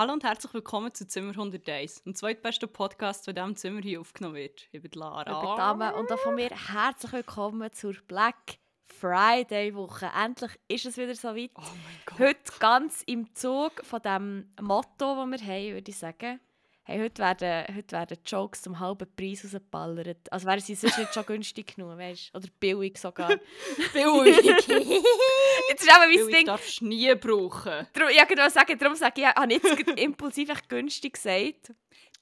[0.00, 4.00] Hallo und herzlich willkommen zu Zimmer 101, dem zweitbesten Podcast, der in diesem Zimmer hier
[4.00, 4.66] aufgenommen wird.
[4.72, 5.30] Ich bin Lara.
[5.30, 10.10] Ich bin Dame und auch von mir herzlich willkommen zur Black Friday Woche.
[10.18, 11.50] Endlich ist es wieder so weit.
[11.54, 12.18] Oh.
[12.18, 14.86] Heute ganz im Zug von dem Motto,
[15.16, 16.40] das wir haben, würde ich sagen.
[16.90, 20.32] Hey, heute, werden, heute werden Jokes zum halben Preis rausgeballert.
[20.32, 23.28] Also wären sie sonst nicht schon günstig genug, weißt Oder billig sogar.
[23.92, 24.36] Billig.
[25.68, 26.46] Jetzt ist aber mein Billig Ding.
[26.46, 27.86] darfst du nie brauchen.
[27.92, 31.72] Darum, ja, genau, sagen, darum sage ich, ich habe jetzt impulsiv echt günstig gesagt.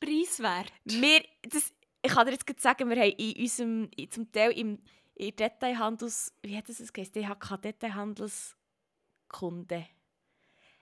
[0.01, 0.71] Preiswert.
[0.85, 1.73] Wir, das,
[2.03, 4.83] ich kann dir jetzt gerade sagen, wir haben in unserem, zum Teil im
[5.15, 9.87] in Detailhandels, wie hat das geheißen, DHK Detailhandelskunde,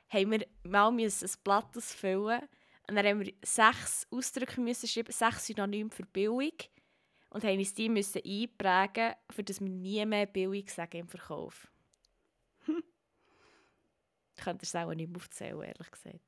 [0.08, 2.42] haben wir mal müssen ein Blatt ausfüllen
[2.88, 6.70] und dann haben wir sechs Ausdrücke müssen schreiben, sechs Synonyme für billig
[7.30, 11.68] und haben uns die müssen einprägen, für dass wir nie mehr billig sagen im Verkauf.
[14.38, 16.20] Ich könnte es auch nicht mehr aufzählen, ehrlich gesagt.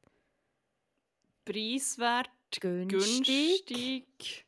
[1.44, 2.30] Preiswert.
[2.58, 3.66] Günstig.
[3.66, 4.46] Günstig.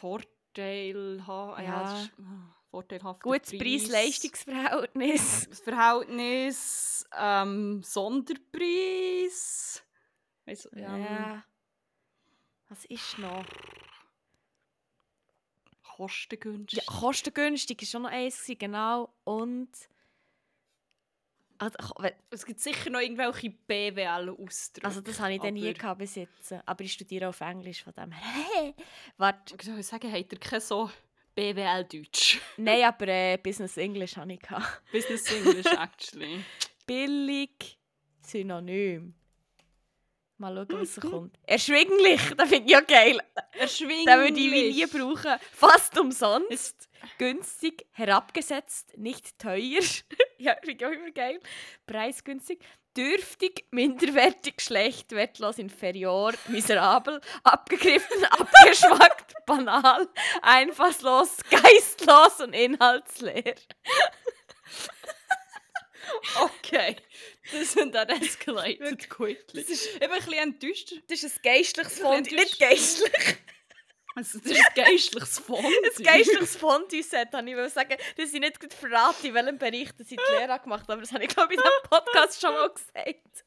[0.00, 1.58] Vorteilhaft.
[1.58, 1.64] Ja.
[1.64, 2.02] Ja.
[2.02, 3.22] ist, ah, vorteilhaft.
[3.22, 5.48] Gutes Preis-Leistungsverhältnis.
[5.48, 7.04] Das Verhältnis.
[7.16, 9.82] Ähm, Sonderpreis.
[10.44, 10.96] Weiss, Ja.
[10.96, 11.42] ähm,
[12.68, 13.44] Was ist noch?
[15.96, 16.78] Kostengünstig.
[16.78, 19.12] Ja, kostengünstig war schon noch eins, genau.
[19.24, 19.68] Und.
[21.58, 21.76] Also,
[22.30, 24.84] Es gibt sicher noch irgendwelche BWL-Ausdrücke.
[24.84, 26.52] also das habe ich dann nie aber- gehabt bis jetzt.
[26.66, 28.74] Aber ich studiere auf Englisch, von dem her.
[29.16, 30.90] Warte, Ich soll sagen, habt ihr kein so
[31.36, 32.40] BWL-Deutsch?
[32.56, 34.82] nein, aber äh, Business English habe ich gehabt.
[34.90, 36.44] Business English, actually.
[36.84, 37.78] Billig,
[38.22, 39.14] Synonym.
[40.42, 41.38] Mal schauen, was kommt.
[41.46, 43.20] Erschwinglich, das finde ich ja geil.
[43.52, 44.06] Erschwinglich.
[44.06, 45.38] Den würde ich nie brauchen.
[45.52, 46.88] Fast umsonst.
[47.16, 49.82] Günstig, herabgesetzt, nicht teuer.
[50.38, 51.38] ja, finde ich auch immer geil.
[51.86, 52.58] Preisgünstig.
[52.96, 60.08] Dürftig, minderwertig, schlecht, wertlos, inferior, miserabel, abgegriffen, abgeschmackt, banal,
[60.42, 63.54] einfallslos, geistlos und inhaltsleer.
[66.40, 66.96] Okay.
[67.52, 69.62] Das sind dann escalated quickly.
[69.62, 70.92] Das ist- bin ein bisschen enttäuscht.
[71.08, 72.34] Das ist ein geistliches Fondue.
[72.36, 73.12] Nicht geistlich.
[74.14, 75.70] Also, das ist ein geistliches Fondue.
[75.96, 77.96] Ein geistliches Fondue-Set, habe ich wollte sagen.
[78.18, 80.92] Das ich nicht gut verraten, in welchem Bereich das ich die Lehre gemacht habe.
[80.92, 83.44] Aber das habe ich, glaube ich, in diesem Podcast schon mal gesagt.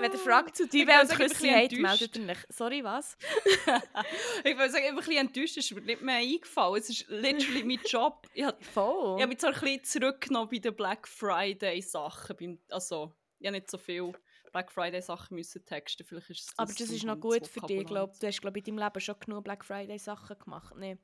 [0.00, 2.38] Wenn ihr Fragt zu sagen, ich bin Küsse bisschen meldet euch.
[2.48, 3.16] Sorry, was?
[4.44, 6.80] Ich will sagen, ich bin ein bisschen enttäuscht, es ist mir nicht mehr eingefallen.
[6.80, 8.26] Es ist literally mein Job.
[8.34, 9.16] Ich habe Voll.
[9.16, 12.58] ich habe mich zwar ein bisschen zurückgenommen bei den Black Friday-Sachen.
[12.70, 14.12] Also, ich habe nicht so viel
[14.50, 16.04] Black Friday-Sachen müssen texten.
[16.04, 18.66] Vielleicht ist es aber das ist noch gut für dich, glaube Du hast, glaube ich,
[18.66, 20.74] in deinem Leben schon genug Black Friday-Sachen gemacht.
[20.76, 20.98] Nee.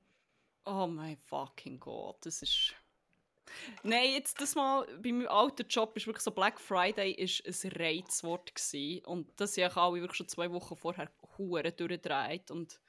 [0.64, 2.74] Oh mein fucking Gott, das ist...
[3.82, 7.72] Nein, jetzt das mal, bei meinem alten Job ist wirklich so, Black Friday ist ein
[7.72, 9.04] Reizwort gewesen.
[9.04, 12.80] Und das habe ich alle wirklich schon zwei Wochen vorher hure durchgedreht und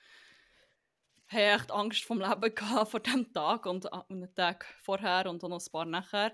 [1.27, 5.43] habe echt Angst vom Leben gehabt vor diesem Tag und an- einen Tag vorher und
[5.43, 6.33] dann noch ein paar nachher.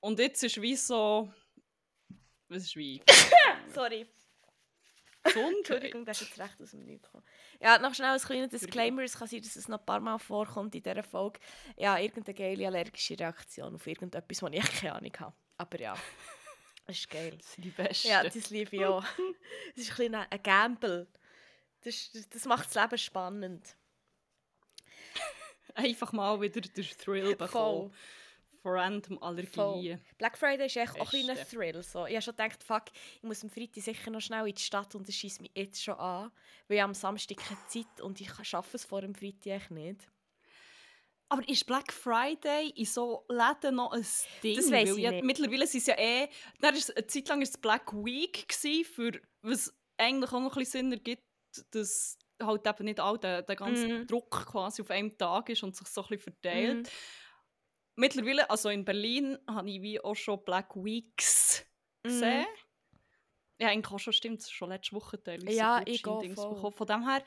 [0.00, 1.32] Und jetzt ist wie so...
[2.48, 3.02] Was ist wie?
[3.74, 4.06] Sorry.
[5.28, 5.56] Gesundheit.
[5.58, 7.24] Entschuldigung, das ist jetzt recht aus dem Nichts gekommen.
[7.60, 9.02] Ja, noch schnell ein kleines Disclaimer.
[9.02, 11.40] Es kann sein, dass es noch ein paar Mal vorkommt in dieser Folge.
[11.76, 15.34] Ja, irgendeine geile allergische Reaktion auf irgendetwas, wo ich keine Ahnung habe.
[15.56, 15.96] Aber ja,
[16.86, 17.36] das ist geil.
[17.36, 18.08] Das sind die Besten.
[18.08, 19.04] Ja, das liebe ich auch.
[19.74, 21.06] Das ist ein bisschen ein Gamble.
[21.82, 23.76] Das, das, das macht das Leben spannend.
[25.74, 27.90] Einfach mal wieder den Thrill bekommen.
[27.90, 27.92] Vor
[28.68, 30.00] random Allergien.
[30.18, 31.36] Black Friday ist echt auch ein.
[31.50, 31.82] Thrill.
[31.82, 32.06] So.
[32.06, 32.84] Ich habe schon gedacht, fuck,
[33.16, 35.82] ich muss am Freitag sicher noch schnell in die Stadt und das schießt mich jetzt
[35.82, 36.30] schon an.
[36.66, 40.08] Weil ich am Samstag keine Zeit und ich schaffe es vor dem Freitag echt nicht.
[41.30, 44.06] Aber ist Black Friday in so Läden noch ein
[44.42, 44.56] Ding?
[44.56, 45.24] Das Weil ich ja, nicht.
[45.24, 46.28] Mittlerweile sind es ja eh...
[46.60, 50.56] Dann ist, eine Zeit lang war es Black Week, gewesen, für, was eigentlich auch noch
[50.56, 51.22] ein bisschen Sinn ergibt,
[51.70, 54.06] dass halt eben nicht all der, der ganze Mhm.
[54.06, 56.86] Druck quasi auf einem Tag ist und sich so ein bisschen verteilt.
[56.86, 56.90] Mhm.
[57.98, 61.64] Mittlerweile, also in Berlin, habe ich wie auch schon Black Weeks
[62.04, 62.08] Mhm.
[62.08, 62.46] gesehen.
[63.60, 65.56] Ja, eigentlich auch schon, stimmt, schon letzte Woche teilweise.
[65.56, 66.54] Ja, ich gehe voll.
[66.54, 66.72] bekommen.
[66.72, 67.24] Von dem her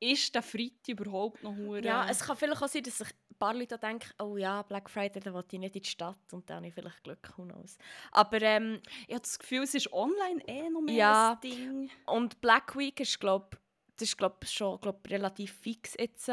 [0.00, 3.36] ist der Freitag überhaupt noch hure- Ja, es kann vielleicht auch sein, dass sich ein
[3.38, 6.48] paar Leute denken, oh ja, Black Friday, da will ich nicht in die Stadt und
[6.48, 7.76] dann habe ich vielleicht Glück, who knows.
[8.12, 11.32] Aber ähm, Ich habe das Gefühl, es ist online eh noch mehr Ja.
[11.34, 11.90] ein Ding.
[12.06, 13.58] Und Black Week ist, glaube
[13.98, 16.30] das ist glaub, schon glaub, relativ fix jetzt.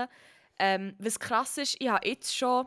[0.57, 2.65] Ähm, was krass ist, ich habe jetzt schon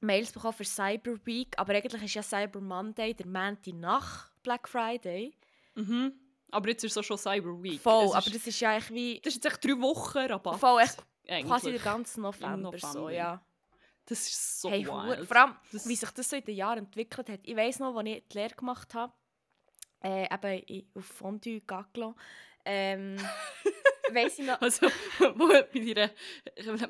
[0.00, 4.68] Mails bekommen für Cyber Week, aber eigentlich ist ja Cyber Monday der Montag nach Black
[4.68, 5.34] Friday.
[5.74, 6.12] Mhm.
[6.50, 7.80] Aber jetzt ist es schon Cyber Week.
[7.80, 10.18] Voll, es aber ist, das ist ja eigentlich wie das ist jetzt echt drei Wochen
[10.18, 10.58] Rabatt.
[10.58, 10.96] voll echt
[11.28, 11.46] eigentlich.
[11.46, 13.10] quasi den ganzen November, so, November.
[13.12, 13.44] ja.
[14.06, 15.28] Das ist so Hey, wild.
[15.28, 17.40] vor allem, Das- wie sich das so in den Jahren entwickelt hat.
[17.44, 19.12] Ich weiß noch, als ich die Lehre gemacht habe,
[20.02, 22.16] Äh, eben auf Fondue Gaglo.
[22.64, 23.16] Ähm,
[24.12, 24.58] weiss ich noch...
[24.62, 24.86] Also,
[25.34, 26.10] wo bei ihrer,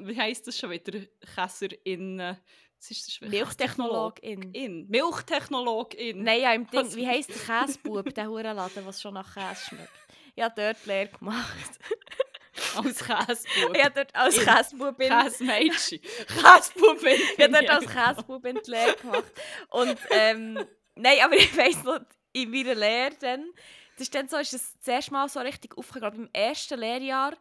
[0.06, 1.00] wie heisst das schon wieder?
[1.34, 2.36] Käserin,
[2.80, 3.28] was ist das?
[3.28, 4.52] Milchtechnologin.
[4.54, 4.88] In.
[4.88, 6.22] Milchtechnologin.
[6.22, 7.36] Nein, ja, im Ding, wie heisst der
[7.66, 9.90] Käsebub, der Hurenladen, was schon nach Käse schmeckt?
[10.34, 11.78] Ich habe dort Lehre gemacht.
[12.76, 13.76] Als Käsebub.
[13.76, 15.08] Ich habe dort als In- Käsebubin...
[15.08, 16.00] Käsemädchen.
[16.00, 17.20] Käsebubin.
[17.36, 19.32] Ich habe dort als Käsebubin die Lehre gemacht.
[19.70, 22.00] Und, ähm, nein, aber ich weiss noch,
[22.32, 23.50] in meiner Lehre dann,
[23.96, 26.24] das ist dann so, ist es das erste Mal so richtig aufgegangen.
[26.26, 27.38] Im ersten Lehrjahr war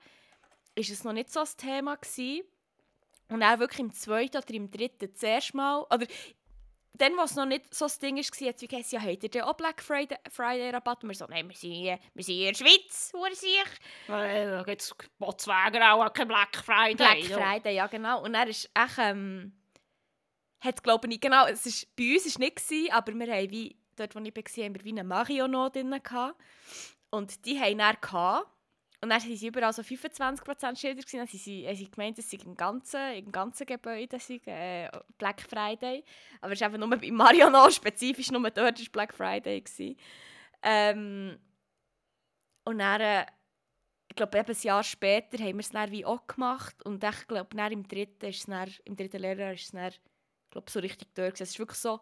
[0.75, 1.95] es noch nicht so ein Thema.
[1.95, 2.43] Gewesen.
[3.29, 6.05] Und auch wirklich im zweiten oder im dritten das erste Mal, oder
[6.93, 9.29] dann, was noch nicht so das Ding war, hat es wie gesagt, ja, habt ihr
[9.29, 11.03] denn auch Black Friday, Friday Rabatt?
[11.03, 13.63] Und wir so, nein, wir sind, hier- wir sind hier in der Schweiz, wo sich.
[14.07, 16.95] Da gibt es Botswagen auch kein Black Friday.
[16.95, 17.23] Black.
[17.39, 18.21] Friday, ja genau.
[18.23, 19.53] Und er ist echt, ähm,
[20.59, 23.51] hat glaube ich, genau, es ist, bei uns war es nicht, gewesen, aber wir haben
[23.51, 26.35] wie, dort wo ich war, haben wir wie eine Mario noch drin gehabt.
[27.11, 28.47] Und die haben dann gehabt.
[29.01, 31.01] Und dann waren sie überall so 25% Schilder.
[31.01, 31.17] Gewesen.
[31.17, 34.89] Dann haben sie, haben sie gemeint, es sei im ganzen, im ganzen Gebäude sei, äh,
[35.17, 36.03] Black Friday.
[36.41, 39.63] Aber es ist einfach nur bei Mario noch, spezifisch nur dort war Black Friday.
[40.61, 41.39] Ähm,
[42.65, 43.25] und dann, äh,
[44.09, 46.83] ich glaube, ein Jahr später haben wir es dann wie auch gemacht.
[46.83, 48.33] Und ich glaube, im dritten,
[48.95, 49.93] dritten Lehrjahr ist es dann,
[50.51, 51.35] glaube, so richtig durch.
[51.35, 52.01] Es ist wirklich so,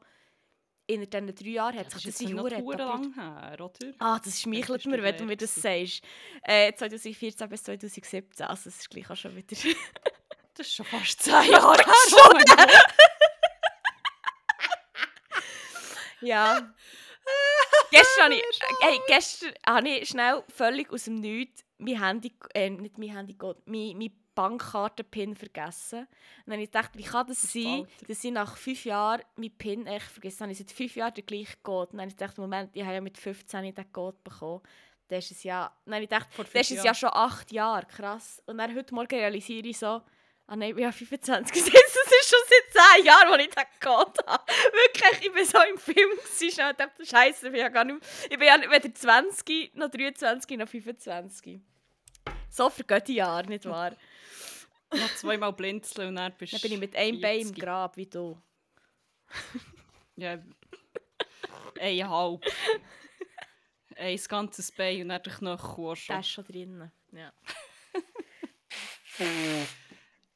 [0.88, 2.80] in diesen drei Jahren hat sich ist das verdammt etabliert.
[2.80, 3.94] lang her, oder?
[4.00, 6.02] Ah, das schmeichelt mir, wenn du mir das sagst.
[6.44, 9.56] Äh, 2014 bis 2017, also das ist gleich auch schon wieder...
[10.54, 11.94] Das ist schon fast zehn Jahre her.
[12.10, 12.50] Gott.
[16.22, 16.74] ja.
[17.92, 22.70] gestern habe ich, hey, gestern habe ich schnell völlig aus dem Nichts mein Handy, äh,
[22.70, 26.02] nicht mein Handy, Gott, mein, mein Bankkarten-Pin vergessen.
[26.02, 26.08] Und
[26.46, 29.58] dann habe ich gedacht, wie kann das Das sein, dass ich nach fünf Jahren meinen
[29.58, 30.52] Pin echt vergessen habe.
[30.52, 31.92] Ich seit fünf Jahren den gleichen Code.
[31.92, 34.62] Und dann habe ich gedacht, Moment, ich habe ja mit 15 den Code bekommen.
[35.08, 37.52] Das ist es ja, dann habe ich gedacht, Vor das ist es ja schon acht
[37.52, 38.44] Jahre, krass.
[38.46, 41.72] Und dann heute Morgen realisiere ich so, ah nein, ich bin ja 25 gewesen.
[41.74, 44.44] Das ist schon seit 10 Jahren, als ich den Code habe.
[44.72, 48.00] Wirklich, ich war so im Film gewesen, und dachte, Scheiße, ich bin ja gar nicht
[48.00, 51.60] mehr, ich bin ja weder 20, noch 23, noch 25.
[52.50, 53.92] So vergehen die Jahre, nicht wahr?
[54.92, 57.64] Noch zweimal blinzeln und dann bist Dann bin ich mit einem Bein im 40.
[57.64, 58.42] Grab, wie du.
[60.20, 60.40] Ja.
[61.80, 62.44] Eineinhalb.
[63.96, 66.14] Ein ganzes Bein und dann auch schon.
[66.14, 66.92] Der ist schon drin.
[67.12, 67.34] Ja,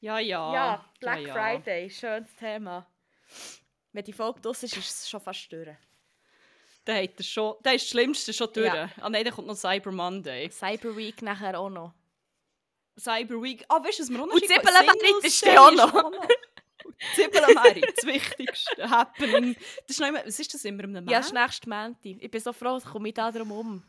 [0.00, 0.52] Ja, ja.
[0.52, 1.32] ja Black ja, ja.
[1.34, 2.86] Friday, schönes Thema.
[3.92, 5.76] Wenn die Folge draus ist, ist es schon fast durch.
[6.86, 8.66] Der, hat er schon, der ist das Schlimmste schon durch.
[8.66, 8.90] Ja.
[9.00, 10.50] Ah nein, dann kommt noch Cyber Monday.
[10.50, 11.94] Cyber Week nachher auch noch.
[12.98, 13.64] Cyber Week.
[13.68, 14.32] Ah, weißt du, was wir Und?
[14.32, 16.12] Zwiebelmerit Singles ist dann auch noch.
[17.14, 19.54] Zwiebelmerit, das wichtigste Happening.
[19.54, 21.98] Das ist noch immer, was ist das immer im Ja, das ist nächstes Montag.
[22.04, 23.82] Ich bin so froh, komme ich da drum um.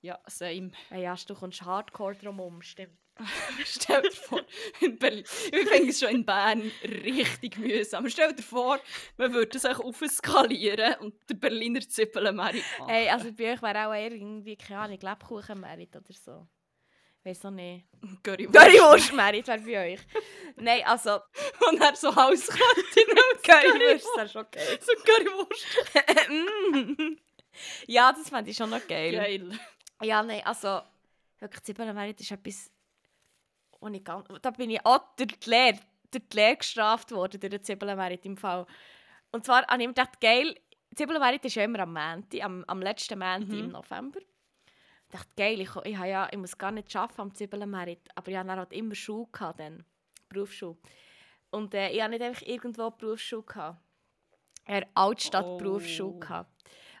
[0.00, 0.70] Ja, same.
[0.90, 2.96] Ja, ja, du kommst hardcore drum um, stimmt.
[3.64, 4.42] Stell dir vor,
[4.80, 5.24] in Berlin.
[5.24, 8.08] Ich finde es schon in Bern richtig mühsam.
[8.08, 8.78] Stell dir vor,
[9.16, 12.88] man würde es auch aufskalieren und der Berliner Zwiebelmerit machen.
[12.88, 16.46] Hey, also bei euch wäre auch eher irgendwie, keine Ahnung, Lebkuchen-Merit oder so.
[17.24, 17.84] Weiß auch nicht.
[18.22, 18.54] Currywurst.
[18.54, 20.00] Currywurst-Merit wäre bei euch.
[20.56, 21.18] Nein, also,
[21.68, 22.62] Und er so Hauskante.
[23.42, 24.78] Currywurst wäre schon geil.
[24.80, 25.66] So Currywurst.
[26.30, 27.16] Mm.
[27.86, 29.12] ja, das fände ich schon noch geil.
[29.12, 29.58] Geil.
[30.02, 30.80] Ja, nein, also,
[31.40, 32.70] wirklich, Zwiebelmerit ist etwas,
[33.80, 35.78] wo ich ganz, da bin ich auch durch die Lehre,
[36.10, 38.64] durch die Lehre gestraft worden, durch den Zwiebelmerit im Fall.
[39.32, 40.54] Und zwar habe ich mir gedacht, geil,
[40.94, 43.58] Zwiebelmerit ist ja immer am Montag, am, am letzten Montag Mhm.
[43.58, 44.20] im November.
[45.10, 48.36] Ich dachte, geil, ich, ich, ja, ich muss gar nicht arbeiten am Zwiebelmerit, aber ich
[48.36, 49.84] hatte halt immer Schule, gehabt, dann,
[50.28, 50.76] Berufsschule.
[51.50, 53.42] Und äh, ich hatte nicht einfach irgendwo Berufsschule.
[53.44, 53.80] Gehabt.
[54.66, 55.56] Ich hatte Altstadt Oh.
[55.56, 56.18] Berufsschule.
[56.18, 56.50] Gehabt.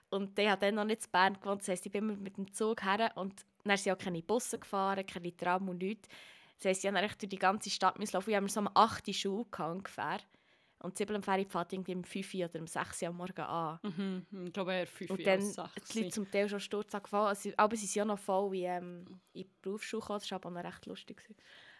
[0.08, 1.60] Und ich habe dann noch nicht in Bern gewohnt.
[1.60, 4.58] Das heisst, ich bin immer mit dem Zug her und dann sind auch keine Busse
[4.58, 6.08] gefahren, keine Tram und nichts.
[6.56, 8.30] Das heisst, ich musste durch die ganze Stadt laufen.
[8.30, 10.18] Ich habe so um 8 Uhr Schule gehabt, ungefähr.
[10.80, 13.78] Und Zwiebelnferie fährt irgendwie um 5 Uhr oder um 6 Uhr am Morgen an.
[13.82, 14.26] Mhm.
[14.46, 15.88] Ich glaube, er fünf Und Jahre dann sechs.
[15.90, 17.26] die Leute zum Teil schon Sturz angefallen.
[17.28, 20.20] Also, aber sie sind ja noch voll in, ähm, in die Berufsschule gekommen.
[20.20, 21.16] Das war aber noch recht lustig.
[21.16, 21.36] gewesen.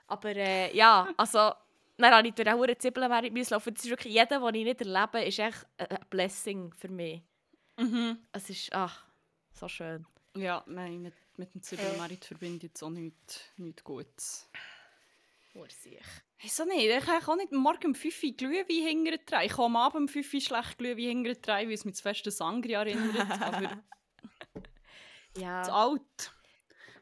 [0.09, 1.53] Aber äh, ja, also...
[2.01, 3.75] Dann habe ich durch eine hohe Zwiebelmerit müssen laufen.
[3.75, 7.23] Das ist wirklich, jeder, den ich nicht erlebe, ist echt ein Blessing für mich.
[7.77, 8.19] Mhm.
[8.31, 9.05] Es ist, ach,
[9.53, 10.07] so schön.
[10.37, 14.49] Ja, nein, mit, mit dem Zwiebelmerit verbinde ich jetzt auch nichts, nichts Gutes.
[15.59, 16.03] Ursich.
[16.41, 16.87] Wieso nicht?
[16.87, 19.45] Ich kann auch nicht morgen um 5 Uhr Glühwein hinterher.
[19.45, 22.27] Ich komme am Abend um 5 Uhr schlecht Glühwein hinterher weil es mich zu fest
[22.27, 23.31] an Sangria erinnert.
[23.43, 23.83] Aber
[25.35, 25.63] zu Ja.
[25.63, 26.33] alt.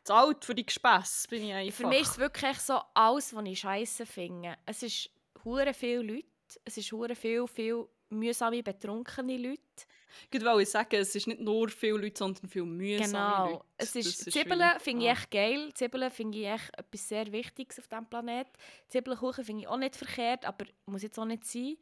[0.05, 1.77] Zu alt für die Gespässe bin ich einfach.
[1.79, 4.57] Für mich ist es wirklich so alles, was ich scheiße finde.
[4.65, 5.11] Es ist
[5.45, 6.27] hure viele Leute,
[6.65, 9.61] es ist hure viel, viel mühsame, betrunkene Leute.
[10.31, 13.51] Ich wollte sagen, es ist nicht nur viele Leute, sondern viele mühsame Genau.
[13.51, 13.65] Leute.
[13.77, 15.13] Es ist, Zwiebeln wie- finde ich ah.
[15.13, 15.71] echt geil.
[15.75, 18.51] Zwiebeln finde ich echt etwas sehr Wichtiges auf diesem Planeten.
[18.89, 21.77] Zwiebelkuchen finde ich auch nicht verkehrt, aber muss jetzt auch nicht sein.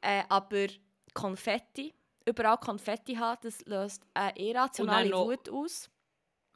[0.00, 0.66] Äh, aber
[1.12, 1.92] Konfetti,
[2.24, 5.90] überall Konfetti haben, das löst eine irrationale Wut aus.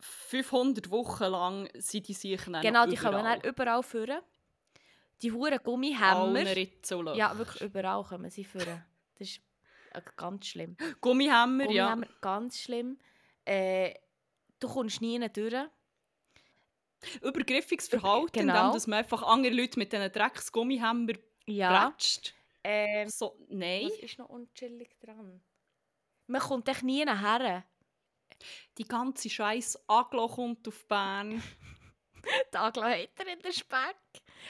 [0.01, 3.39] 500 Wochen lang sind die sicher Genau, die kommen überall.
[3.41, 4.21] dann überall führen.
[5.23, 6.39] Die huren Gummihämmer.
[7.15, 8.85] Ja, wirklich überall kommen sie führen.
[9.19, 9.41] Das ist
[9.93, 10.77] äh, ganz schlimm.
[11.01, 11.91] Gummihämmer, ja.
[11.95, 12.99] Gummihämmer, ganz schlimm.
[13.45, 13.95] Äh,
[14.61, 15.69] du kommst nie durch.
[17.23, 18.59] Übergriffiges Verhalten, Genau.
[18.61, 21.13] indem dass man einfach andere Leute mit diesen Drecksgummihämmer
[21.47, 21.89] Ja.
[21.89, 22.35] bretscht.
[22.65, 23.85] Ähm, So, nein.
[23.89, 25.41] was ist noch unchillig dran?
[26.27, 27.65] Man kommt echt nie her.
[28.77, 31.43] Die ganze scheiß Aglo kommt auf Bern.
[32.53, 33.97] Die Aglo hat er in der Speck.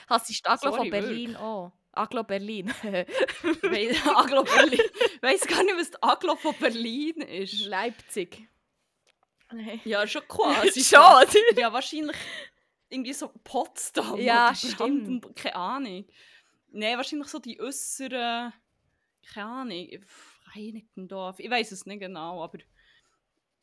[0.08, 1.72] Hast du die Aglo Sorry, von Berlin auch?
[1.98, 2.68] Aglo Berlin.
[2.82, 4.80] Aglo Berlin.
[4.80, 7.66] Ich weiss gar nicht, was die Aglo von Berlin ist.
[7.66, 8.48] Leipzig.
[9.52, 9.80] Nein.
[9.84, 10.84] Ja, schon quasi.
[10.84, 11.26] Schon,
[11.56, 12.16] Ja, wahrscheinlich
[12.90, 14.20] irgendwie so Potsdam.
[14.20, 15.36] Ja, oder stimmt.
[15.36, 16.04] Keine Ahnung.
[16.70, 18.52] Nein, wahrscheinlich so die äußeren.
[19.32, 19.88] Keine Ahnung.
[20.54, 21.38] Reinickendorf.
[21.40, 22.58] Ich weiß es nicht genau, aber.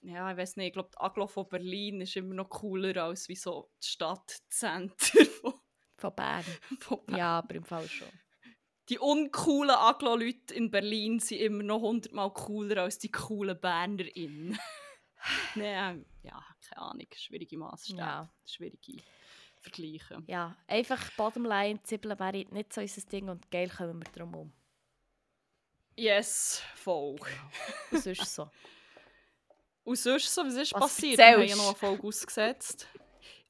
[0.01, 0.67] Ja, ich weiß nicht.
[0.67, 5.25] Ich glaube, die Aglo von Berlin ist immer noch cooler als wie so das Stadtcenter
[5.25, 5.53] von,
[5.97, 6.43] Von Bern.
[6.79, 7.17] von Bern.
[7.17, 8.07] Ja, aber im Fall schon.
[8.89, 14.59] Die uncoolen Aglo-Leute in Berlin sind immer noch hundertmal cooler als die coolen BernerInnen.
[15.55, 17.07] Nein, ja, keine Ahnung.
[17.15, 17.99] Schwierige Maßstäbe.
[17.99, 18.29] Ja.
[18.45, 19.01] Schwierige
[19.59, 20.21] Vergleiche.
[20.27, 24.53] Ja, einfach Bottomline, Zwiebeln wäre nicht so unser Ding und geil kommen wir drum um.
[25.97, 27.15] Yes, voll.
[27.91, 28.49] Und sonst so.
[29.85, 31.19] Und sonst so, was ist Was passiert?
[31.19, 31.57] Wir haben ja erzählst?
[31.57, 32.87] noch eine Folge ausgesetzt.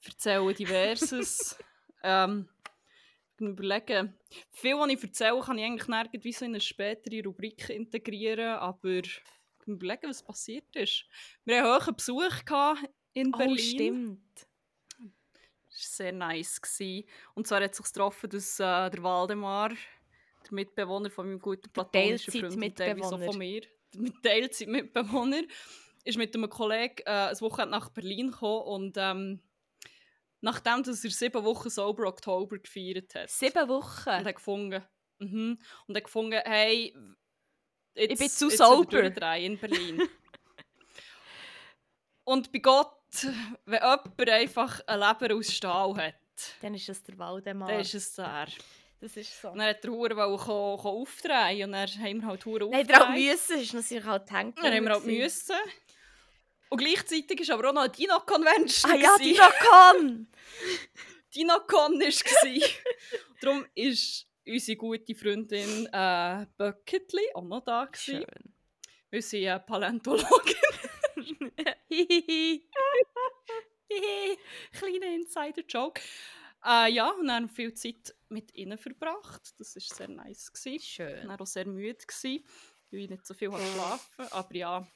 [0.02, 1.58] Ich erzähle diverses.
[2.04, 2.50] ähm,
[3.40, 4.18] überlegen.
[4.52, 8.96] Viel, was ich erzähle, kann ich eigentlich irgendwie so in eine spätere Rubrik integrieren, aber
[8.96, 9.22] ich
[9.66, 11.06] überlegen, was passiert ist.
[11.44, 13.54] Wir hatten hohen Besuch gehabt in Berlin.
[13.54, 14.48] Oh, stimmt.
[15.68, 16.62] Das war sehr nice.
[16.62, 17.08] Gewesen.
[17.34, 21.70] Und zwar hat es sich getroffen, dass äh, der Waldemar, der Mitbewohner von meinem guten
[21.72, 23.62] platonischen Freund und teilweise auch von mir,
[23.94, 25.44] der Teilzeit-Mitbewohner,
[26.04, 29.42] ist mit einem Kollegen äh, ein Wochenende nach Berlin gekommen und ähm,
[30.46, 33.30] nachdem dass er sieben Wochen Sober Oktober gefeiert hat.
[33.30, 34.10] Sieben Wochen.
[34.10, 34.84] Und hat gefunden,
[35.20, 36.96] mhm, und hat gefunden, hey,
[37.96, 38.86] jetzt, bin zu jetzt sober.
[39.02, 40.02] durchdrehen in Berlin.
[42.24, 42.92] und bei Gott,
[43.66, 46.16] wenn jemand einfach ein Leber aus Stahl hat,
[46.62, 47.70] Dann ist es der Waldemar.
[47.70, 48.48] dann ist es der.
[49.00, 49.50] das ist so.
[49.50, 52.70] Und dann hat der Hure wollte ko- ko aufdrehen und dann haben wir halt Hure
[52.70, 54.58] Nein, der auch müssen, ist natürlich halt hängt.
[54.58, 55.56] Dann haben wir halt müssen.
[56.70, 58.92] Und gleichzeitig war aber auch noch eine Dino-Convention.
[58.92, 59.18] Ah ja.
[59.18, 60.28] Dinocon!
[61.34, 62.70] Dinocon war.
[63.42, 67.86] Darum ist unsere gute Freundin äh, Bucketli auch noch da.
[67.86, 68.26] Gewesen.
[68.26, 68.54] Schön.
[69.10, 70.56] Wir sind äh, Paläontologin.
[74.72, 76.02] Kleiner Insider-Joke.
[76.66, 79.54] Äh, ja, und dann viel Zeit mit ihnen verbracht.
[79.60, 80.52] Das war sehr nice.
[80.52, 80.76] Gewesen.
[80.76, 81.28] Ich Schön.
[81.28, 82.44] war auch sehr müde, gewesen,
[82.92, 84.88] weil ich nicht so viel habe geschlafen Aber ja,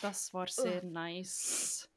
[0.00, 1.88] das war sehr nice.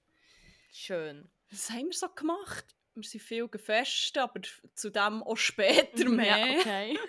[0.71, 1.29] Schön.
[1.49, 2.75] Was haben wir so gemacht?
[2.95, 4.41] Wir sind viel gefestet, aber
[4.73, 6.37] zu dem auch später mehr.
[6.37, 6.99] Ja, okay.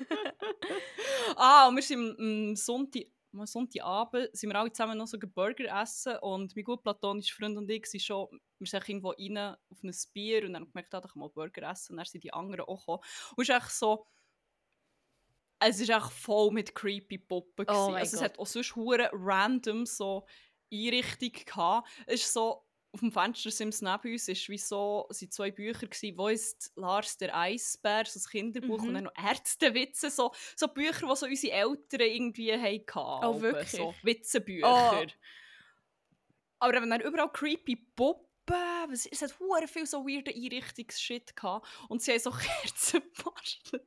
[1.37, 5.81] Ah, und wir sind am Sonntag, am Sonntagabend sind wir alle zusammen noch so Burger
[5.83, 9.83] essen und mein gut platonischer Freund und ich sind schon, wir sind irgendwo rein auf
[9.83, 12.07] ein Bier und dann haben wir gemerkt, ah, da kann man Burger essen und dann
[12.07, 13.03] sind die anderen auch gekommen.
[13.37, 14.07] Und es ist echt so,
[15.61, 17.67] es ist echt voll mit creepy Puppen.
[17.69, 20.25] Oh also es hat auch sonst hure random so
[20.73, 21.89] Einrichtung gehabt.
[22.07, 26.17] Es ist so, auf dem Fenstersims neben uns ist wie so, sind zwei Bücher gewesen,
[26.17, 28.89] wo ist Lars der Eisbär, so ein Kinderbuch Mhm.
[28.89, 33.25] und dann noch Ärztewitze, so, so Bücher, die so unsere Eltern irgendwie hatten.
[33.25, 33.71] Oh, wirklich?
[33.71, 35.03] So Witzebücher.
[35.03, 35.07] Oh.
[36.61, 38.27] Aber dann überall creepy Puppen,
[38.93, 42.31] es hat hure viel so weirden Einrichtungsshit gehabt und sie haben so
[42.63, 43.87] Kerzen gebastelt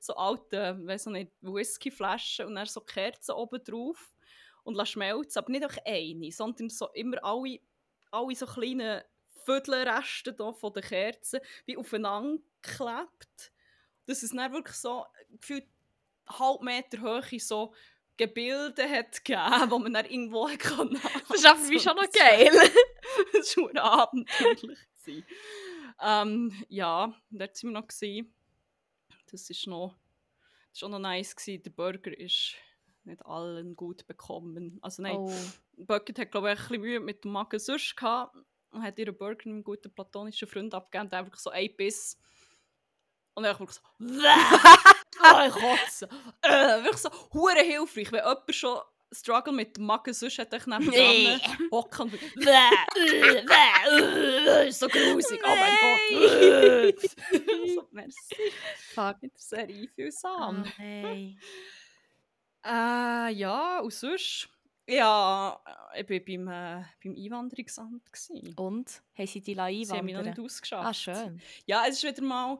[0.00, 4.12] so alten, weiß nicht, Whiskyflaschen und dann so Kerzen oben drauf
[4.66, 7.60] und schmelzen, aber nicht einfach eine, sondern so immer alle,
[8.10, 9.04] alle so kleine
[9.44, 13.52] Viertelreste da von den Kerzen wie aufeinander geklebt,
[14.06, 15.06] dass es dann wirklich so
[15.40, 15.66] gefühlt
[16.28, 17.72] halb Meter hohe so
[18.16, 22.50] Gebilde hat gegeben, wo man dann irgendwo kann Das ist aber wie schon noch geil.
[23.32, 24.78] das war schon abenteuerlich.
[26.02, 27.86] ähm, ja, dort waren wir noch.
[27.86, 28.34] Gewesen.
[29.30, 29.94] Das ist noch,
[30.70, 31.36] das ist auch noch nice.
[31.36, 31.62] Gewesen.
[31.62, 32.54] Der Burger ist
[33.06, 34.78] nicht allen gut bekommen.
[34.82, 35.32] Also nein, Oh.
[35.76, 38.36] Bucket hat glaube ich ein bisschen Mühe mit dem Magen sonst gehabt
[38.70, 42.18] und hat ihren Burger einem guten platonischen Freund abgegeben und einfach so ein Biss.
[43.34, 43.80] Und dann einfach so
[45.22, 46.08] Ah, ich kotze.
[46.42, 48.78] Äh, wirklich so, hure hilfreich, wenn jemand schon
[49.12, 51.38] Struggle mit dem Magen sonst hätte ich neben Nee.
[51.38, 52.12] dran hocken und
[54.74, 57.00] so grusig, oh mein Gott.
[57.74, 58.34] so, merci.
[58.94, 59.22] Fuck.
[59.22, 60.64] Mit der Serie einfühlsam.
[60.66, 61.38] Ah, nein.
[62.66, 64.48] Äh, ja, und sonst...
[64.88, 65.60] Ja,
[65.96, 68.12] ich war beim, äh, beim Einwanderungsamt.
[68.12, 68.54] Gewesen.
[68.56, 69.02] Und?
[69.16, 70.24] Haben sie die Sie haben mich noch einwandern?
[70.24, 70.86] nicht ausgeschafft.
[70.86, 71.40] Ah, schön.
[71.66, 72.58] Ja, es ist wieder mal...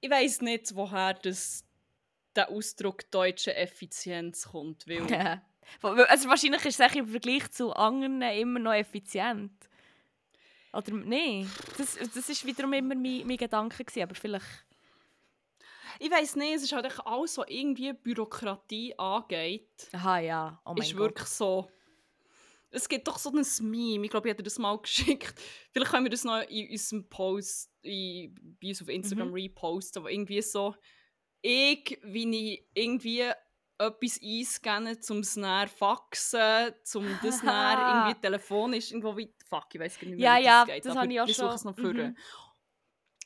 [0.00, 1.64] Ich weiß nicht, woher das,
[2.36, 5.02] der Ausdruck «deutsche Effizienz» kommt, weil...
[5.82, 9.52] also wahrscheinlich ist es im Vergleich zu anderen immer noch effizient.
[10.72, 14.66] Oder nein, das, das ist wiederum immer mein, mein Gedanke gewesen, aber vielleicht...
[15.98, 20.82] Ich weiß nicht, es ist halt alles, was irgendwie Bürokratie angeht, Aha, ja, oh mein
[20.82, 21.00] ist Gott.
[21.00, 21.68] wirklich so...
[22.70, 25.34] Es gibt doch so ein Meme, ich glaube, ich dir das mal geschickt.
[25.72, 29.34] Vielleicht können wir das noch in unserem Post, in, bei uns auf Instagram Mhm.
[29.34, 30.74] reposten, aber irgendwie so...
[31.40, 33.30] Ich, wie ich irgendwie
[33.80, 39.32] etwas einscannen, um es näher faxen, um das näher irgendwie telefonisch irgendwo wie...
[39.48, 41.20] Fuck, ich weiß gar nicht mehr, Ja, wie ja, das geht, das aber habe ich
[41.20, 41.54] auch suchen schon.
[41.54, 41.76] es noch.
[41.76, 42.16] Mhm.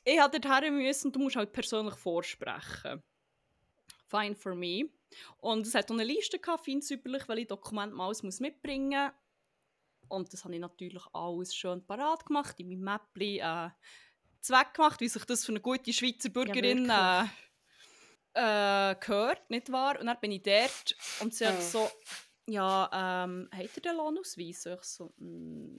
[0.03, 3.01] Ich hatte dorthin müssen und du musst halt persönlich vorsprechen.
[4.07, 4.89] Fine for me.
[5.37, 9.13] Und es hat auch eine Liste gehabt, feinsäuberlich, welche Dokumente man alles mitbringen muss.
[10.09, 13.69] Und das habe ich natürlich alles schön parat gemacht, in meinem Mäppli äh,
[14.41, 17.23] Zweck gemacht, wie sich das für eine gute Schweizer Bürgerin äh,
[18.33, 19.99] äh, gehört, nicht wahr?
[19.99, 21.61] Und dann bin ich dort und sie hat Oh.
[21.61, 21.91] so,
[22.47, 24.65] ja, ähm, habt ihr den Lohnausweis?
[24.65, 25.77] Ich so, «Mm,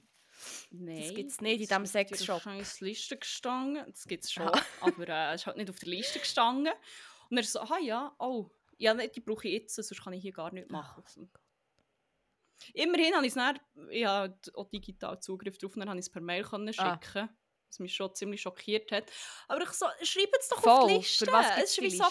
[0.70, 1.14] nein.
[1.14, 1.90] gibt's nicht in das diesem ist
[2.30, 3.85] auf Sexshop.» der scheiß Liste gestanden.
[3.90, 4.62] Das gibt es schon, Ah.
[4.80, 6.72] aber äh, es ist halt nicht auf der Liste gestanden.
[7.30, 10.33] Und er so, ah ja, oh, ja, die brauche ich jetzt, sonst kann ich hier
[10.33, 11.02] gar nicht machen.
[11.07, 11.28] So.
[12.72, 13.59] Immerhin habe ich es dann,
[13.90, 16.98] ich habe auch digital Zugriff drauf, dann habe ich es per Mail können Ah.
[17.02, 17.28] schicken
[17.68, 19.11] was mich schon ziemlich schockiert hat.
[19.48, 21.26] Aber ich so, schreibt es doch auf Voll, die Liste.
[21.26, 22.04] für was es ist wie so,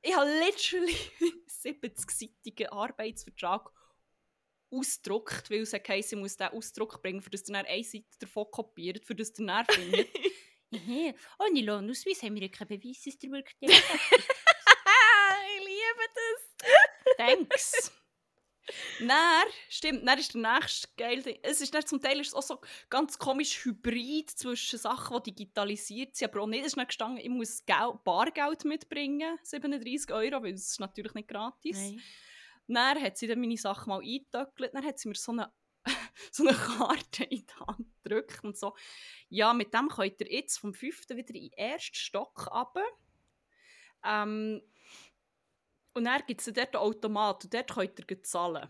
[0.00, 0.94] ich habe literally
[1.48, 3.68] 70-seitigen Arbeitsvertrag
[4.70, 8.06] ausgedruckt, weil es heisst, ich muss diesen Ausdruck bringen, für das ihr dann eine Seite
[8.18, 10.08] davon kopiert, für das ihr dann findet.
[10.70, 13.70] «Hehe, Ohne Lohnausweis haben wir ja keinen Beweis, dass der wirklich ich
[15.64, 17.16] liebe das!
[17.16, 17.92] Thanks.
[19.00, 21.22] Dann, stimmt, dann ist der nächste geil.
[21.42, 25.32] Es ist dann zum Teil ist es auch so ganz komisch hybrid zwischen Sachen, die
[25.32, 26.60] digitalisiert sind, aber auch nicht.
[26.60, 31.14] Es ist dann gestanden, ich muss Gel Bargeld mitbringen, 37 Euro, weil es ist natürlich
[31.14, 31.78] nicht gratis.
[31.78, 32.02] Nein.
[32.68, 35.52] Dann hat sie dann meine Sachen mal eingetöckelt, dann hat sie mir so eine,
[36.30, 38.76] so eine Karte in die Hand gedrückt und so,
[39.28, 42.84] ja, mit dem könnt ihr jetzt vom fünften wieder in den ersten Stock runter.
[44.04, 44.62] Ähm,
[45.94, 48.68] und dann gibt es dort einen Automat und dort könnt ihr zahlen.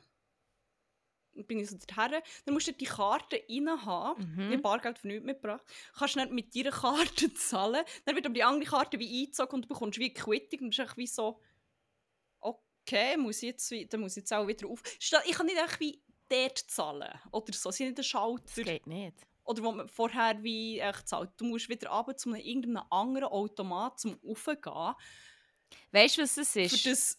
[1.35, 2.21] Dann bin ich so dorthin.
[2.45, 4.35] Dann musst du die Karte rein haben.
[4.35, 4.41] Mhm.
[4.41, 5.65] Ich habe Bargeld für nichts mitgebracht.
[5.97, 7.85] Kannst du nicht mit deiner Karte zahlen.
[8.05, 10.61] Dann wird aber die andere Karte wie eingezogen und du bekommst wie Quittung.
[10.63, 11.41] Und bist wie so,
[12.89, 14.83] okay, muss jetzt, dann muss ich jetzt auch wieder auf...
[14.99, 17.13] Ich kann nicht einfach wie dort zahlen.
[17.33, 17.71] Oder so.
[17.71, 18.63] Sie nicht Das Schalter.
[18.63, 19.15] geht nicht.
[19.45, 21.31] Oder wo man vorher wie echt zahlt.
[21.39, 24.95] Du musst wieder runter zu einem, irgendeinem anderen Automat zum Raufgehen.
[25.93, 26.87] Weißt du, was das Für ist?
[26.87, 27.19] das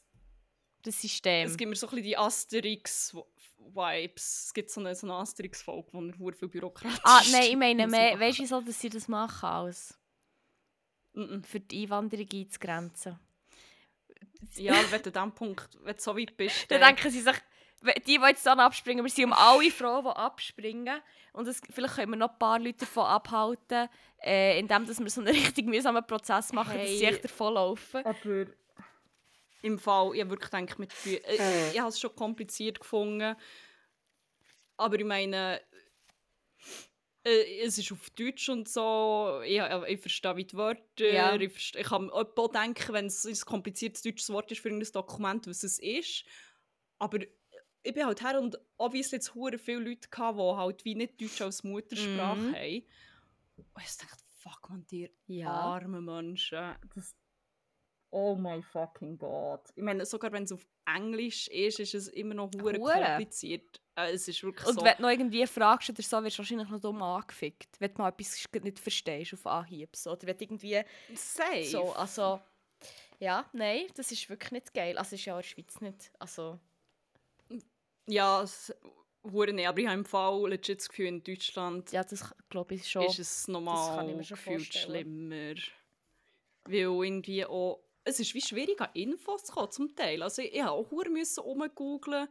[0.82, 1.46] das System.
[1.46, 4.44] Es gibt mir so ein bisschen die Asterix-Vibes.
[4.46, 7.88] Es gibt so eine, so eine Asterix-Folge, wo er viel Bürokratie ah, nein, ich meine,
[7.88, 9.96] mehr, weißt du, wieso dass sie das machen als
[11.14, 11.44] Mhm.
[11.44, 13.20] für die Einwanderung einzugrenzen?
[14.56, 17.36] Ja, wenn du an Punkt, wenn du so weit bist, Dann denken sie sich,
[17.82, 21.02] die, die jetzt dann abspringen, wir sind um alle froh, die abspringen.
[21.34, 23.88] Und es, vielleicht können wir noch ein paar Leute davon abhalten,
[24.24, 27.14] äh, indem dass wir so einen richtig mühsamen Prozess machen, dass sie Hey.
[27.14, 28.06] echt davonlaufen.
[28.06, 28.46] Aber
[29.62, 33.36] im Fall, ich wirklich gedacht, mit, Bü- äh, ich habe es schon kompliziert gefunden.
[34.78, 35.62] Aber ich meine,
[37.30, 39.42] äh, es ist auf Deutsch und so.
[39.46, 41.12] Ich, ich verstehe wie die Wörter.
[41.12, 41.36] Ja.
[41.36, 44.80] Ich, verste- ich kann auch denken, wenn es ein kompliziertes deutsches Wort ist für ein
[44.94, 46.26] Dokument, was es ist.
[46.98, 47.20] Aber
[47.84, 51.22] ich bin halt her und obviously jetzt hure viele Leute gehabt, die halt wie nicht
[51.22, 52.56] Deutsch als Muttersprache Mhm.
[52.56, 52.84] haben.
[53.58, 55.50] Und ich dachte, fuck man, dir Ja.
[55.50, 56.76] arme Menschen.
[56.96, 57.16] Das
[58.12, 59.62] oh my fucking God.
[59.76, 62.80] Ich meine, sogar wenn es auf Englisch ist, ist es immer noch Hure.
[62.80, 63.82] kompliziert.
[64.06, 64.86] Äh, es ist wirklich Und so.
[64.86, 67.80] wenn du noch irgendwie fragst oder so, wirst du wahrscheinlich noch dumm angefickt.
[67.80, 69.96] Wenn du mal etwas nicht verstehst auf Anhieb.
[69.96, 70.12] So.
[70.12, 70.82] Oder wenn du irgendwie
[71.16, 71.64] Safe.
[71.64, 72.40] so, also...
[73.20, 74.98] Ja, nein, das ist wirklich nicht geil.
[74.98, 76.12] Also ist ja auch in der Schweiz nicht.
[76.20, 76.58] Also,
[78.08, 78.74] Ja, es
[79.24, 79.68] hure nicht.
[79.68, 83.04] Aber ich habe im Fall legit das Gefühl, in Deutschland ja, das glaube ich schon.
[83.04, 85.56] ist es schon gefühlt schlimmer.
[86.64, 87.84] Weil irgendwie auch...
[88.06, 90.24] Es ist wie schwierig, an Infos zu kommen, zum Teil.
[90.24, 92.30] Also ich, ich habe auch hure müssen rumgooglen,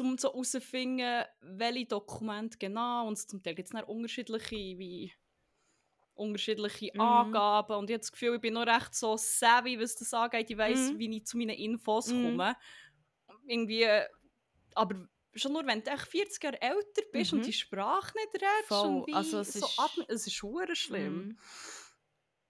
[0.00, 3.06] um so herauszufinden, welche Dokumente genau.
[3.06, 5.12] Und zum Teil gibt es unterschiedliche, wie...
[6.14, 7.00] unterschiedliche Mhm.
[7.00, 10.50] Angaben und ich habe das Gefühl, ich bin noch recht so savvy, was das angeht.
[10.50, 10.98] Ich weiss, Mhm.
[10.98, 12.22] wie ich zu meinen Infos Mhm.
[12.38, 12.56] komme.
[13.46, 14.06] Irgendwie, äh,
[14.74, 17.38] aber schon nur, wenn du echt 40 Jahre älter bist Mhm.
[17.38, 20.42] und die Sprache nicht redest Voll, und wie also es so ist- ab, es ist
[20.42, 21.38] hure schlimm.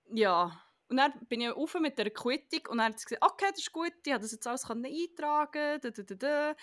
[0.08, 0.16] Mhm.
[0.16, 0.60] Ja.
[0.88, 3.60] Und dann bin ich auf mit der Quittung und dann hat sie gesagt, okay, das
[3.60, 6.56] ist gut, ich habe das jetzt alles können eintragen da, da, da, da.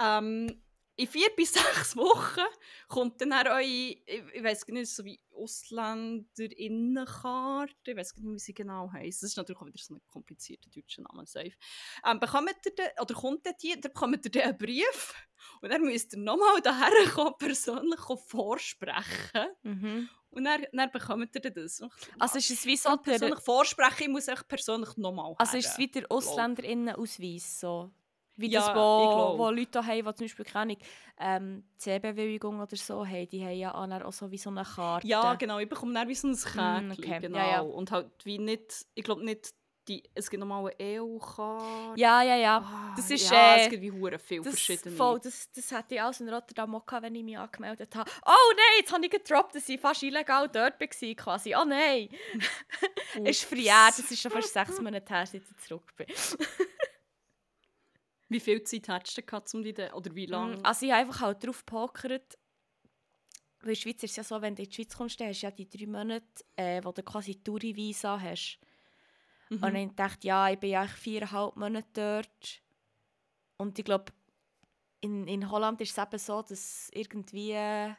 [0.00, 0.62] Ähm,
[1.00, 2.40] in vier bis sechs Wochen
[2.88, 8.54] kommt dann eure, ich, ich weiß nicht, so wie Ausländerinnenkarte, ich weiß nicht, wie sie
[8.54, 9.22] genau heisst.
[9.22, 11.52] Das ist natürlich auch wieder so ein komplizierter deutscher Name, safe.
[12.04, 15.14] Ähm, bekommt ihr den, oder kommt dann die, dann bekommt ihr einen Brief
[15.62, 19.48] und dann müsst ihr nochmal daher kommen, persönlich vorsprechen.
[19.62, 20.10] Mhm.
[20.32, 21.82] Und dann, dann bekommt ihr das.
[22.18, 25.78] Also ist es wie so persönlich vorsprechen, ich muss echt persönlich nochmal also ist es
[25.78, 27.90] wie der Ausländerinnenausweis so?
[28.40, 30.76] Wie Ja, das, wo, wo Leute haben, die zum Beispiel keine
[31.18, 35.06] ähm, C-Bewilligung oder so haben, die haben ja auch auch so wie so eine Karte.
[35.06, 35.58] Ja, genau.
[35.58, 36.88] Ich bekomme dann wie so ein Kärtchen.
[36.88, 37.18] Mm, okay.
[37.20, 37.38] Genau.
[37.38, 37.60] Ja, ja.
[37.60, 39.50] Und halt wie nicht, ich glaube nicht,
[39.88, 42.00] die, es gibt nochmal eine EU-Karte.
[42.00, 42.36] ja, ja.
[42.36, 42.58] ja.
[42.58, 44.94] Ah, das ist, ja, äh, es gibt wie hure viele Das, verschiedene.
[44.94, 48.10] voll, das, das hatte ich alles in Rotterdam auch gehabt, wenn ich mich angemeldet habe.
[48.24, 51.14] Oh nein, jetzt habe ich gedroppt, dass ich fast illegal dort war.
[51.14, 51.54] Quasi.
[51.56, 52.08] Oh nein,
[53.24, 53.98] ist verjährt.
[53.98, 56.06] Das ist schon fast sechs Monate her, seit ich zurück bin.
[58.30, 60.64] Wie viel Zeit hättest du gehabt, um die, de- oder wie lange?
[60.64, 62.38] Also ich habe einfach halt drauf gepokert.
[63.60, 65.28] Weil in der Schweiz ist es ja so, wenn du in die Schweiz kommst, dann
[65.28, 68.58] hast du ja die drei Monate, äh, wo du quasi Touri-Visa hast.
[69.50, 69.62] Mhm.
[69.62, 72.62] Und dann dachte ich, ja, ich bin ja viereinhalb Monate dort.
[73.58, 74.12] Und ich glaube,
[75.00, 77.52] in, in Holland ist es eben so, dass irgendwie...
[77.52, 77.94] Äh,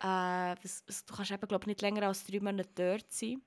[0.00, 3.42] was, was, du kannst eben, glaub, nicht länger als drei Monate dort sein.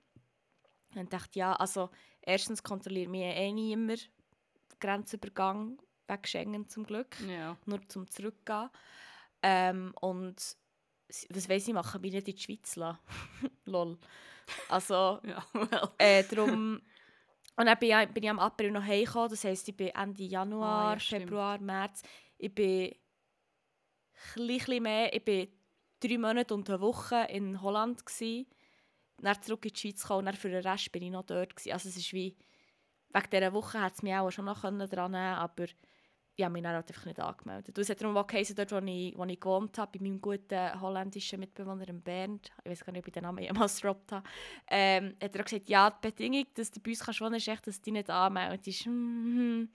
[0.89, 1.89] Und dann dachte ich, ja, also
[2.21, 4.10] erstens kontrolliert mich eh niemand
[4.81, 7.57] Grenzübergang wegen Schengen zum Glück ja.
[7.65, 8.69] nur zum Zurückgehen.
[9.41, 10.35] Ähm, und
[11.29, 12.99] was weiss ich, machen wir nicht in die Schweiz lassen.
[13.65, 13.97] Lol.
[14.69, 15.89] Also, Ja, well.
[15.97, 16.81] äh, darum...
[17.57, 20.23] Und dann bin ich, bin ich am April noch heimgekommen, das heisst, ich bin Ende
[20.23, 20.99] Januar, Ah, ja.
[20.99, 22.01] Februar, März.
[22.37, 22.95] Ich bin
[24.37, 25.47] ein mehr, ich bin
[25.99, 28.47] drei Monate und eine Woche in Holland gsi.
[29.17, 31.55] Dann zurück in die Schweiz gekommen und dann für den Rest bin ich noch dort
[31.55, 31.71] gsi.
[31.71, 32.35] Also es ist wie,
[33.13, 35.65] wegen dieser Woche hat es mich auch schon noch dran nehmen aber
[36.36, 37.78] ich habe mich dann halt einfach nicht angemeldet.
[37.78, 40.21] Und es hat darum auch geheißen, dort, wo ich, wo ich gewohnt habe, bei meinem
[40.21, 44.13] guten holländischen Mitbewohner in Bernd, ich weiß gar nicht, ob ich den Namen jemals gedroppt
[44.13, 44.28] habe,
[44.67, 47.47] ähm, hat er auch gesagt, ja, die Bedingung, dass du bei uns kannst wohnen, ist
[47.47, 48.86] echt, dass du dich nicht anmeldest.
[48.86, 49.69] Hm, hm.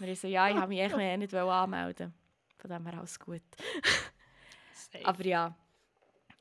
[0.00, 2.14] Und ich so, ja, ich habe mich echt nicht anmelden
[2.58, 3.42] Von dem her alles gut.
[5.04, 5.56] Aber ja,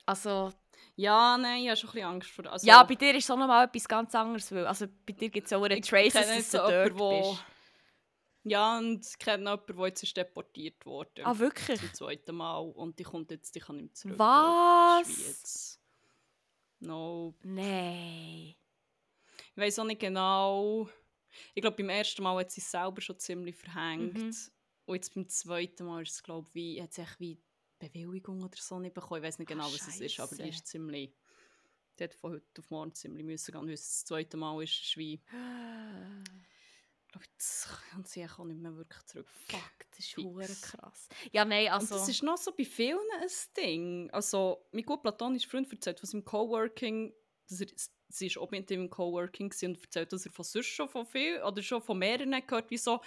[0.10, 0.52] also,
[0.96, 3.32] ja, nein, ich habe schon ein bisschen Angst vor also, ja, bei dir ist es
[3.32, 6.36] auch noch mal etwas ganz anderes, weil also bei dir gibt es auch Traces, kenne
[6.38, 7.46] dass du dort wo- bist.
[8.44, 11.26] Ja, und ich kenne jemanden, der jetzt ist deportiert wurde.
[11.26, 11.80] Ah, wirklich?
[11.80, 12.58] Zum zweiten Mal.
[12.58, 14.20] Und die kommt jetzt, die kann nicht mehr zurück.
[14.20, 15.80] Was?
[16.80, 17.36] No.
[17.44, 18.56] Nein.
[19.54, 20.90] Ich weiß auch nicht genau.
[21.54, 24.18] Ich glaube, beim ersten Mal hat sie es selber schon ziemlich verhängt.
[24.18, 24.36] Mhm.
[24.86, 27.38] Und jetzt beim zweiten Mal ist es, glaube ich, wie, hat sie echt wie
[27.80, 29.22] Bewilligung oder so nicht bekommen.
[29.22, 31.14] Ich weiß nicht genau, Ah, was es ist, aber die ist ziemlich.
[31.98, 33.62] Die hat von heute auf morgen ziemlich müssen gehen.
[33.62, 35.22] Und es das zweite Mal ist, ist wie.
[37.12, 39.28] Das kann sie auch nicht mehr wirklich zurück.
[39.48, 41.08] Fuck, das ist hure krass.
[41.32, 41.96] Ja, nein, also...
[41.96, 44.10] Und das ist noch so bei vielen ein Ding.
[44.12, 47.14] Also, mein gut platonischer Freund erzählt von seinem Coworking,
[47.48, 47.68] dass er,
[48.10, 51.06] sie ist auch mit ihm im Coworking und erzählt, dass er von sonst schon von
[51.06, 53.02] viel oder schon von mehreren gehört, wie so,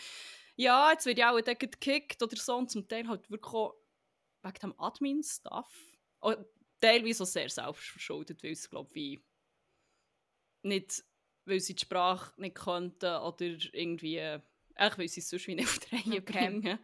[0.56, 3.74] ja, jetzt wird ja auch gekickt oder so und zum Teil halt wirklich auch
[4.42, 5.72] wegen dem Admin-Stuff.
[6.20, 6.34] Oh,
[6.80, 9.24] Teilweise auch sehr selbstverschuldet, weil es, glaube ich, wie
[10.62, 11.04] nicht,
[11.44, 14.20] weil sie die Sprache nicht könnten oder irgendwie,
[14.74, 16.32] eigentlich weil sie es sonst wie nicht auf die Reihe Okay.
[16.32, 16.78] bringen.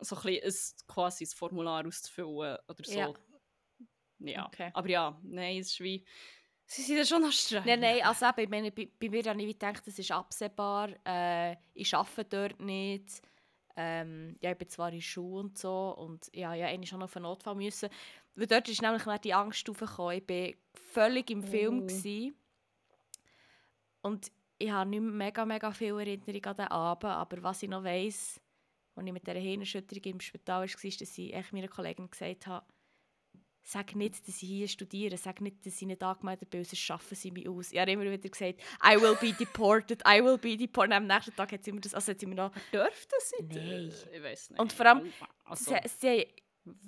[0.00, 2.92] So ein bisschen ein, quasi ein Formular auszufüllen oder so.
[2.92, 3.14] Ja.
[4.18, 4.46] Ja.
[4.46, 4.70] Okay.
[4.74, 6.04] Aber ja, nein, es ist wie,
[6.66, 7.62] sie sind ja schon noch streng.
[7.64, 10.90] Nein, nein, also eben, ich meine, bei, bei mir habe ich gedacht, das ist absehbar.
[11.04, 13.22] Äh, ich arbeite dort nicht.
[13.76, 17.14] Ähm, ja, ich bin zwar in Schule und so und ja, ja, eigentlich schon auf
[17.16, 17.90] einen Notfall müssen.
[18.34, 20.22] Weil dort ist nämlich die Angst aufgekommen.
[20.26, 21.86] Ich war völlig im Film.
[21.86, 22.34] Gewesen.
[24.02, 27.68] Und ich habe nicht mehr mega, mega viel Erinnerung an den Abend, aber was ich
[27.68, 28.40] noch weiss,
[28.94, 32.46] als ich mit dieser Hirnerschütterung im Spital war, ist, dass ich echt meiner Kollegin gesagt
[32.46, 32.64] habe,
[33.68, 37.16] sag nicht, dass ich hier studiere, sag nicht, dass ich nicht angemeldet bin, sonst schaffen
[37.16, 37.72] sie mich aus.
[37.72, 40.90] Ich habe immer wieder gesagt, I will be deported, I will be deported.
[40.92, 43.42] Und am nächsten Tag hat sie mir das, also hat sie mir noch, Dürfte sie?
[43.42, 43.92] Nein.
[44.14, 44.60] Ich weiß nicht.
[44.60, 45.12] Und vor allem,
[45.44, 46.26] also, sie, sie,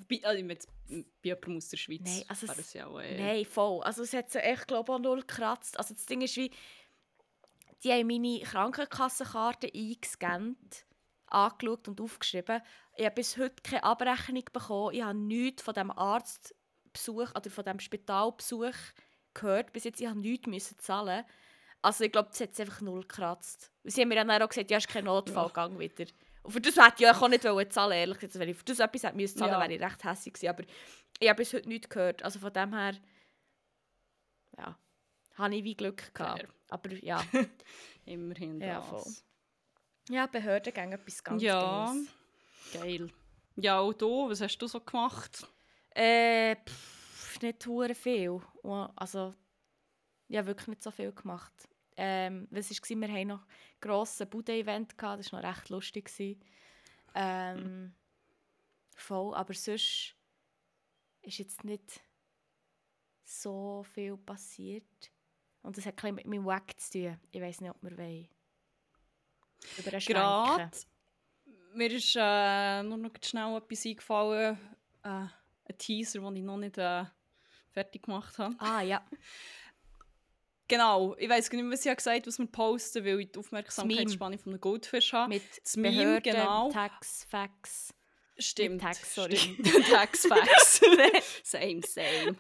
[0.08, 3.18] bei, also mit, bei jemandem aus der Schweiz Nein, also wäre es- ja auch, äh,
[3.18, 3.82] Nein, voll.
[3.82, 5.76] Also es hat so echt, glaube ich, null gekratzt.
[5.78, 6.52] Also das Ding ist wie,
[7.82, 10.86] die haben meine Krankenkassenkarte eingescannt,
[11.26, 12.60] angeschaut und aufgeschrieben.
[12.96, 14.94] Ich habe bis heute keine Abrechnung bekommen.
[14.94, 16.54] Ich habe nichts von dem Arzt
[16.92, 18.74] Besuch oder von diesem Spitalbesuch
[19.34, 19.72] gehört.
[19.72, 21.24] Bis jetzt, ich habe nichts müssen zahlen.
[21.82, 23.72] Also ich glaube, das hat es einfach null gekratzt.
[23.84, 25.78] Sie haben mir dann auch gesagt, ja, ist kein Notfall, ja.
[25.78, 26.06] wieder.
[26.42, 28.38] Und für das hätte ich auch nicht zahlen ehrlich gesagt.
[28.38, 29.60] Wenn ich für das etwas hätte müssen zahlen, ja.
[29.60, 30.48] wäre ich recht hässlich gewesen.
[30.48, 30.64] Aber
[31.20, 32.22] ich habe bis heute nichts gehört.
[32.22, 32.94] Also von dem her,
[34.56, 34.78] ja,
[35.34, 36.40] habe ich wie Glück gehabt.
[36.40, 36.48] Fair.
[36.70, 37.22] Aber ja.
[38.04, 39.04] Immerhin ja, voll.
[40.08, 41.94] Ja, Behörden gehen etwas ganz Ja,
[42.72, 43.10] geil.
[43.56, 45.46] Ja, und du, was hast du so gemacht?
[45.98, 48.40] Äh, pff, nicht hure viel.
[48.94, 49.34] Also,
[50.28, 51.52] ja, wirklich nicht so viel gemacht.
[51.96, 56.08] Ähm, was war, wir hatten noch ein grosses Bude-Event, das war noch recht lustig.
[57.16, 57.92] Ähm,
[58.94, 60.14] voll, aber sonst
[61.22, 62.00] ist jetzt nicht
[63.24, 65.10] so viel passiert.
[65.62, 67.20] Und das hat ein mit meinem Wack zu tun.
[67.32, 68.28] Ich weiß nicht, ob wir wollen.
[69.78, 70.70] Über Gerade.
[71.74, 74.56] Mir ist äh, nur noch schnell etwas eingefallen.
[75.02, 75.26] Äh,
[75.68, 77.04] ein Teaser, den ich noch nicht äh,
[77.70, 78.54] fertig gemacht habe.
[78.58, 79.04] Ah, ja.
[80.70, 83.38] Genau, ich weiß nicht mehr, was ich gesagt habe, was wir posten, weil ich die
[83.38, 85.30] Aufmerksamkeitsspanne von einem Goldfisch habe.
[85.32, 86.70] Mit das Behörden, genau.
[86.70, 87.94] Tax, Facts.
[88.36, 88.82] Stimmt.
[88.82, 89.56] Tax, sorry.
[89.90, 90.82] Tax, Facts.
[91.42, 92.36] same, same.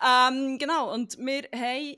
[0.00, 1.96] ähm, genau, und wir haben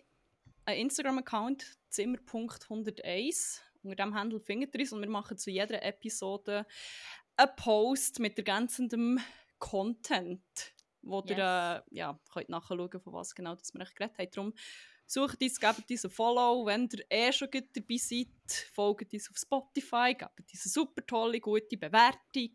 [0.64, 3.61] einen Instagram-Account, Zimmer.101.
[3.83, 6.66] Unter diesem Handel findet ihr uns und wir machen zu jeder Episode
[7.37, 9.20] einen Post mit ergänzendem
[9.59, 10.42] Content,
[11.03, 11.31] wo yes.
[11.31, 14.31] ihr äh, ja, könnt nachschauen von was genau das wir geredet haben.
[14.31, 14.55] Darum
[15.09, 16.66] Sucht uns, gebt uns ein Follow.
[16.66, 18.27] Wenn ihr eh schon dabei seid,
[18.75, 22.51] folgt uns auf Spotify, gebt uns eine super tolle, gute Bewertung.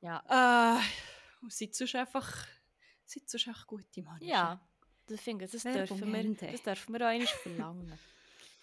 [0.00, 0.78] Ja.
[0.78, 0.82] Äh,
[1.40, 2.46] und seid sonst einfach,
[3.06, 4.28] seid sonst einfach gute Menschen.
[4.28, 4.60] Ja,
[5.06, 7.98] das, finde ich, das, dürfen wir, das dürfen wir auch einmal verlangen.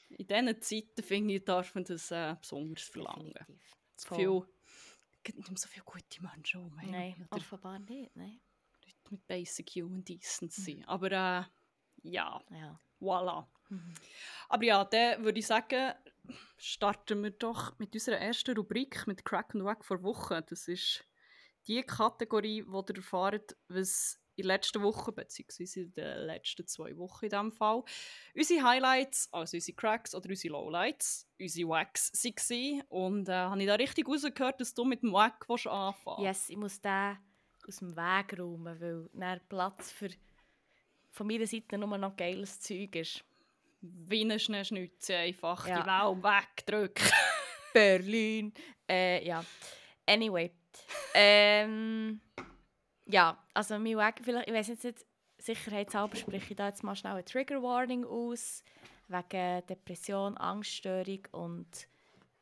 [0.09, 3.33] In diesen Zeiten, finde ich, darf man das äh, besonders verlangen.
[3.95, 4.43] Zu viel,
[5.33, 6.75] nicht mehr so viele gute Menschen um.
[6.75, 8.15] Nein, offenbar nicht.
[8.15, 8.39] Nein.
[8.83, 10.75] Leute mit Basic Human Decency.
[10.75, 10.85] Mhm.
[10.85, 11.43] Aber äh,
[12.03, 12.79] ja, ja.
[12.99, 13.47] voilà.
[13.69, 13.93] Mhm.
[14.49, 15.93] Aber ja, dann würde ich sagen,
[16.57, 20.43] starten wir doch mit unserer ersten Rubrik, mit Crack and Wack vor Woche.
[20.47, 21.03] Das ist
[21.67, 26.95] die Kategorie, wo ihr erfahrt, was in der letzten Woche, beziehungsweise in den letzten zwei
[26.97, 27.83] Wochen in diesem Fall,
[28.35, 32.83] unsere Highlights, also unsere Cracks oder unsere Lowlights, unsere Wacks waren.
[32.89, 36.19] Und äh, habe ich da richtig rausgehört, dass du mit dem Wack anfangen willst?
[36.19, 37.17] Yes, ich muss den
[37.67, 40.09] aus dem Weg räumen, weil dann Platz für
[41.15, 43.23] von meiner Seite nur noch geiles Zeug ist.
[43.81, 45.81] Wie eine Schneeschnitze einfach ja.
[45.81, 47.07] die Welt wegdrücken.
[47.73, 48.53] Berlin.
[48.89, 49.43] Äh, ja.
[50.05, 50.51] Anyway.
[51.13, 52.19] ähm,
[53.05, 55.05] ja, also mein Weg, vielleicht, ich weiß jetzt nicht,
[55.37, 58.63] sicherheitshalber spreche ich da jetzt mal schnell eine Trigger Warning aus,
[59.07, 61.87] wegen Depression, Angststörung und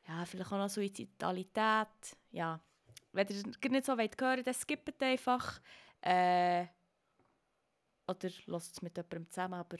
[0.07, 1.87] ja, vielleicht auch noch Suizidalität.
[2.31, 2.59] Ja,
[3.11, 5.61] wenn ihr nicht so weit hören dann skippt einfach.
[6.01, 6.65] Äh,
[8.07, 9.77] oder lasst es mit jemandem zusammen, aber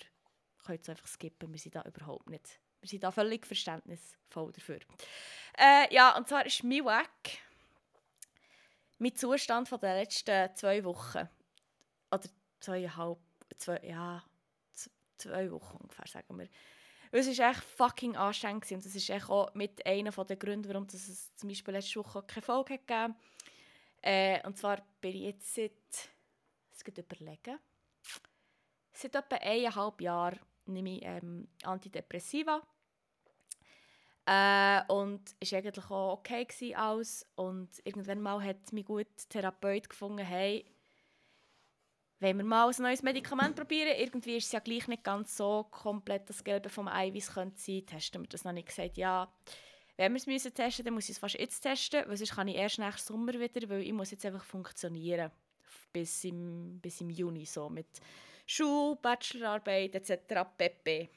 [0.66, 1.52] könnt es einfach skippen.
[1.52, 2.60] Wir sind da überhaupt nicht.
[2.80, 4.80] Wir sind da völlig verständnisvoll dafür.
[5.58, 7.40] Äh, ja, und zwar ist mein Weg
[9.04, 11.28] mein Zustand von den letzten zwei Wochen.
[12.10, 13.20] Oder zweieinhalb,
[13.58, 14.24] zwei, ja,
[15.18, 16.48] zwei Wochen ungefähr, sagen wir.
[17.12, 20.86] es war echt fucking anstrengend und das ist echt auch mit einer der Gründe, warum
[20.86, 23.16] es zum Beispiel letzte Woche keine Folge gegeben
[24.02, 25.72] äh, Und zwar bin ich jetzt seit,
[26.72, 27.60] es geht überlegen,
[28.96, 32.62] Seit etwa eineinhalb Jahren nehme ich ähm, Antidepressiva.
[34.26, 37.26] Äh, und es war eigentlich auch okay gewesen alles.
[37.36, 40.66] Und irgendwann mal hat mein guter Therapeut gefunden, hey,
[42.20, 45.68] wenn wir mal ein neues Medikament probieren, irgendwie ist es ja gleich nicht ganz so
[45.70, 49.30] komplett das Gelbe vom Eiweiß könnte sein, testen wir das noch nicht gesagt, ja,
[49.98, 52.48] wenn wir es müssen testen, dann muss ich es fast jetzt testen, weil sonst kann
[52.48, 55.32] ich erst nach Sommer wieder, weil ich muss jetzt einfach funktionieren
[55.92, 57.88] bis im, bis im Juni so mit
[58.46, 60.46] Schule, Bachelorarbeit etc.
[60.58, 61.10] pp.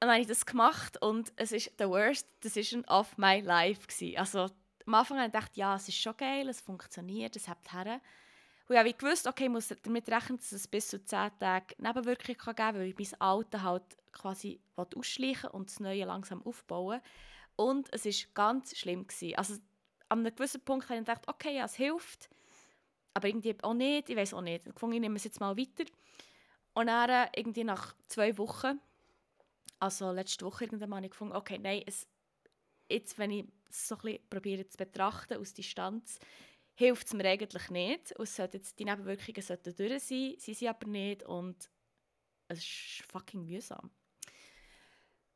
[0.00, 3.86] Dann habe ich das gemacht und es war the worst decision of my life.
[3.86, 4.18] Gewesen.
[4.18, 4.46] Also
[4.86, 8.00] am Anfang habe ich gedacht, ja, es ist schon geil, es funktioniert, es hat her.
[8.66, 11.74] Und ich habe gewusst, okay, ich muss damit rechnen, dass es bis zu 10 Tage
[11.78, 13.82] Nebenwirkungen geben kann, weil ich mein Alte halt
[14.12, 17.00] quasi ausschleichen und das Neue langsam aufbauen
[17.56, 19.06] Und es war ganz schlimm.
[19.06, 19.36] Gewesen.
[19.36, 19.54] Also
[20.08, 22.30] an einem gewissen Punkt habe ich gedacht, okay, ja, es hilft
[23.14, 24.66] aber irgendwie auch nicht, ich weiß auch nicht.
[24.66, 25.84] Ich fand, ich nehme es jetzt mal weiter.
[26.74, 28.80] Und dann äh, irgendwie nach zwei Wochen,
[29.80, 32.06] also letzte Woche irgendwann habe ich gefunden, okay, nein, es,
[32.88, 36.18] jetzt, wenn ich es so ein bisschen probiere zu betrachten aus Distanz,
[36.74, 38.12] hilft es mir eigentlich nicht.
[38.12, 41.70] Und jetzt, die Nebenwirkungen sollten durch sein, sie sind aber nicht und
[42.48, 43.90] es ist fucking mühsam.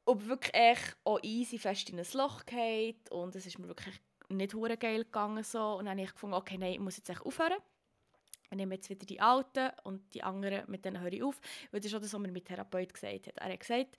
[0.04, 4.54] Und wirklich auch easy fest in ein Loch geht und es ist mir wirklich nicht
[4.54, 7.22] hure geil gegangen so und dann habe ich gefunden, okay, nein, ich muss jetzt echt
[7.22, 7.56] aufhören.
[8.50, 11.40] ich nehme jetzt wieder die Alten und die anderen, mit denen höre ich auf.
[11.70, 13.38] Weil das ist auch das, was mir mein Therapeut gesagt hat.
[13.38, 13.96] Er hat gesagt,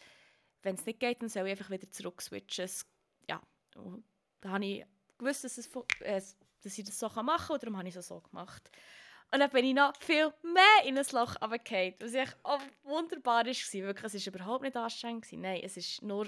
[0.65, 2.69] wenn es nicht geht, dann soll ich einfach wieder zurück switchen.
[3.29, 3.41] Ja,
[3.75, 4.03] und
[4.41, 4.85] da habe ich
[5.17, 5.69] gewusst, dass, es,
[6.01, 6.21] äh,
[6.61, 8.69] dass ich das so machen kann und darum habe ich es so gemacht.
[9.31, 13.45] Und dann bin ich noch viel mehr in ein Loch runtergefallen, was echt auch wunderbar
[13.45, 13.53] war.
[13.53, 15.27] Wirklich, es war überhaupt nicht anstrengend.
[15.33, 16.27] Nein, es war nur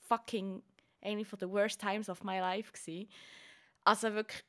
[0.00, 0.62] fucking
[1.02, 2.72] eine der worst times of my life.
[2.72, 3.10] Gewesen.
[3.84, 4.44] Also wirklich,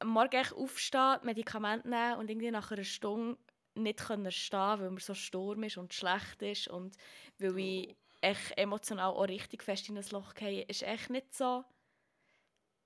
[0.00, 3.36] am Morgen aufstehen, Medikamente nehmen und irgendwie nach einer Stunde
[3.74, 6.96] nicht können stehen, weil mir so Sturm ist und schlecht ist und
[7.38, 11.64] weil ich echt emotional auch richtig fest in ein Loch gehe, ist echt nicht so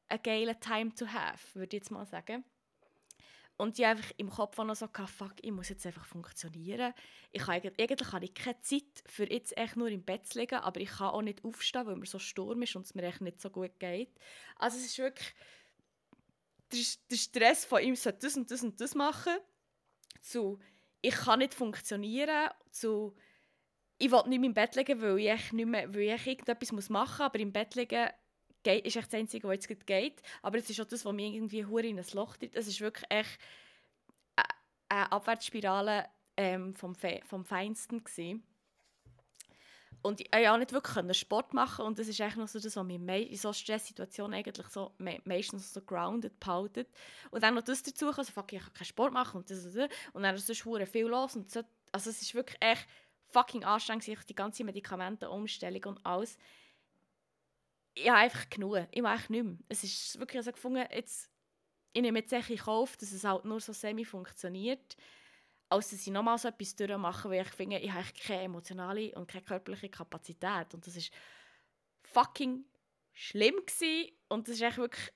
[0.08, 2.44] ein geiler Time to have, würde ich jetzt mal sagen.
[3.56, 6.94] Und ich einfach im Kopf noch so, fuck, ich muss jetzt einfach funktionieren.
[7.30, 10.56] Ich habe, eigentlich habe ich keine Zeit, für jetzt echt nur im Bett zu liegen,
[10.56, 13.20] aber ich kann auch nicht aufstehen, weil mir so Sturm ist und es mir echt
[13.20, 14.10] nicht so gut geht.
[14.56, 15.34] Also es ist wirklich,
[17.10, 19.36] der, Stress von ihm sollte das und das und das machen,
[20.20, 20.58] zu
[21.02, 23.14] ich kann nicht funktionieren, zu
[24.02, 27.12] ich will nicht mehr im Bett liegen, weil ich, nicht mehr, weil ich irgendetwas machen
[27.12, 28.08] muss, aber im Bett liegen
[28.64, 30.20] geht, ist echt das Einzige, was jetzt geht.
[30.42, 32.56] Aber es ist auch das, was mich irgendwie hure in ein Loch treibt.
[32.56, 33.38] Es ist wirklich echt
[34.88, 38.42] eine Abwärtsspirale ähm, vom, Fe vom Feinsten gewesen.
[40.02, 42.74] Und ich konnte auch nicht wirklich Sport machen und das ist eigentlich noch so das,
[42.74, 46.86] was mich in so Stresssituationen eigentlich so me meistens so grounded behalten.
[47.30, 49.88] Und dann noch das dazu, also fuck, ich kann keinen Sport machen und und das.
[50.12, 51.62] Und dann ist es viel los und so.
[51.92, 52.88] Also es ist wirklich echt
[53.32, 56.38] fucking anstrengend, die ganze Medikamentenumstellung und alles
[57.94, 58.86] ich habe einfach genug.
[58.90, 59.56] Ich mache nicht mehr.
[59.68, 61.30] Es ist wirklich also gefunden, jetzt,
[61.92, 64.96] ich nehme jetzt in Kauf, dass es halt nur so semi funktioniert,
[65.68, 69.28] als dass ich nochmal so etwas durchmache, weil ich finde, ich habe keine emotionale und
[69.28, 70.74] keine körperliche Kapazität.
[70.74, 71.02] Und das war
[72.02, 72.64] fucking
[73.12, 74.12] schlimm gewesen.
[74.28, 75.12] Und das ist echt wirklich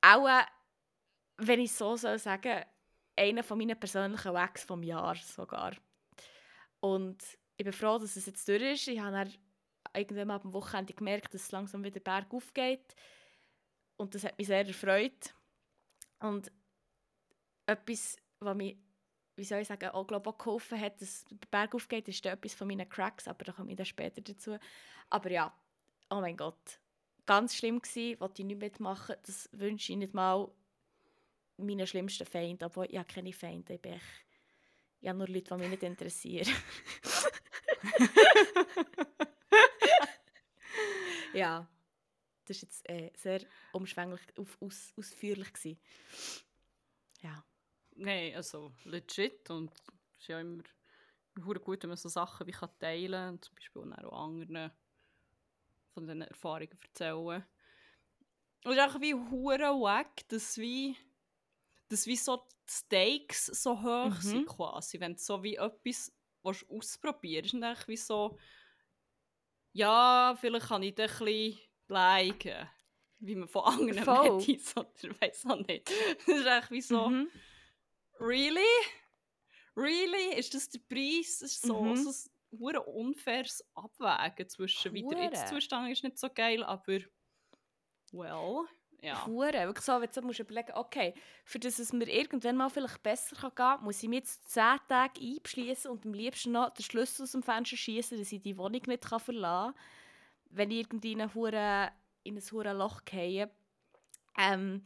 [0.00, 0.28] auch,
[1.38, 2.64] wenn ich so soll sagen,
[3.16, 5.74] einer von meinen persönlichen Wags vom Jahr sogar.
[6.80, 7.22] Und
[7.56, 8.88] ich bin froh, dass es jetzt durch ist.
[8.88, 9.30] Ich habe
[9.94, 12.94] irgendwann am Wochenende gemerkt, dass es langsam wieder bergauf geht.
[13.96, 15.34] Und das hat mich sehr erfreut.
[16.20, 16.52] Und
[17.66, 18.76] etwas, was mich,
[19.36, 22.68] wie soll ich sagen, auch, glaube geholfen hat, dass es bergauf geht, ist etwas von
[22.68, 24.56] meinen Cracks, aber da komme ich dann später dazu.
[25.10, 25.52] Aber ja,
[26.10, 26.80] oh mein Gott,
[27.26, 29.16] ganz schlimm gewesen, wollte ich nicht mitmachen.
[29.24, 30.50] Das wünsche ich nicht mal
[31.56, 34.24] meinen schlimmsten Feind, aber ich habe keine Feinde, ich, bin echt,
[35.06, 36.52] habe nur Leute, die mich nicht interessieren.
[41.34, 41.68] ja,
[42.44, 45.52] das war jetzt äh, sehr umschwänglich, auf, aus, ausführlich.
[45.52, 45.78] Gewesen.
[47.20, 47.44] Ja.
[47.94, 49.72] Nein, also legit und
[50.16, 50.62] es ist ja immer
[51.60, 54.72] gut, wenn man so Sachen wie kann teilen kann, zum Beispiel auch anderen
[55.92, 57.44] von diesen Erfahrungen erzählen.
[58.64, 60.96] Und es ist einfach wie hure wack, dass wie
[61.88, 64.20] dass wie so die Stakes so hoch mhm.
[64.20, 68.38] sind quasi, wenn du so wie etwas ausprobierst und wie so
[69.72, 72.68] ja, vielleicht kann ich dann ein bisschen bleiben.
[73.20, 74.38] Wie man von anderen.
[74.38, 75.90] Metis oder ich weiß auch nicht.
[76.26, 77.28] Das ist echt wie so, mhm.
[78.20, 78.60] really?
[79.76, 80.34] Really?
[80.36, 81.38] Ist das der Preis?
[81.40, 81.96] Das ist so, mhm.
[81.96, 82.10] so
[82.68, 86.98] ein unfaires Abwägen zwischen, wie der Ist-Zustand ist nicht so geil, aber
[88.12, 88.66] well
[89.00, 89.26] ja.
[89.26, 89.66] Hure.
[89.66, 93.36] Wirklich so, wenn du musst überlegen okay, für das es mir irgendwann mal vielleicht besser
[93.36, 97.22] gehen kann, muss ich mir jetzt 10 Tage einschließen und am liebsten noch den Schlüssel
[97.22, 99.82] aus dem Fenster schießen, dass ich die Wohnung nicht kann verlassen kann,
[100.50, 101.90] wenn ich irgendwie in, Hure,
[102.24, 103.50] in ein hure Loch gehe.
[104.36, 104.82] Ähm,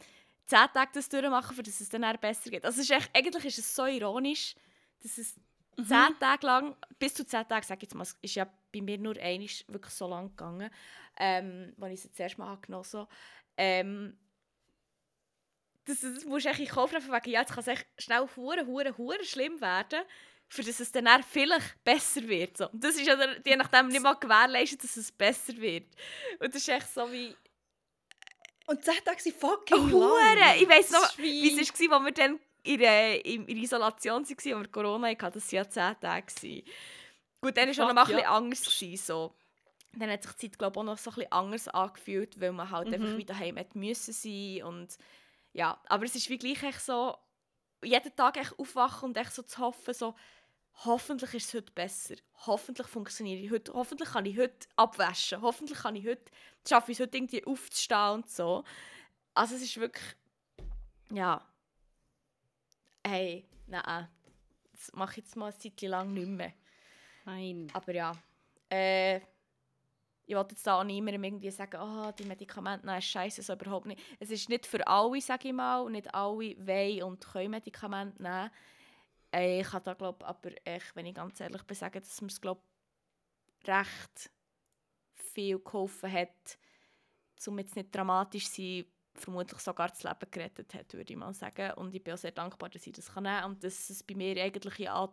[0.47, 2.65] 10 Tage das durchmachen, für das es dann besser geht.
[2.65, 4.55] Also ist echt, eigentlich ist es so ironisch,
[5.03, 5.37] dass es
[5.77, 5.87] mhm.
[5.87, 8.99] 10 Tage lang, bis zu 10 Tage, sage ich jetzt mal, ist ja bei mir
[8.99, 10.71] nur einisch wirklich so lang gegangen,
[11.19, 13.11] ähm, als ich es jetzt erst mal genossen habe.
[13.57, 14.17] Ähm,
[15.85, 18.27] das, das musst du eigentlich in Kauf nehmen, wegen, ja, jetzt kann es echt schnell
[18.37, 20.03] hure, hure, hure schlimm werden,
[20.49, 22.57] für dass es dann vielleicht besser wird.
[22.57, 22.69] So.
[22.69, 25.87] Und das ist ja je nachdem nicht mal gewährleistet, dass es besser wird.
[26.39, 27.35] Und das ist echt so wie...
[28.67, 30.57] Und 10 Tage sind fucking oh, lang.
[30.57, 34.55] Ich weiss noch, wie es war, als wir dann in, der, in, in Isolation waren,
[34.55, 36.63] und wir Corona hatten, das waren ja 10 Tage.
[37.41, 39.07] Gut, dann war es noch mal ein bisschen anders.
[39.07, 39.35] So
[39.95, 42.53] dann hat sich die Zeit glaube ich, auch noch so ein bisschen anders angefühlt, weil
[42.53, 42.95] man halt mhm.
[42.95, 44.97] einfach wieder heim hätte müssen sein und
[45.53, 47.17] ja, aber es ist wie gleich echt so,
[47.83, 50.15] jeden Tag echt aufwachen und echt so zu hoffen, so,
[50.85, 52.15] hoffentlich ist es heute besser,
[52.47, 56.33] hoffentlich funktioniert ich heute, hoffentlich kann ich heute abwaschen, hoffentlich kann ich heute,
[56.67, 58.65] schaffe ich es heute irgendwie aufzustehen und so.
[59.35, 60.17] Also es ist wirklich,
[61.11, 61.47] ja,
[63.07, 64.09] hey, nein,
[64.73, 66.53] das mache ich jetzt mal eine Zeit lang nicht mehr.
[67.25, 67.69] Nein.
[67.73, 68.13] Aber ja,
[68.71, 69.21] äh, äh,
[70.25, 73.87] ich wollte jetzt da auch niemandem irgendwie sagen, oh, die Medikamente ist scheiße, so überhaupt
[73.87, 74.01] nicht.
[74.21, 78.51] Es ist nicht für alle, sage ich mal, nicht alle wollen und können Medikamente nehmen.
[79.35, 82.29] Äh, ich kann da, glaube aber echt, wenn ich ganz ehrlich bin, sagen, dass mir
[82.29, 82.63] es, glaube
[83.67, 84.31] recht
[85.15, 86.59] viel geholfen hat,
[87.47, 91.35] um jetzt nicht dramatisch zu sein, vermutlich sogar das Leben gerettet hat, würde ich mal
[91.35, 91.73] sagen.
[91.75, 94.15] Und ich bin auch sehr dankbar, dass ich das nehmen kann und dass es bei
[94.15, 95.13] mir eigentlich ja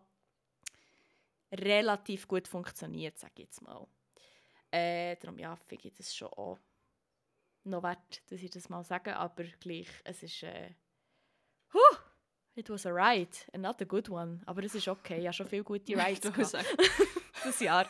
[1.51, 3.87] relativ gut funktioniert, sage ich jetzt mal.
[4.71, 6.59] Äh, darum ja, finde ich das schon auch
[7.63, 10.75] noch wert, dass ich das mal sage, aber gleich, es ist äh,
[11.73, 11.97] huh,
[12.55, 15.33] it was a ride, and not a good one, aber es ist okay, ich habe
[15.33, 16.65] schon viele gute Rides gehabt.
[17.43, 17.87] das Jahr.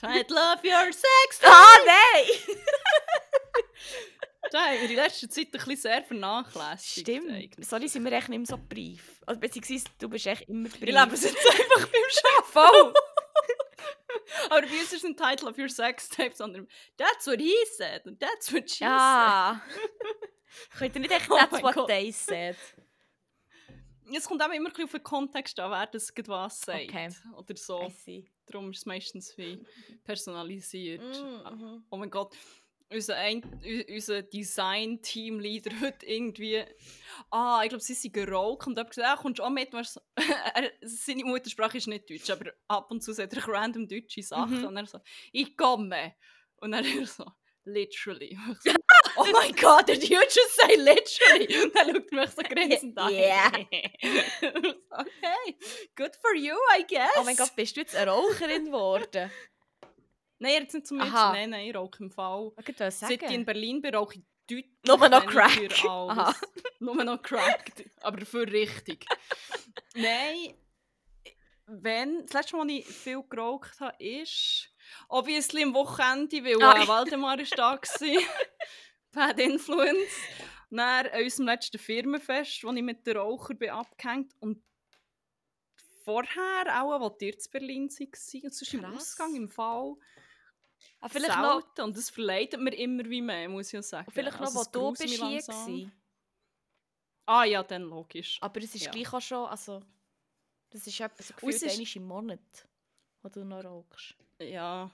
[0.00, 1.40] Don't love your sex!
[1.44, 2.56] Ah, nein!
[4.50, 7.08] Da haben wir in letzter Zeit ein bisschen sehr vernachlässigt.
[7.08, 7.30] Stimmt.
[7.30, 7.66] eigentlich.
[7.66, 9.22] Sorry, sind wir echt nicht mehr so brief.
[9.24, 10.82] Also, beziehungsweise, du bist echt immer brief.
[10.82, 12.94] Ich lebe es jetzt einfach beim Schaffen.
[14.50, 18.06] Aber bei uns ist ein Title of your sex tape, sondern That's what he said
[18.06, 19.60] and that's what she Ja.
[20.78, 21.88] Könnt ihr nicht echt Oh that's mein what Gott.
[21.88, 22.56] they said?
[22.56, 22.84] said.
[24.14, 26.82] Es kommt auch immer ein auf den Kontext an, wer das was sagt.
[26.88, 27.08] Okay.
[27.36, 27.90] Oder so.
[28.46, 29.64] Darum ist es meistens wie
[30.04, 31.00] personalisiert.
[31.02, 31.84] Mhm.
[31.88, 32.36] Oh mein Gott.
[32.92, 33.16] Unser,
[33.88, 36.62] unser Design-Teamleader heute irgendwie.
[37.30, 39.72] Ah, ich glaube, sie sind geraucht und hat gesagt, ah, kommst du auch mit?
[39.72, 40.00] Weißt,
[40.82, 44.60] seine Muttersprache ist nicht Deutsch, aber ab und zu sagt er random deutsche Sachen.
[44.60, 44.66] Mhm.
[44.66, 44.98] Und er so,
[45.32, 46.14] ich komme.
[46.56, 47.24] Und dann er so,
[47.64, 48.38] literally.
[49.14, 51.62] So, oh mein Gott, did you just say literally?
[51.62, 53.12] Und dann schaut er mich so grinsend an.
[53.12, 53.52] Yeah.
[54.90, 55.56] okay,
[55.94, 57.10] good for you, I guess.
[57.18, 59.30] Oh mein Gott, bist du jetzt eine Raucherin geworden?
[60.42, 61.00] Nein, jetzt nicht zum.
[61.00, 61.32] Aha.
[61.32, 62.50] Nein, nein, ich rauche im Fall.
[62.66, 63.44] Ich Seit ich in.
[63.44, 65.84] Berlin bin, rauche ich deutlich Nur noch Crack.
[66.80, 69.06] Nur noch Crack, aber dafür richtig.
[69.94, 70.54] Nein,
[71.66, 74.68] wenn, das letzte Mal, als ich viel geraucht habe, ist
[75.08, 78.26] obviously am Wochenende, weil äh, Waldemar ist da war.
[79.12, 80.10] Bad Influence.
[80.72, 84.60] An unserem letzten Firmenfest, wo ich mit den Rauchern bin abgehängt und
[86.02, 88.96] vorher auch, als ihr zu Berlin war, sonst im Krass.
[88.96, 89.94] Ausgang im Fall
[91.02, 91.80] Ah, vielleicht noch, selten.
[91.82, 94.10] Und das verleitet mir immer wie mehr, muss ich ja sagen.
[94.12, 95.92] vielleicht noch Also, wo du bist hier gewesen.
[97.26, 98.38] Ah ja, dann logisch.
[98.40, 98.90] Aber es ist Ja.
[98.90, 99.80] gleich auch schon, also...
[100.70, 102.40] Das ist etwa so gefühlt ist- im Monat,
[103.22, 104.14] wo du noch rauchst.
[104.40, 104.90] Ja.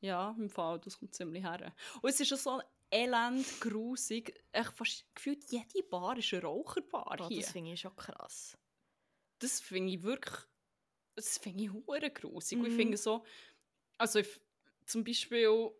[0.00, 1.72] Ja, im Fall, das kommt ziemlich her.
[2.02, 2.60] Und es ist schon so
[2.90, 4.38] elend grusig.
[4.52, 7.40] Echt fast gefühlt jede Bar ist eine Raucherbar Oh, hier.
[7.40, 8.58] das finde ich schon krass.
[9.38, 10.36] Das finde ich wirklich.
[11.14, 12.58] Das finde ich hure grusig.
[12.58, 12.76] Und ich Mhm.
[12.76, 13.24] finde so.
[13.96, 14.40] Also, ich,
[14.86, 15.70] zum Beispiel.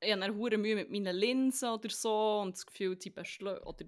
[0.00, 2.40] Ich habe hure Mühe mit meinen Linsen oder so.
[2.40, 3.86] Und das Gefühl, die beschlö Oder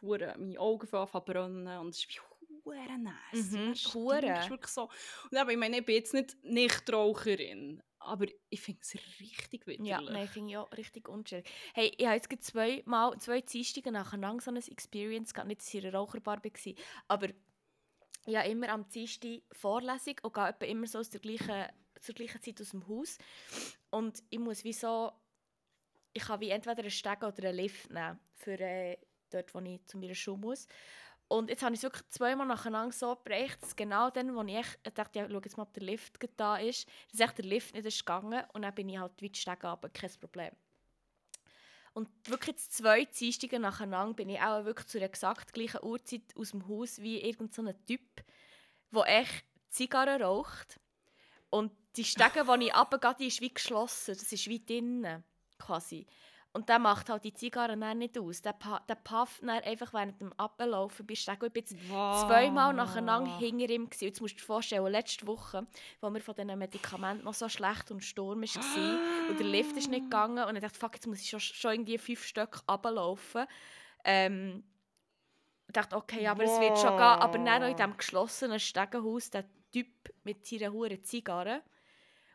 [0.00, 1.78] hure meine Augen anfangen zu brennen.
[1.78, 2.20] Und es ist wie
[2.64, 3.50] hure nass.
[3.50, 4.22] Mhm, hure.
[4.22, 4.88] wirklich so.
[5.30, 7.82] Und aber ich meine, ich bin jetzt nicht Nichtraucherin.
[7.98, 9.88] Aber ich finde es richtig widerlich.
[9.88, 11.42] Ja, nein, finde ich auch richtig unschön.
[11.72, 15.48] Hey, ich habe jetzt zwei, Mal, zwei Dienstage nacheinander so ein Experience gehabt.
[15.48, 16.72] Nicht, dass ich in einer Raucherbar war,
[17.08, 17.28] aber
[18.26, 21.66] ich habe immer am Dienstag Vorlesung und gehe immer so aus der gleichen,
[22.04, 23.18] zur gleichen Zeit aus dem Haus.
[23.90, 25.12] Und ich muss wie so...
[26.12, 28.98] Ich kann wie entweder einen Steg oder einen Lift nehmen, für äh,
[29.30, 30.68] dort, wo ich zu meiner Schule muss.
[31.28, 34.66] Und jetzt habe ich es wirklich zweimal nacheinander so geprägt, dass genau dann, wo ich
[34.94, 37.86] dachte, ja, schau jetzt mal, ob der Lift da ist, dass echt der Lift nicht
[37.86, 40.52] ist gegangen und dann bin ich halt weit Stege runter, kein Problem.
[41.94, 46.68] Und wirklich zwei Dienstage nacheinander bin ich auch wirklich zu exakt gleichen Uhrzeit aus dem
[46.68, 48.24] Haus wie irgendein so Typ,
[48.92, 50.80] der echt Zigarren raucht.
[51.50, 55.24] Und die Stege, wo ich runtergehe, die ist wie geschlossen, das ist wie drinnen,
[55.58, 56.06] quasi.
[56.56, 58.40] Und der macht halt die Zigarren dann nicht aus.
[58.40, 58.54] Der,
[58.88, 61.46] der pufft dann einfach während dem Ablaufen bei Stege.
[61.46, 63.90] Ich bin jetzt zweimal nacheinander hinter ihm.
[63.90, 64.04] Gewesen.
[64.04, 65.66] Jetzt musst du dir vorstellen, letzte Woche,
[66.00, 69.90] wo mir von diesen Medikamenten noch so schlecht und Sturm war und der Lift ist
[69.90, 73.46] nicht gegangen und ich dachte, fuck, jetzt muss ich schon, schon irgendwie fünf Stück runterlaufen.
[74.04, 74.62] Ähm,
[75.66, 77.00] ich dachte, okay, aber es wird schon gehen.
[77.00, 79.88] Aber dann noch in diesem geschlossenen Stegenhaus, der Typ
[80.22, 81.64] mit seiner hohen Zigarre,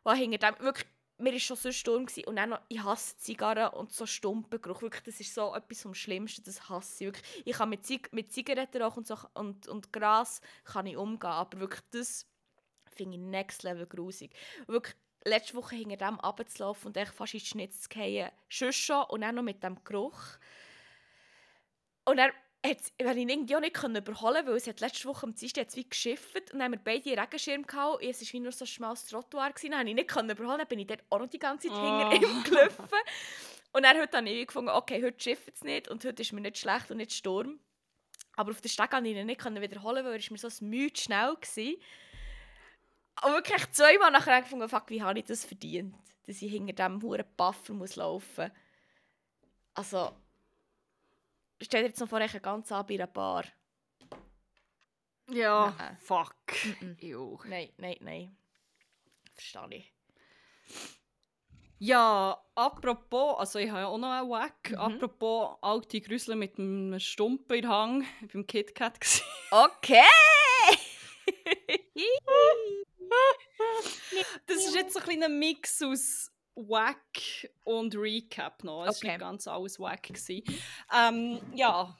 [0.09, 0.87] der hinter dem wirklich
[1.19, 2.27] mir war schon so Sturm gewesen.
[2.27, 4.81] und dann noch, ich hasse Zigarren und so Stumpengeruch.
[4.81, 7.43] Wirklich, das ist so etwas vom Schlimmsten, das hasse ich wirklich.
[7.45, 11.59] Ich kann mit, Zig mit Zigaretten und, so, und, und Gras kann ich umgehen, aber
[11.59, 12.25] wirklich das
[12.87, 14.31] finde ich next level grusig.
[14.67, 14.95] Wirklich,
[15.25, 19.21] letzte Woche hinter dem runterzulaufen und echt fast in die Schnitz zu fallen, schon und
[19.21, 20.21] dann noch mit dem Geruch.
[22.05, 22.31] Und dann
[22.65, 25.67] hat's- ich ihn irgendwie auch nicht können überholen weil es hat letzte Woche am Dienstag
[25.75, 28.51] wie geschifft und dann haben wir beide einen Regenschirm gehabt und es war wie nur
[28.51, 29.49] so ein schmales Trottoir.
[29.51, 29.71] Gewesen.
[29.71, 31.77] Dann konnte ich nicht können überholen, dann bin ich dort auch noch die ganze Zeit
[31.77, 32.09] Oh.
[32.11, 32.85] hinter ihm gelaufen.
[33.71, 36.41] Und dann heute habe ich gefunden, okay, heute schifft es nicht und heute ist mir
[36.41, 37.59] nicht schlecht und nicht Sturm.
[38.35, 40.89] Aber auf der Steg konnte ich ihn nicht können wiederholen, weil er mir so Mühe
[40.95, 41.73] schnell war.
[43.15, 45.93] Aber wirklich zweimal nachher gefunden, fuck, wie habe ich das verdient?
[46.25, 48.49] Dass ich hinter diesem huren Buffer muss laufen.
[49.73, 50.15] Also,
[51.61, 53.45] stell dir jetzt noch vor, ich ganz an bei einer Bar.
[55.29, 55.97] Ja, Nein.
[56.01, 56.35] fuck.
[56.81, 56.97] Mhm.
[56.99, 57.37] Ew.
[57.45, 58.37] Nein, nein, nein.
[59.33, 59.93] Verstehe ich.
[61.81, 64.71] Ja, apropos, also ich habe ja auch noch einen Wack.
[64.71, 64.77] Mhm.
[64.77, 68.01] Apropos alte Grüsel mit einem Stumpen in der Hang.
[68.01, 69.23] Ich war beim KitKat.
[69.51, 70.03] Okay!
[74.47, 76.28] Das ist jetzt so ein kleiner Mix aus
[76.67, 78.85] Wack und Recap noch.
[78.85, 79.07] Es war Okay.
[79.09, 80.03] nicht ganz alles Wack.
[80.03, 80.43] gewesen.
[80.93, 81.97] Ähm, ja,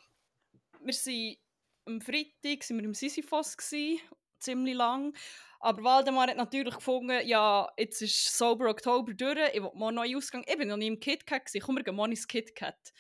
[0.84, 1.38] wir sind
[1.86, 4.00] am Freitag sind wir im Sisyphos, gewesen,
[4.40, 5.16] ziemlich lang.
[5.60, 10.16] Aber Waldemar hat natürlich gefunden, ja, jetzt ist Sober Oktober durch, ich will morgen neu
[10.16, 10.44] ausgehen.
[10.48, 11.66] Ich bin noch nie im KitKat, gewesen.
[11.66, 12.94] komm, wir gehen morgen ins KitKat.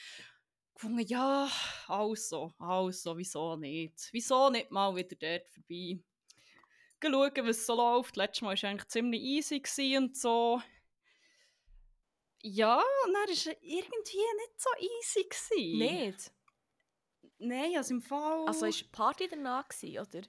[0.73, 1.49] Gefunden, ja,
[1.87, 4.09] also, also, wieso nicht?
[4.11, 5.99] Wieso nicht mal wieder dort vorbei?
[7.01, 8.17] Schauen, was so läuft.
[8.17, 10.61] Letztes Mal war es eigentlich ziemlich easy und so.
[12.41, 15.23] Ja, und dann war es irgendwie nicht so easy.
[15.23, 15.77] Gewesen.
[15.77, 16.31] Nicht?
[17.39, 18.47] Nein, also im Fall...
[18.47, 20.21] Also, war Party danach, gewesen, oder?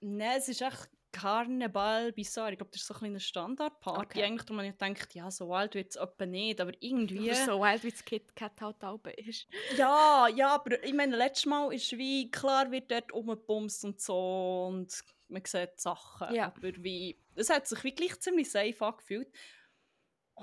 [0.00, 2.52] Nein, es ist echt Karneval Bizarre.
[2.52, 4.00] Ich glaube, das ist so ein kleiner Standardparty.
[4.18, 4.22] Okay.
[4.24, 7.30] Eigentlich darum habe ich gedacht, ja, so wild wird es etwa nicht, aber irgendwie...
[7.30, 9.46] Oder so wild, wie das KitKat halt auch ist.
[9.76, 14.68] Ja, ja, aber ich meine, letztes Mal ist wie, klar wird dort rumgebumst und so
[14.70, 16.46] und man sieht Sachen, Ja.
[16.46, 19.28] aber wie, es hat sich wirklich ziemlich safe angefühlt.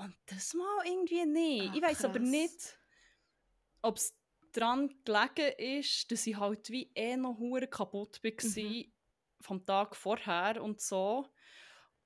[0.00, 1.70] Und das Mal irgendwie nicht.
[1.70, 2.78] Ah, ich weiß aber nicht,
[3.82, 4.14] ob es
[4.52, 8.30] daran gelegen ist, dass ich halt wie eh noch hure kaputt war
[8.62, 8.92] Mhm.
[9.40, 11.28] vom Tag vorher und so.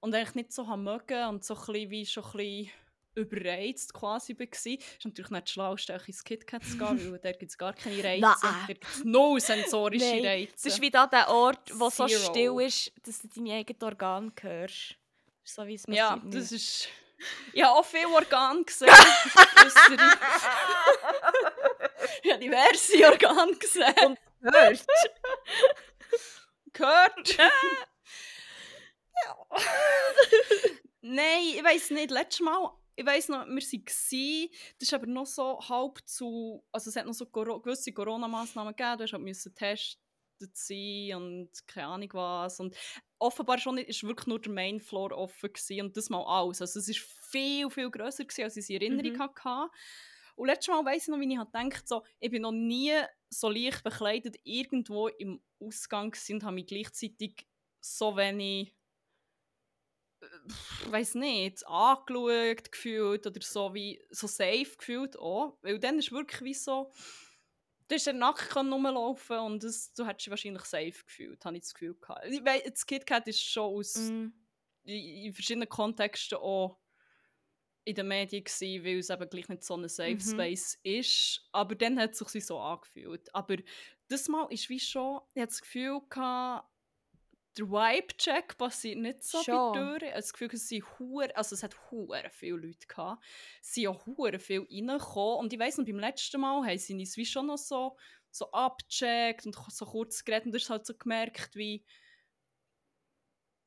[0.00, 2.70] Und eigentlich nicht so haben mögen und so ein wie schon ein bisschen
[3.14, 4.46] überreizt quasi war.
[4.50, 6.78] Es ist natürlich nicht das Schlauste, auch ins KitKat zu gehen,
[7.12, 8.20] weil dort gibt es gar keine Reize.
[8.20, 8.36] Nein.
[8.42, 10.52] Dort gibt es null sensorische Nein, Reize.
[10.52, 12.30] Das ist wie da der Ort, wo so Zero.
[12.30, 14.96] still ist, dass du deine eigenen Organe hörst.
[15.44, 16.88] So wie es ja, das ist...
[17.52, 18.88] Ich habe auch viele Organe gesehen.
[22.22, 24.18] Ich habe diverse Organe gesehen.
[24.40, 24.86] hört.
[26.72, 27.38] gehört.
[31.02, 32.10] Nein, ich weiß nicht.
[32.10, 34.50] Letztes Mal, ich weiß noch, wir waren.
[34.78, 36.64] Das ist aber noch so halb zu.
[36.72, 38.98] Also, es hat noch so gewisse Corona-Massnahmen gegeben.
[38.98, 39.98] Du hast halt getestet
[40.52, 42.60] sein und keine Ahnung was.
[42.60, 42.76] Und
[43.18, 46.60] offenbar schon nicht, ist wirklich nur der Mainfloor offen gewesen und das mal alles.
[46.60, 49.18] Also, es war viel, viel grösser, gewesen, als ich es in Erinnerung Mhm.
[49.18, 49.70] hatte.
[50.36, 52.92] Und letztes Mal weiss ich noch, wie ich gedacht so, ich bin noch nie
[53.30, 57.46] so leicht bekleidet irgendwo im Ausgang und habe mich gleichzeitig
[57.80, 58.74] so wenig,
[60.84, 65.58] ich weiß nicht, angeschaut gefühlt oder so wie so safe gefühlt auch.
[65.62, 66.92] Weil dann ist wirklich wie so,
[67.88, 71.74] du hast Nacken rumlaufen und das, du hättest dich wahrscheinlich safe gefühlt, habe ich das
[71.74, 72.24] Gefühl gehabt.
[72.26, 74.34] Ich weiss, das KitKat ist schon aus Mm.
[74.84, 76.78] in, verschiedenen Kontexten auch
[77.86, 80.20] in den Medien gewesen, weil es eben gleich nicht so ein Safe Mhm.
[80.20, 81.46] Space ist.
[81.52, 83.34] Aber dann hat es sich so angefühlt.
[83.34, 83.56] Aber
[84.08, 86.68] das Mal ist wie schon, ich hatte das Gefühl gehabt,
[87.56, 89.72] der Vibe-Check passiert nicht so Schon.
[89.72, 90.08] bei Türen.
[90.08, 90.84] Ich das Gefühl, es sind
[91.36, 93.24] also es hat hure viele Leute gehabt.
[93.62, 95.38] Es sind auch hure viel reingekommen.
[95.38, 97.96] Und ich weiss noch, beim letzten Mal haben sie wie schon noch so,
[98.30, 100.46] so abgecheckt und so kurz geredet.
[100.46, 101.84] Und du hast halt so gemerkt, wie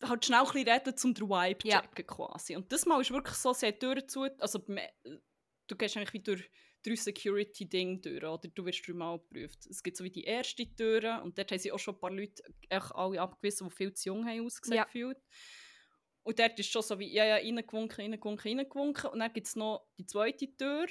[0.03, 1.81] halt schnell ein bisschen reden, um den Vibe Ja.
[1.81, 2.55] checken quasi.
[2.55, 6.19] Und das Mal ist wirklich so, sie hat Türen zu, also du gehst eigentlich wie
[6.19, 6.49] durch
[6.83, 9.65] drei Security-Dinge durch, oder du wirst dreimal geprüft.
[9.69, 12.11] Es gibt so wie die erste Tür und dort haben sie auch schon ein paar
[12.11, 14.83] Leute echt alle abgewiesen, die viel zu jung haben ausgesehen Ja.
[14.85, 15.17] gefühlt.
[16.23, 19.09] Und dort ist schon so wie, ja, ja, reingewunken, reingewunken, reingewunken.
[19.11, 20.87] Und dann gibt es noch die zweite Tür.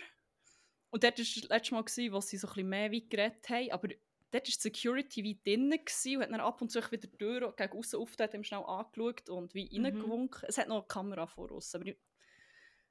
[0.90, 3.46] Und dort war das letzte Mal, gewesen, wo sie so ein bisschen mehr wie geredet
[3.50, 3.70] haben.
[3.70, 4.00] Aber dort
[4.32, 7.72] war die Security wie drinnen und hat dann ab und zu wieder die Tür gegen
[7.78, 9.84] außen aufgetan, haben schnell angeschaut und wie Mhm.
[9.86, 10.48] reingewunken.
[10.48, 11.96] Es hat noch eine Kamera vor uns, aber ich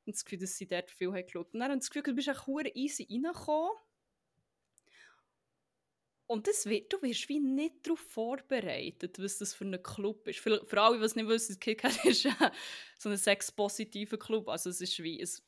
[0.05, 1.53] habe das Gefühl, dass sie dort viel haben geschaut.
[1.53, 3.71] Und dann haben sie das Gefühl, du bist hure easy reingekommen.
[6.27, 10.39] Und das wird, du wirst wie nicht darauf vorbereitet, was das für ein Club ist.
[10.39, 12.31] Für, für alle, die es nicht wissen, KitKat ist äh,
[12.97, 14.49] so ein sexpositiver Club.
[14.49, 15.43] Also es ist wie, es,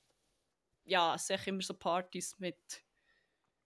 [0.85, 2.83] ja, es sind immer so Partys mit,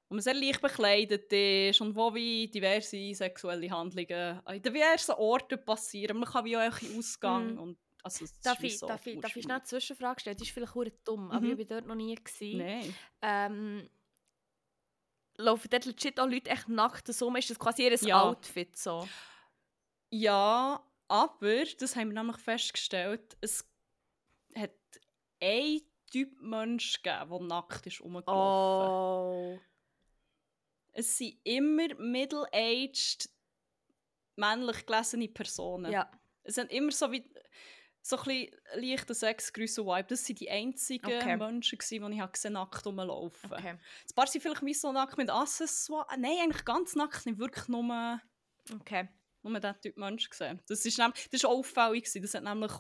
[0.08, 5.64] wo man sehr leicht bekleidet ist und wo wie diverse sexuelle Handlungen an diversen Orten
[5.66, 6.18] passieren.
[6.18, 7.60] Man kann wie auch einen Ausgang Mhm.
[7.60, 10.38] und also Darf ich, so, darf ich, darf ich schnell eine Zwischenfrage stellen?
[10.38, 11.52] Das ist vielleicht hure dumm, aber Mhm.
[11.60, 12.16] ich war dort noch nie.
[12.16, 12.58] Gewesen.
[12.58, 12.96] Nein.
[13.22, 13.90] Ähm,
[15.38, 17.34] laufen dort legit auch Leute echt nackt so?
[17.36, 18.24] Ist das quasi ihr Ja.
[18.24, 19.08] Outfit so?
[20.10, 23.66] Ja, aber, das haben wir nämlich festgestellt, es
[24.56, 24.72] hat
[25.42, 25.82] ein
[26.12, 28.34] Typ Mensch gegeben, der nackt ist rumgelaufen.
[28.34, 29.60] Oh.
[30.92, 33.30] Es sind immer middle-aged,
[34.36, 35.90] männlich gelesene Personen.
[35.92, 36.12] Ja.
[36.44, 37.24] Es sind immer so wie
[38.02, 40.08] so ein bisschen leichter Sexgrüße-Vibe.
[40.08, 41.38] Das waren die einzigen Okay.
[41.38, 43.70] Menschen, gewesen, die ich gesehen nackt rumlaufen Okay.
[43.70, 46.08] Ein paar sind vielleicht wie so nackt mit Accessoires.
[46.18, 48.20] Nein, eigentlich ganz nackt, nicht wirklich nur,
[48.74, 49.08] Okay.
[49.44, 50.62] nur diesen Typ Mensch gesehen.
[50.68, 52.06] Das ist auch auffällig.
[52.06, 52.22] Gewesen.
[52.24, 52.72] Das hat nämlich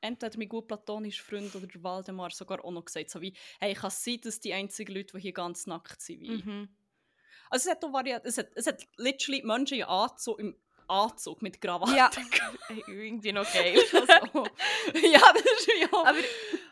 [0.00, 3.10] entweder mein gut platonischer Freund oder der Waldemar sogar auch noch gesagt.
[3.10, 6.20] So wie, hey, kann es sein, dass die einzigen Leute, die hier ganz nackt sind,
[6.20, 6.68] wie Mhm.
[7.50, 8.28] Also es hat auch Varianten.
[8.28, 10.56] Es hat, es hat literally Menschen in Anzug, im
[10.88, 11.96] Anzug mit Krawatte.
[11.96, 12.10] Ja.
[12.86, 13.78] Irgendwie noch geil.
[13.92, 14.46] also,
[14.94, 15.88] ja, das ist ja.
[15.92, 16.18] Aber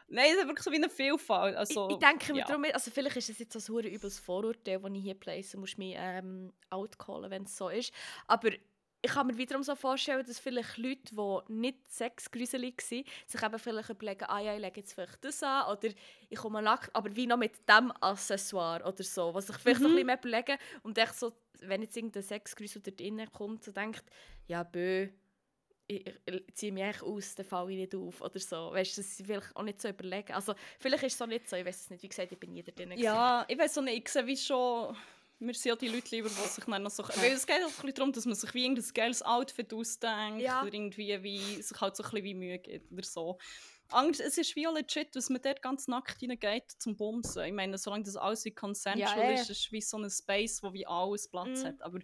[0.09, 1.57] Nein, es ist wirklich so wie eine Vielfalt.
[1.57, 2.47] Also, ich, ich denke mir ja.
[2.47, 5.77] darum, also vielleicht ist es jetzt so ein übles Vorurteil, das ich hier place, musst
[5.77, 7.93] du mich ähm, outcallen, wenn es so ist.
[8.29, 8.51] Aber
[9.03, 13.59] ich kann mir wiederum so vorstellen, dass vielleicht Leute, die nicht sexgruselig waren, sich eben
[13.59, 15.89] vielleicht überlegen, ah ja, ich lege jetzt vielleicht das an oder
[16.29, 19.89] ich komme nackt, aber wie noch mit dem Accessoire oder so, was sich vielleicht noch
[19.91, 20.07] ein Mhm.
[20.07, 21.33] bisschen mehr überlegen und echt so,
[21.69, 24.05] wenn jetzt irgendein Sexgrusel dort drinnen kommt, so denkt,
[24.47, 25.09] ja, bö,
[25.89, 28.73] ich, ich, ich ziehe mich eigentlich aus, dann falle ich nicht auf oder so.
[28.73, 30.33] Weißt du, das sie vielleicht auch nicht so überlegen.
[30.33, 32.03] Also vielleicht ist es so nicht so, ich weiß es nicht.
[32.03, 32.91] Wie gesagt, ich bin nie da drin.
[32.91, 33.05] gewesen.
[33.05, 34.97] Ja, ich weiß auch nicht, ich sehe wie schon...
[35.39, 37.07] Wir sind ja die Leute lieber, die sich dann noch so...
[37.07, 40.41] Weil es geht auch ein bisschen darum, dass man sich wie irgendein geiles Outfit ausdenkt
[40.41, 40.63] Ja.
[40.63, 43.39] oder irgendwie wie, sich halt so ein bisschen wie Mühe gibt oder so.
[43.91, 47.45] Anders, es ist wie auch legit, dass man dort ganz nackt hineingeht zum Bumsen.
[47.45, 49.35] Ich meine, solange das alles wie consensual Ja, eh.
[49.35, 51.67] ist, ist es wie so ein Space, wo wie alles Platz Mhm.
[51.69, 51.83] hat.
[51.83, 51.99] Aber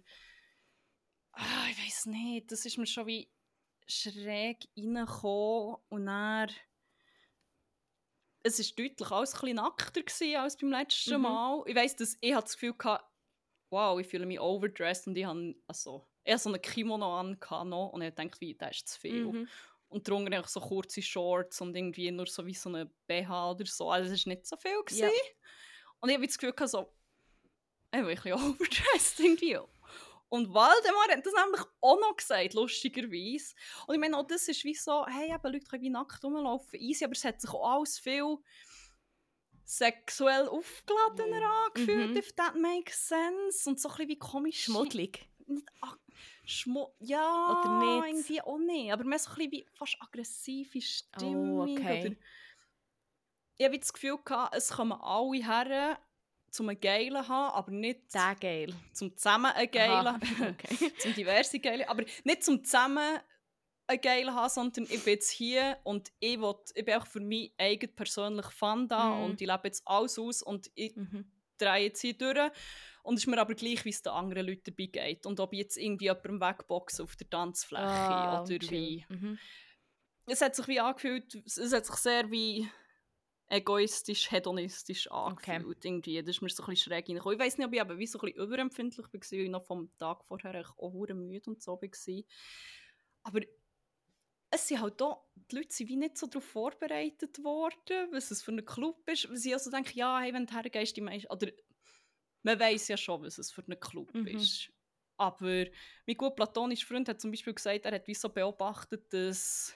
[1.33, 3.29] ah, ich weiß nicht, das ist mir schon wie
[3.87, 6.49] schräg reingekommen und dann
[8.43, 11.21] es ist deutlich alles ein bisschen nackter gewesen als beim letzten Mhm.
[11.21, 11.63] Mal.
[11.65, 13.03] Ich weiss, dass ich hatte das Gefühl hatte,
[13.69, 17.37] wow, ich fühle mich overdressed und ich habe also, ich habe so einen Kimono an
[17.73, 19.25] und ich dachte, wie, das ist zu viel.
[19.25, 19.47] Mhm.
[19.93, 23.65] Und darunter einfach so kurze Shorts und irgendwie nur so wie so eine BH oder
[23.65, 23.89] so.
[23.91, 24.81] Also es war nicht so viel.
[24.83, 25.03] Gewesen.
[25.03, 25.09] Ja.
[25.99, 26.91] Und ich habe das Gefühl, so,
[27.93, 29.59] ich bin ein bisschen overdressed irgendwie.
[30.29, 33.53] Und Waldemar hat das nämlich auch noch gesagt, lustigerweise.
[33.85, 36.79] Und ich meine, auch das ist wie so, hey, eben, Leute können wie nackt rumlaufen,
[36.79, 38.37] easy, aber es hat sich auch alles viel
[39.63, 42.17] sexuell aufgeladener angefühlt, Mhm.
[42.17, 43.69] if that makes sense.
[43.69, 44.63] Und so ein bisschen wie komisch.
[44.63, 45.29] Schmuddelig.
[45.45, 45.67] Nicht,
[46.43, 48.07] ach, Schmu ja, Oder nicht?
[48.15, 48.91] irgendwie auch nicht.
[48.93, 51.59] Aber mehr so ein bisschen wie fast aggressive Stimmung.
[51.59, 52.07] Oh, okay.
[52.07, 52.15] Oder
[53.57, 55.99] ich habe das Gefühl, gehabt, es kommen alle her,
[56.49, 58.73] zum einen Geilen haben, aber nicht Der geil.
[58.93, 60.15] zum zusammen einen Geilen.
[60.51, 60.91] Okay.
[60.99, 61.87] zum diverse Geilen.
[61.87, 63.19] Aber nicht zum zusammen
[63.87, 67.19] einen Geilen haben, sondern ich bin jetzt hier und ich, will, ich bin auch für
[67.19, 69.23] mich eigen persönlich Fun da Mhm.
[69.23, 71.29] und ich lebe jetzt alles aus und ich Mhm.
[71.57, 72.51] Drehe hier durch.
[73.03, 75.25] Und es ist mir aber gleich, wie es den anderen Leuten dabei geht.
[75.25, 79.05] Und ob ich jetzt irgendwie jemandem wegboxe auf der Tanzfläche Ah, oder wie.
[79.09, 79.37] Mhm.
[80.25, 82.69] Es hat sich wie angefühlt, es hat sich sehr wie
[83.47, 85.83] egoistisch, hedonistisch angefühlt.
[85.83, 86.21] Irgendwie.
[86.21, 87.37] Das ist mir so ein bisschen schräg reingekommen.
[87.37, 89.65] Ich weiß nicht, ob ich eben wie so ein bisschen überempfindlich war, weil ich noch
[89.65, 92.23] vom Tag vorher auch müde und so war.
[93.23, 93.41] Aber
[94.53, 98.43] es sind halt auch, die Leute sind wie nicht so darauf vorbereitet worden, was es
[98.43, 99.27] für ein Club ist.
[99.27, 101.47] Weil sie also denken, ja, hey, wenn du hergehst, die meisten, oder
[102.43, 104.27] man weiß ja schon, was es für ein Club Mhm.
[104.27, 104.71] ist.
[105.17, 105.65] Aber
[106.05, 109.73] mein gut platonischer Freund hat zum Beispiel gesagt, er hat wie so beobachtet, dass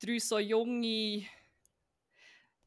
[0.00, 1.26] drei so junge,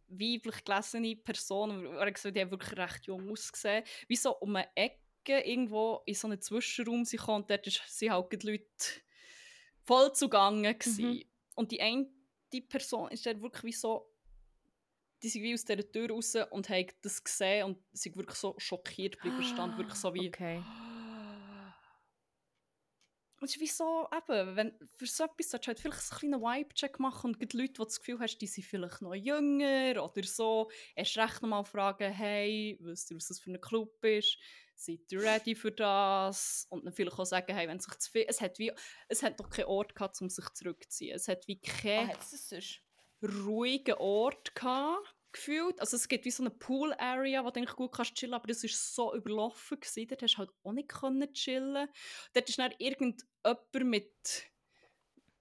[0.08, 4.56] weiblich gelesene Personen, er hat gesagt, die haben wirklich recht jung ausgesehen, wie so um
[4.56, 8.66] eine Ecke irgendwo in so einen Zwischenraum sie kommen und dort sind halt die Leute
[9.88, 10.78] voll zugange.
[10.86, 11.24] Mhm.
[11.56, 12.08] Und die eine
[12.54, 14.14] die Person ist dann wirklich wie so
[15.24, 18.54] die sind wie aus dieser Tür raus und haben das gesehen und sind wirklich so
[18.60, 20.62] schockiert geblieben, stand wirklich so wie Okay.
[23.42, 26.34] es ist wie so, eben, wenn für so etwas solltest du halt vielleicht so einen
[26.34, 30.04] kleinen Vibe-Check machen und die Leute, die das Gefühl hast, die sind vielleicht noch jünger
[30.04, 34.38] oder so, erst recht nochmal fragen, hey, wisst ihr, was das für ein Club ist?
[34.80, 36.68] Seid ihr ready für das?
[36.70, 38.26] Und dann vielleicht auch sagen, hey, wenn sich zu viel...
[38.28, 38.72] Es hat, wie,
[39.08, 41.16] es hat doch keinen Ort gehabt, um sich zurückzuziehen.
[41.16, 42.82] Es hat wie Ah, keinen sonst?
[43.24, 45.80] ruhigen Ort gehabt, gefühlt.
[45.82, 48.62] Also es gibt wie so eine Pool-Area, wo du eigentlich gut kannst chillen, aber das
[48.62, 49.80] war so überlaufen.
[49.80, 50.08] Gewesen.
[50.10, 51.88] Dort hast du halt auch nicht können chillen.
[52.34, 53.24] Dort ist dann irgendjemand
[53.74, 54.44] mit,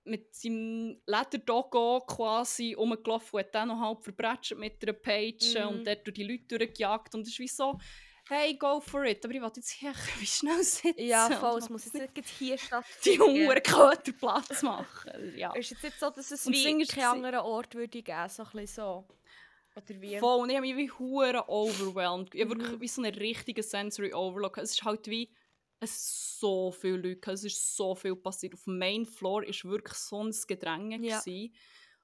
[0.04, 5.68] mit seinem Lederdoggo quasi rumgelaufen und hat dann noch halb verbretscht mit einer Peitsche Mhm.
[5.68, 7.14] und dort durch die Leute durchgejagt.
[7.14, 7.78] Und es ist wie so,
[8.28, 9.24] hey, go for it.
[9.24, 10.94] Aber ich will jetzt hier wie schnell sitzen.
[10.98, 11.58] Ja, voll.
[11.58, 13.22] Es muss jetzt nicht hier die stattfinden.
[13.22, 15.36] hohen Köter Platz machen.
[15.36, 15.52] Ja.
[15.54, 18.42] Ist jetzt nicht so, dass es Und wie ist, keinen anderen Ort würde geben, so
[18.42, 19.08] ein bisschen so.
[19.76, 20.18] Oder wie?
[20.18, 22.34] Voll, und ich habe mich wie hure overwhelmed.
[22.34, 22.60] Ich habe Mhm.
[22.60, 24.58] wirklich wie so einen richtigen Sensory gehabt.
[24.58, 25.30] Es ist halt wie,
[25.80, 28.54] es sind so viele Leute, es ist so viel passiert.
[28.54, 30.96] Auf dem Main Floor war wirklich so ein Gedränge.
[31.06, 31.18] Ja.
[31.20, 31.54] gewesen.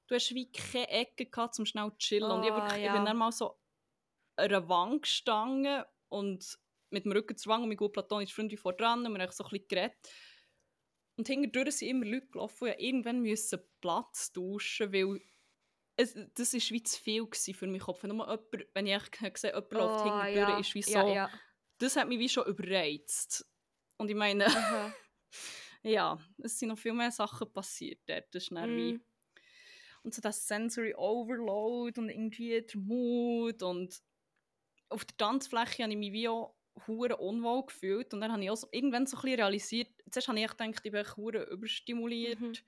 [0.09, 2.31] Du hast wie keine Ecke gehabt, um schnell zu chillen.
[2.31, 2.93] und ich, Ah, wirklich, ich ja.
[2.93, 3.53] bin dann mal so
[4.37, 6.59] an einer Wand gestanden und
[6.91, 9.33] mit dem Rücken zur Wand und mein gut platonischer Freund vor dran und wir haben
[9.33, 9.97] so ein bisschen geredet.
[11.17, 15.21] Und hinterher sind immer Leute gelaufen, die irgendwann müssen Platz tauschen weil
[15.97, 18.03] es, das war wie zu viel für meinen Kopf.
[18.03, 20.59] Nur jemand, wenn ich gesehen jemand läuft Oh, hinterher, ja.
[20.59, 20.93] ist wie so...
[20.93, 21.31] Ja, ja.
[21.79, 23.47] Das hat mich wie schon überreizt.
[23.99, 24.47] Und ich meine,
[25.83, 28.35] ja, es sind noch viel mehr Sachen passiert dort.
[28.35, 28.95] Das ist dann wie...
[28.95, 29.05] Mm.
[30.03, 34.03] Und so das Sensory Overload und irgendwie der Mut und
[34.93, 38.51] auf der Tanzfläche habe ich mich wie auch hure unwohl gefühlt und dann habe ich
[38.51, 42.41] auch so, irgendwann so ein bisschen realisiert, zuerst habe ich gedacht, ich bin hure überstimuliert
[42.41, 42.65] Mhm.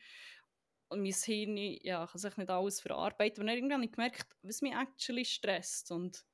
[0.88, 4.36] und mein Hirn ja, kann sich nicht alles verarbeiten und dann irgendwann habe ich gemerkt,
[4.42, 6.24] was mich actually stresst und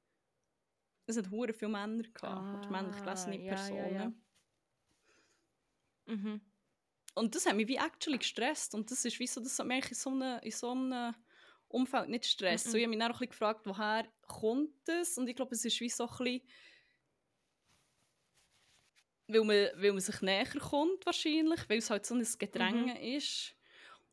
[1.07, 3.87] es hat hure viele Männer gehabt, oder männlich gelesene Ah, ja, ja, Personen.
[3.89, 4.13] ja.
[6.07, 6.41] Mhm.
[7.15, 8.75] Und das hat mich wie actually gestresst.
[8.75, 11.15] Und das ist wie so, das in so einem, in so einem
[11.71, 12.67] Umfeld nicht gestresst.
[12.67, 12.71] Mhm.
[12.71, 15.17] So, ich habe mich dann auch ein bisschen gefragt, woher kommt das?
[15.19, 16.43] Und ich glaube, es ist wie so ein bisschen,
[19.29, 23.17] weil man, weil man sich näher kommt wahrscheinlich, weil es halt so ein Gedränge Mhm.
[23.17, 23.55] ist.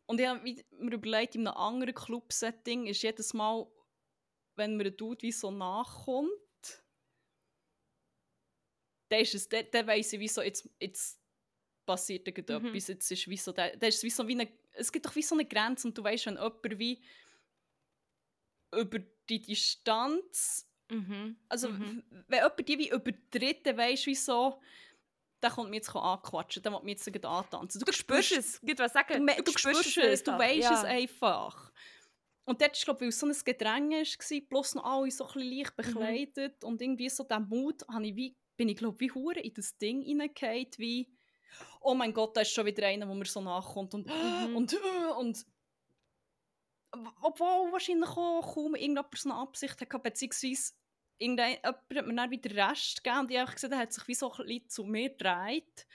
[0.05, 3.67] Und ich habe mir überlegt, in einem anderen Club-Setting ist jedes Mal,
[4.55, 6.31] wenn ein Dude wie so nachkommt,
[9.09, 11.19] dann ist es, dann, dann weiss ich, wie so, jetzt, jetzt
[11.85, 12.67] passiert da Mhm.
[12.67, 15.05] etwas, jetzt ist wie so, da, da ist es wie so wie eine, es gibt
[15.05, 17.01] doch wie so eine Grenze und du weißt, wenn jemand wie
[18.75, 18.99] über
[19.29, 21.37] die Distanz, Mhm.
[21.49, 22.03] also Mhm.
[22.27, 24.61] wenn jemand die wie übertritt, dann weisst du, wie so,
[25.41, 27.81] der kommt mir jetzt anquatschen, der will mir jetzt antanzen.
[27.85, 28.61] Du spürst es.
[28.61, 29.25] Geht was Du, sagen?
[29.25, 30.73] me- du spürst es, du weißt ja.
[30.73, 31.71] es einfach.
[32.45, 35.49] Und dort, glaube weil es so ein Gedränge war, plus noch alle so ein bisschen
[35.49, 35.57] Mhm.
[35.57, 39.39] leicht bekleidet und irgendwie so der Mut, habe ich wie, bin ich glaube wie hure
[39.41, 41.11] in das Ding hineingefallen, wie
[41.81, 44.55] «Oh mein Gott, da ist schon wieder einer, wo mir so nachkommt» und Mhm.
[44.55, 45.45] und äh, und
[47.21, 50.73] obwohl wahrscheinlich auch kaum irgendjemand so eine Absicht hatte, beziehungsweise
[51.17, 53.93] irgendein, jemand hat mir dann wieder den Rest gegeben und ich habe gesehen, er hat
[53.93, 55.87] sich wie so ein bisschen zu mir gedreht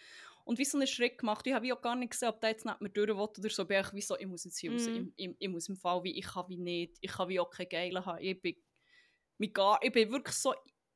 [0.44, 1.46] und wie so einen Schritt gemacht.
[1.46, 3.64] Ich habe auch gar nicht gesehen, ob der jetzt nicht mehr durch will oder so.
[3.64, 4.88] Bin ich wie so, ich muss jetzt hier raus.
[4.88, 5.12] Mhm.
[5.16, 7.50] Ich, ich, ich muss im Fall wie, ich kann wie nicht, ich kann wie auch
[7.50, 8.22] keine Geile haben.
[8.22, 8.56] Ich bin,
[9.52, 10.54] gar, ich bin wirklich so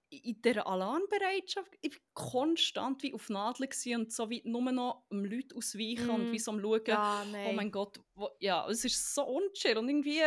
[0.09, 5.57] in dieser Alarmbereitschaft, ich konstant wie auf Nadeln und so wie nur noch um Leute
[5.57, 6.33] ausweichen und Mhm.
[6.33, 9.89] wie so am Schauen, Ja, oh mein Gott, wo, ja, es ist so unchill und
[9.89, 10.21] irgendwie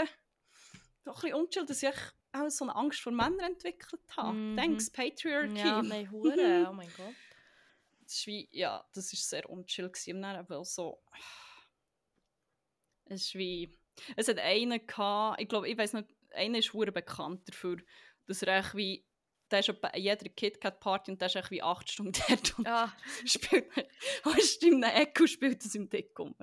[1.06, 1.96] so ein bisschen unchill, dass ich
[2.32, 4.34] auch so eine Angst vor Männern entwickelt habe.
[4.38, 4.58] Mhm.
[4.58, 5.58] Thanks, Patriarchy.
[5.58, 6.68] Ja, nein, hure.
[6.70, 7.16] Oh mein Gott.
[8.02, 10.16] Das ist wie, ja, das ist sehr unchill gewesen.
[10.18, 11.02] Und dann auch so,
[13.06, 13.72] es ist wie,
[14.16, 17.78] es hat einen gehabt, ich glaube, ich weiß nicht, einer ist hure bekannt dafür,
[18.28, 19.06] dass er echt wie,
[19.52, 22.94] der ist an jeder KitKat-Party und der ist echt wie acht Stunden dort und Ja.
[23.26, 23.66] spielt,
[24.38, 26.36] ist in einer Ecke und spielt das im Deck rum.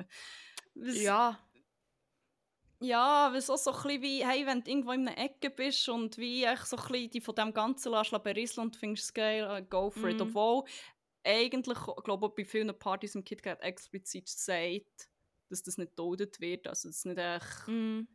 [0.74, 1.38] Was- ja.
[2.80, 5.88] Ja, weil so, so ein bisschen wie, hey, wenn du irgendwo in einer Ecke bist
[5.88, 9.14] und wie echt so ein bisschen die von dem Ganzen lässt berieseln und findest es
[9.14, 10.16] geil, äh, go for it.
[10.16, 10.22] Mhm.
[10.28, 10.64] Obwohl
[11.24, 15.08] eigentlich, ich glaube bei vielen Partys im KitKat explizit sagt,
[15.48, 18.08] dass das nicht geduldet wird, also dass du nicht echt Mhm.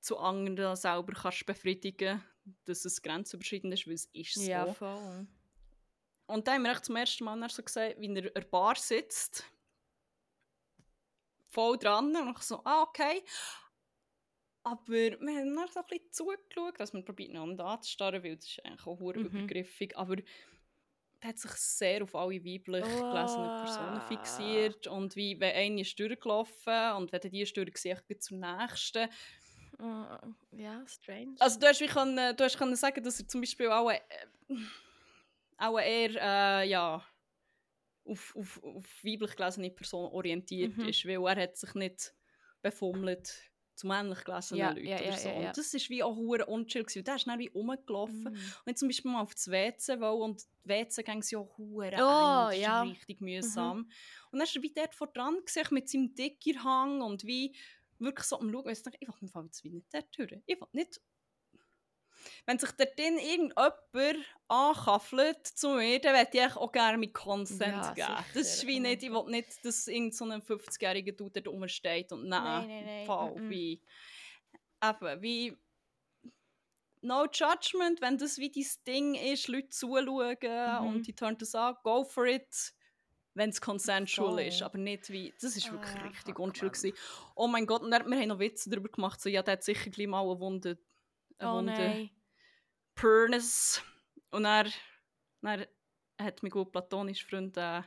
[0.00, 2.24] zu anderen selber kannst befriedigen
[2.64, 4.42] dass es grenzüberschreitend ist, weil es ist so.
[4.42, 5.26] Ja, voll.
[6.26, 9.44] Und dann haben wir zum ersten Mal so gesehen, wie er an der Bar sitzt.
[11.48, 12.14] Voll dran.
[12.14, 13.22] Und ich so, ah, okay.
[14.62, 18.46] Aber wir haben dann so ein bisschen zugeschaut, dass man probiert, nicht anzustarren, weil das
[18.46, 19.10] ist eigentlich auch Mhm.
[19.26, 19.96] übergriffig.
[19.96, 20.16] Aber
[21.22, 24.86] er hat sich sehr auf alle weiblich gelesenen Personen fixiert.
[24.86, 29.08] Und wie, wenn eine ist durchgelaufen und wenn die ist durchgesehen, geht zur nächsten.
[29.80, 31.34] Äh, ja, strange.
[31.38, 34.00] Also du hast, wie können, du hast können sagen, dass er zum Beispiel auch, äh,
[35.58, 36.10] auch eher
[36.62, 37.04] äh, ja,
[38.04, 40.88] auf, auf, auf weiblich gelesene Personen orientiert Mhm.
[40.88, 42.14] ist, weil er hat sich nicht
[42.62, 43.32] befummelt
[43.76, 45.28] zu männlich gelesenen Ja, Leuten ja, oder ja, so.
[45.28, 45.48] ja, ja.
[45.48, 47.04] Und das ist wie auch hure unchill gewesen.
[47.04, 48.24] Der ist dann wie rumgelaufen.
[48.24, 48.38] Mhm.
[48.66, 52.00] Und zum Beispiel mal auf das WC wollte und die WC-Gänge sind ja hure eng.
[52.02, 52.68] Oh, das ist
[53.00, 53.78] richtig mühsam.
[54.30, 57.56] Und dann ist er wie dort vor dran gesehen mit seinem Dickerhang und wie
[58.00, 58.64] wirklich so am Schauen.
[58.64, 60.42] Und ich dachte, ich will Fall jetzt wie nicht dort hören.
[60.46, 61.00] Ich will nicht...
[62.44, 63.74] Wenn sich dort irgendjemand
[64.48, 68.06] ankaffelt zu mir, dann möchte ich auch gerne mit Consent Ja, geben.
[68.08, 68.24] sicher.
[68.34, 72.12] Das ist wie nicht, ich will nicht, dass irgend so ein 50-jähriger Dude dort rumsteht
[72.12, 73.50] und nein, Nein, nein, nein, Fall, mm.
[73.50, 73.82] wie...
[74.84, 75.56] Eben, wie...
[77.02, 80.36] No judgment, wenn das wie dein Ding ist, Leute zuschauen
[80.82, 80.86] Mhm.
[80.86, 82.74] und die turnen das an, go for it,
[83.40, 84.40] wenn es consensual Voll.
[84.42, 86.92] ist, aber nicht wie, das ist wirklich Ah, richtig unschön gewesen.
[87.34, 89.64] Oh mein Gott, und dann, wir haben noch Witze darüber gemacht, so, ja, der hat
[89.64, 90.78] sicher gleich mal eine Wunde,
[91.38, 92.10] eine Oh Wunde nein.
[92.94, 93.82] Purnes.
[94.30, 94.66] Und er,
[95.40, 95.66] dann
[96.20, 97.82] hat mein gut platonischer Freund äh,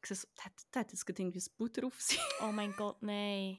[0.00, 2.18] gesagt, so, der, hat- der hat jetzt gerade irgendwie das Butter auf sich.
[2.42, 3.58] Oh mein Gott, nein.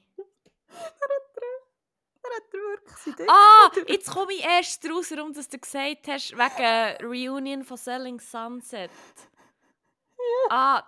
[2.22, 7.64] Er er Ah, jetzt komme ich erst raus, warum dass du gesagt hast, wegen Reunion
[7.64, 8.90] von Selling Sunset.
[10.50, 10.82] Ah,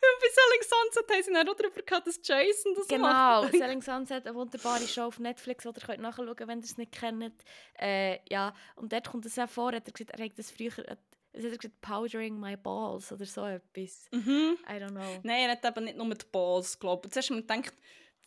[0.00, 3.02] Bei Selling Sunset haben sie dann auch darüber gehabt, dass Jason das Genau,
[3.42, 3.52] macht.
[3.52, 6.76] Selling Sunset, eine wunderbare Show auf Netflix, die ihr könnt nachschauen könnt, wenn ihr es
[6.76, 7.34] nicht kennt.
[7.78, 10.72] Äh, ja, und dort kommt es auch vor, hat er gesagt, er hat das früher,
[10.78, 14.06] es hat er gesagt, powdering my balls oder so etwas.
[14.10, 14.58] Mhm.
[14.68, 15.20] I don't know.
[15.22, 17.10] Nein, er hat eben nicht nur die Balls, ich.
[17.10, 17.74] Zuerst haben wir gedacht,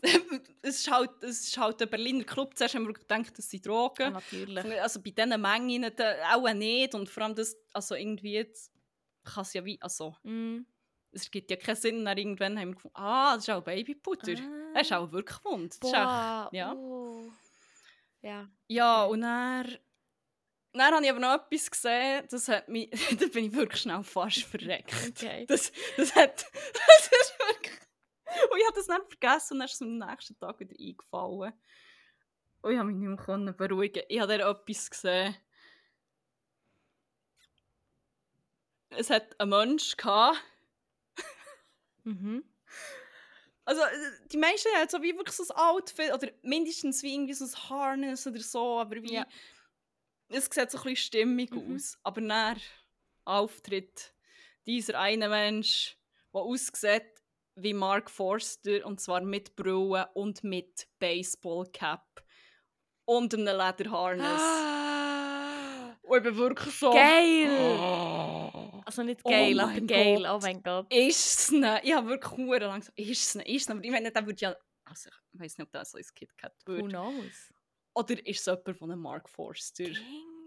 [0.61, 3.65] es ist, halt, es ist halt ein Berliner Club, zuerst haben wir gedacht, das sind
[3.65, 4.13] Ja, Drogen.
[4.13, 4.81] natürlich.
[4.81, 5.91] Also bei diesen Mengen
[6.33, 8.71] auch nicht und vor allem das, also irgendwie jetzt
[9.23, 10.59] kann es ja wie, also Mm.
[11.15, 14.33] Es gibt ja keinen Sinn, dann irgendwann haben wir gefunden, ah, das ist auch Babyputter.
[14.73, 14.99] Das ist Ah.
[14.99, 15.71] auch wirklich wund.
[15.81, 16.73] Das ist echt, Boah, ja.
[16.73, 17.31] oh.
[18.21, 18.49] Ja.
[18.67, 19.77] ja, und dann,
[20.73, 22.89] dann habe ich aber noch etwas gesehen, das hat mich,
[23.19, 24.93] da bin ich wirklich schnell fast verreckt.
[25.09, 25.45] Okay.
[25.47, 27.79] Das, das hat, das ist wirklich,
[28.51, 31.53] und ich habe das nicht vergessen und dann ist es am nächsten Tag wieder eingefallen.
[32.61, 34.03] Und ich habe mich nicht mehr beruhigen.
[34.09, 35.35] Ich habe da etwas gesehen.
[38.89, 40.37] Es hat einen Mensch gehabt,
[42.05, 42.43] Mhm.
[43.65, 47.33] Also, äh, die meisten haben so wie wirklich so ein Outfit oder mindestens wie irgendwie
[47.33, 49.13] so ein Harness oder so, aber wie.
[49.15, 49.25] Ja.
[50.29, 51.75] Es sieht so ein bisschen stimmig Mhm.
[51.75, 51.97] aus.
[52.03, 52.57] Aber nach
[53.25, 54.13] Auftritt
[54.65, 55.97] dieser eine Mensch,
[56.33, 57.03] der aussieht
[57.55, 62.23] wie Mark Forster und zwar mit Brille und mit Baseballcap
[63.05, 64.41] und einem Lederharness.
[64.41, 64.74] Ah.
[66.07, 66.91] Und ich bin wirklich so.
[66.91, 67.49] Geil!
[67.59, 68.81] Oh.
[68.85, 70.15] Also nicht Oh geil, aber mein geil.
[70.17, 70.31] Gott.
[70.31, 70.93] Oh mein Gott.
[70.93, 71.79] Ist es ne?
[71.83, 73.47] Ich habe wirklich hure lang gesagt, ist es ne?
[73.47, 73.75] Ist es ne?
[73.75, 74.55] Aber ich meine, der würde ja.
[74.85, 76.89] Also, ich weiß nicht, ob das so ins KitKat Who würde.
[76.89, 77.53] knows?
[77.95, 79.85] Oder ist es jemand, der einen Mark Forster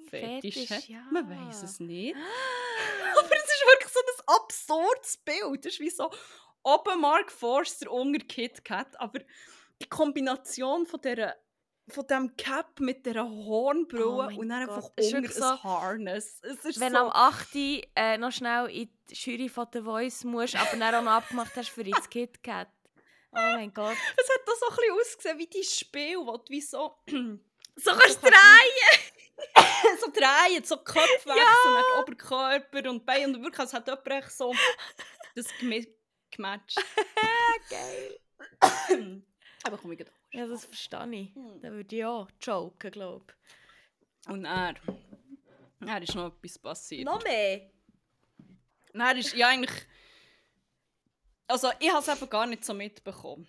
[0.08, 0.86] Fetisch hat?
[0.88, 1.02] ja.
[1.10, 2.14] Man weiß es nicht.
[3.18, 5.64] Aber es ist wirklich so ein absurdes Bild.
[5.64, 6.10] Das ist wie so
[6.62, 9.20] oben Mark Forster unter KitKat, aber
[9.80, 11.34] die Kombination von dieser
[11.90, 14.76] von dem Cap mit dieser Hornbrille Oh und dann Gott.
[14.76, 16.40] einfach unter wirklich ein so, Harness.
[16.76, 16.98] Wenn so...
[16.98, 17.48] am 8.
[17.94, 21.56] Äh, noch schnell in die Jury von The Voice musst, aber dann auch noch abgemacht
[21.56, 22.68] hast für ins KitKat.
[23.32, 23.96] Oh mein Gott.
[24.16, 26.96] Es hat da so ein bisschen ausgesehen wie die Spiel, wo du wie so...
[27.80, 28.98] So kannst du drehen!
[30.00, 31.54] so drehen, so Kopf weg, Ja!
[31.62, 34.52] so nicht Oberkörper und Bein und wirklich, es hat jemand echt so
[35.36, 35.46] das
[36.30, 36.76] gematcht.
[37.70, 38.20] Geil.
[39.62, 40.17] Aber komm ich gleich.
[40.32, 41.34] Ja, das verstehe ich.
[41.34, 41.60] Hm.
[41.60, 43.26] Dann würde ich auch joken, glaube
[44.28, 44.74] Und er,
[45.86, 46.62] er ist noch etwas ich.
[46.62, 47.04] passiert.
[47.04, 47.70] Noch mehr?
[48.92, 49.86] Er ist ja eigentlich,
[51.46, 53.46] also ich habe es eben gar nicht so mitbekommen.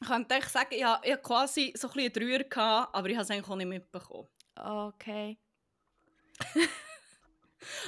[0.00, 3.16] Ich könnte echt sagen, ich hatte, ich quasi so ein bisschen Dreier, gehabt, aber ich
[3.16, 4.28] habe es eigentlich auch nicht mitbekommen.
[4.56, 5.38] Okay.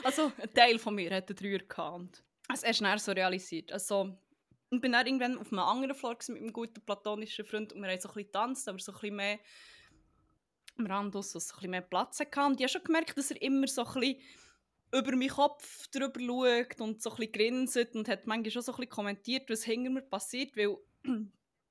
[0.03, 2.25] Also, ein Teil von mir hatte einen Dreier gehabt.
[2.53, 3.71] Es ist dann so realisiert.
[3.71, 4.19] Also,
[4.71, 7.91] ich bin dann irgendwann auf einem anderen Floor mit einem guten platonischen Freund und wir
[7.91, 9.39] haben so ein bisschen getanzt, aber so ein bisschen mehr
[10.79, 12.41] am Rand aus, so ein bisschen mehr Platz hatte.
[12.45, 14.21] Und ich habe schon gemerkt, dass er immer so ein bisschen
[14.93, 18.73] über meinen Kopf drüber schaut und so ein bisschen grinset und hat manchmal schon so
[18.73, 20.77] ein bisschen kommentiert, was hinter mir passiert, weil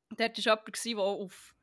[0.09, 1.55] dort war jemand, der auf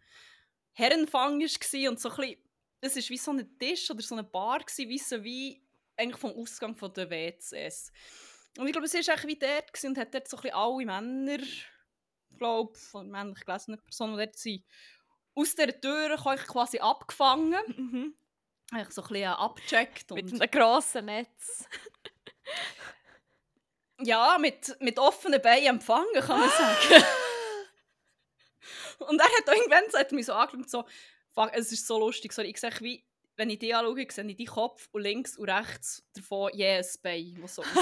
[0.72, 2.37] Herrenfang war und so ein bisschen,
[2.80, 5.62] es war wie so ein Tisch oder so eine Bar, wie so wie
[5.97, 7.91] eigentlich vom Ausgang von der WCS.
[8.59, 11.42] Und ich glaube, sie war wie dort und hat dort so ein bisschen alle Männer,
[11.42, 11.66] ich
[12.38, 14.64] glaube, von männlich gelesenen Personen, die dort sind,
[15.34, 17.54] aus dieser Tür ich quasi abgefangen.
[17.76, 18.14] Mhm.
[18.72, 20.11] Eigentlich so ein bisschen abgecheckt.
[20.11, 21.68] Mit einem grossen Netz.
[24.00, 27.04] ja, mit, mit offenen Beinen empfangen, kann man sagen.
[28.98, 30.84] und er hat irgendwann hat mich so angeschaut, so,
[31.30, 33.04] fuck, es ist so lustig, sorry, ich sehe wie,
[33.37, 37.39] wenn ich dich anschaue, sehe ich deinen Kopf und links und rechts davon jedes Bein,
[37.41, 37.62] das so.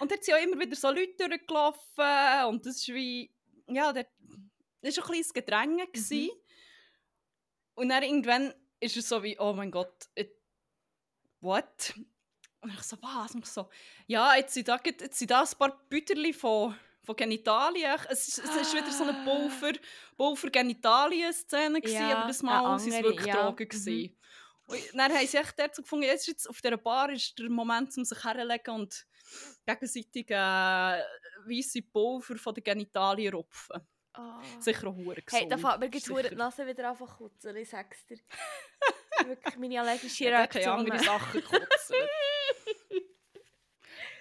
[0.00, 3.32] Und dort sind auch immer wieder so Leute durchgelaufen und das ist wie,
[3.66, 4.06] ja, dort,
[4.80, 5.88] das war ein kleines Gedränge.
[5.92, 6.30] Mhm.
[7.74, 10.36] Und dann irgendwann ist es so wie, oh mein Gott, it,
[11.40, 11.94] what?
[12.60, 13.34] Und ich so, was?
[13.34, 13.68] Und ich so,
[14.06, 17.96] ja, jetzt sind da, jetzt sind da ein paar Büterli von, von Genitalien.
[18.08, 19.72] Es, ist- es ist wieder so eine Pulver,
[20.16, 23.42] Pulver Genitalien-Szene, Ja, aber das Mal waren es andere, wirklich ja.
[23.42, 23.68] Drogen.
[23.72, 24.16] Mhm.
[24.66, 27.96] Und dann haben sie echt so gefunden, jetzt jetzt auf dieser Bar ist der Moment,
[27.96, 29.06] um sich herzulegen und
[29.66, 33.80] gegenseitig äh, weisse Pulver von den Genitalien rupfen.
[34.16, 34.40] Oh.
[34.60, 35.78] Sicher auch hure Hey, da gesund.
[35.78, 36.14] fällt mir Sicher.
[36.14, 38.18] verdammt die Nase wieder an kutzen, ich sag's dir.
[39.26, 40.92] Wirklich meine allergische Ja, der kann ja Reaktion.
[40.92, 41.96] andere Sachen kotzen.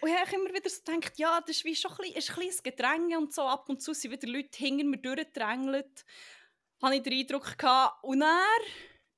[0.02, 2.50] und ich habe immer wieder so gedacht, ja, das ist wie schon ein, bisschen, ein
[2.64, 3.42] Gedränge und so.
[3.44, 6.06] Ab und zu sind wieder Leute hinter mir durchgedrängelt.
[6.84, 8.04] Habe ich den Eindruck gehabt.
[8.04, 8.62] Und dann,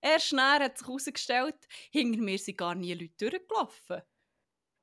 [0.01, 4.01] erst dann hat sich herausgestellt, hinter mir sind gar nie Leute durchgelaufen.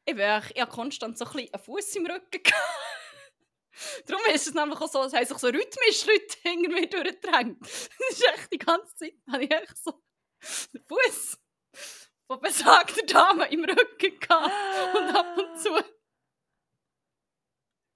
[0.09, 2.42] Ich, echt- ich hatte konstant so ein bisschen einen Fuß im Rücken.
[4.07, 7.61] Darum ist es nämlich auch so, haben sich so rhythmisch Leute hinter mir durchgedrängt.
[7.99, 10.03] Das ist echt die ganze Zeit, habe ich echt so
[10.72, 11.38] den Fuß
[12.26, 15.74] von besagter Dame im Rücken gehabt und ab und zu.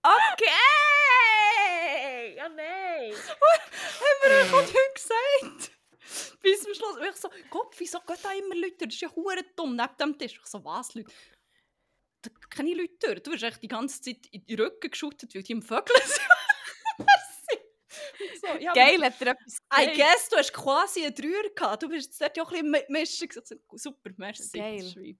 [0.02, 0.56] Okay!
[2.36, 3.12] Ja, nein!
[3.12, 5.72] Haben wir euch heute gesagt?
[6.40, 6.96] Bis zum Schluss.
[6.96, 8.86] Und ich so, Gott, wieso gehen da immer Leute?
[8.86, 10.40] Das ist ja hure dumm neben dem Tisch.
[10.42, 11.12] Ich so, was, Leute?
[12.22, 13.22] Da gehen keine Leute durch.
[13.22, 16.20] Du wirst echt die ganze Zeit in den Rücken geschüttet, weil die im Vögeln sind.
[18.40, 19.96] So, ja, Geil, hat er etwas I gesagt?
[19.96, 21.82] guess, du hast quasi einen Dreier gehabt.
[21.82, 23.24] Du bist dort ja auch ein bisschen mischen.
[23.28, 24.58] Ich so, Super, merci.
[24.58, 25.16] Geil.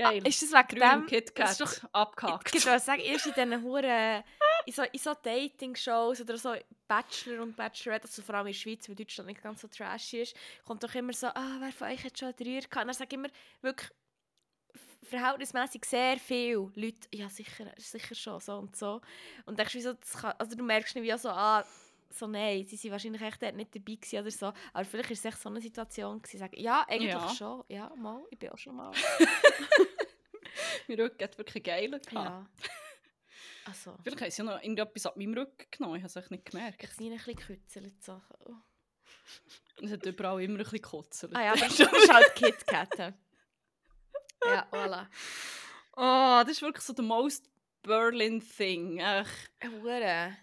[0.00, 0.26] Ah, Geil.
[0.26, 1.06] ist das wegen Dreier im dem?
[1.06, 2.54] KitKat ist doch- abgehakt.
[2.54, 4.24] Ich wollte sagen, erst in diesen Huren,
[4.66, 6.54] in so, in so Dating-Shows oder so
[6.88, 10.22] Bachelor und Bachelorette, also vor allem in der Schweiz, weil Deutschland nicht ganz so trashy
[10.22, 12.76] ist, kommt doch immer so, ah, wer von euch hat schon einen Dreier gehabt?
[12.76, 13.28] Und dann sage ich immer,
[13.62, 13.90] wirklich
[15.04, 19.00] verhältnismäßig sehr viele Leute, ja sicher, sicher schon, so und so.
[19.44, 21.64] Und denkst, wieso, das kann, also du merkst nicht wie so, ah,
[22.14, 24.52] so nein, sie waren wahrscheinlich echt dort nicht dabei gewesen oder so.
[24.72, 27.28] Aber vielleicht war es echt so eine Situation, gewesen, sagen, ja, eigentlich Ja.
[27.34, 28.92] schon, ja, mal, ich bin auch schon mal.
[30.88, 32.46] Mein Rücken hat wirklich geil ja.
[33.66, 35.96] Also, Vielleicht haben sie ja noch irgendetwas ab meinem Rücken genommen.
[35.96, 36.82] Ich habe es echt nicht gemerkt.
[36.84, 38.04] ich bin ein bisschen gekützelt.
[38.04, 38.20] So.
[39.82, 41.28] Es hat überall immer ein bisschen gekotzt.
[41.32, 43.14] Ah ja, das ist, das ist halt KitKat.
[44.44, 45.06] Ja, voilà.
[45.96, 47.48] Oh, das ist wirklich so der most
[47.82, 49.00] Berlin thing.
[49.02, 49.30] Ach.
[49.62, 50.36] Hure.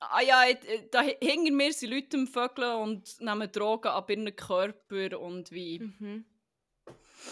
[0.00, 4.34] Ah ja, äh, da hinter mir sind Leute am Vögeln und nehmen Drogen ab ihren
[4.34, 5.78] Körper und wie...
[5.78, 6.24] Mhm.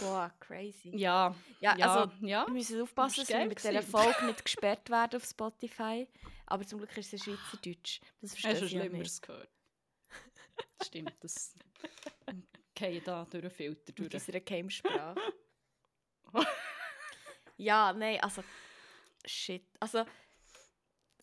[0.00, 0.90] Boah, crazy.
[0.94, 2.46] Ja, Ja, ja, also ja.
[2.46, 3.82] wir müssen aufpassen, Das dass wir mit dieser.
[3.82, 6.06] Folge nicht gesperrt werden auf Spotify.
[6.46, 8.00] Aber zum Glück ist es Schweizerdeutsch.
[8.20, 8.82] Das Hast verstehe du ich nicht.
[8.82, 9.50] Schlimmeres gehört?
[10.82, 11.54] Stimmt, das
[12.74, 14.14] geht da durch den Filter Mit durch.
[14.14, 15.20] unserer Keimsprache.
[17.56, 18.44] ja, nein, also...
[19.24, 19.64] Shit.
[19.80, 20.04] Also...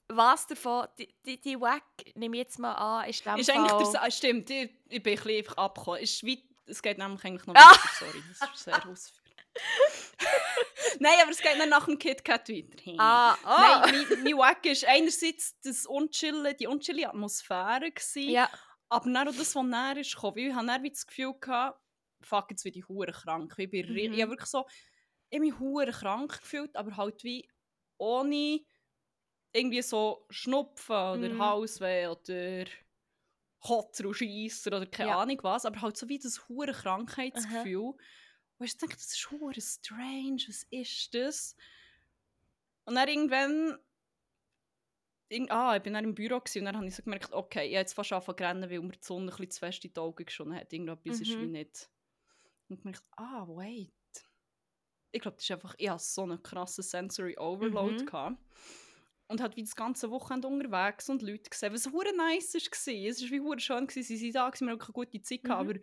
[0.07, 0.87] Was davon...
[0.99, 1.83] Die, die, die Wack,
[2.15, 3.57] nehme ich jetzt mal an, ist dem Ist Fall...
[3.69, 5.99] eigentlich der, ah, stimmt, ich, ich bin ein bisschen einfach abgekommen.
[6.01, 7.71] Ist wie, es geht nämlich eigentlich noch Ah!
[7.71, 9.21] weiter, sorry, das ist sehr ausführlich.
[10.99, 12.93] Nein, aber es geht dann nach dem KitKat weiter.
[12.99, 13.81] Ah, ah.
[13.85, 18.49] Nein, mein, mein Wack war einerseits das unchille, die unchillige Atmosphäre, gewesen, Ja.
[18.89, 20.35] aber dann auch das, was näher ist gekommen.
[20.37, 21.79] Weil ich habe dann das Gefühl gehabt,
[22.21, 23.53] fuck, jetzt werde ich hure krank.
[23.57, 23.95] Ich, bin Mhm.
[24.13, 24.65] ich habe wirklich so,
[25.29, 27.49] ich habe mich hure krank gefühlt, aber halt wie
[27.97, 28.59] ohne
[29.55, 31.39] irgendwie so Schnupfen oder Mhm.
[31.41, 32.65] Halsweh oder
[33.59, 35.19] Kotzer und Scheisser oder keine Ja.
[35.21, 37.93] Ahnung was, aber halt so wie das hure Krankheitsgefühl.
[38.57, 41.55] Und ich denke, das ist hure strange, was ist das?
[42.85, 43.79] Und dann irgendwann
[45.27, 47.61] Irgend, ah, ich bin dann im Büro gewesen, und dann habe ich so gemerkt, okay,
[47.65, 49.83] ich habe jetzt fast angefangen zu rennen, weil mir die Sonne ein bisschen zu fest
[49.85, 50.71] in die Augen geschonen hat.
[50.71, 51.51] Irgendetwas ist wie Mhm.
[51.53, 51.89] nicht.
[52.69, 53.91] Und ich gemerkt, ah, wait.
[55.11, 58.03] Ich glaube, das ist einfach, ich hatte so einen krassen Sensory Overload.
[58.03, 58.05] Mhm.
[58.05, 58.37] Gehabt.
[59.27, 62.61] Und hat wie das ganze Wochenende unterwegs und Leute gesehen, was hure nice war.
[62.61, 64.17] Es war wie hure schön, gewesen.
[64.17, 65.51] sie waren da, wir hatten eine gute Zeit, Mhm.
[65.51, 65.81] aber ich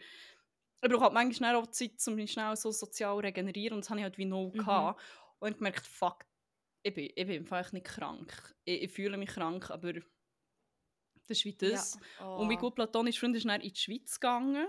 [0.91, 3.91] brauche halt manchmal schnell auch Zeit, um mich schnell so sozial zu regenerieren und das
[3.91, 4.59] habe ich halt wie null Mhm.
[4.59, 5.01] gehabt.
[5.41, 6.25] Und ich gemerkt, fuck,
[6.85, 8.55] ich bin, ich bin einfach nicht krank.
[8.65, 10.03] Ich, ich fühle mich krank, aber das
[11.39, 11.99] ist wie das.
[12.21, 12.27] Ja.
[12.37, 12.61] Und mein Oh.
[12.61, 14.67] gut platonischer Freund ist dann in die Schweiz gegangen.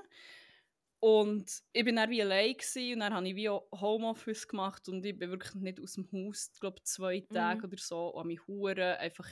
[1.03, 5.03] Und ich bin dann wie allein gewesen, und dann habe ich wie Homeoffice gemacht und
[5.05, 7.73] ich bin wirklich nicht aus dem Haus, ich glaube zwei Tage Mhm.
[7.73, 9.27] oder so, und habe mich hure einfach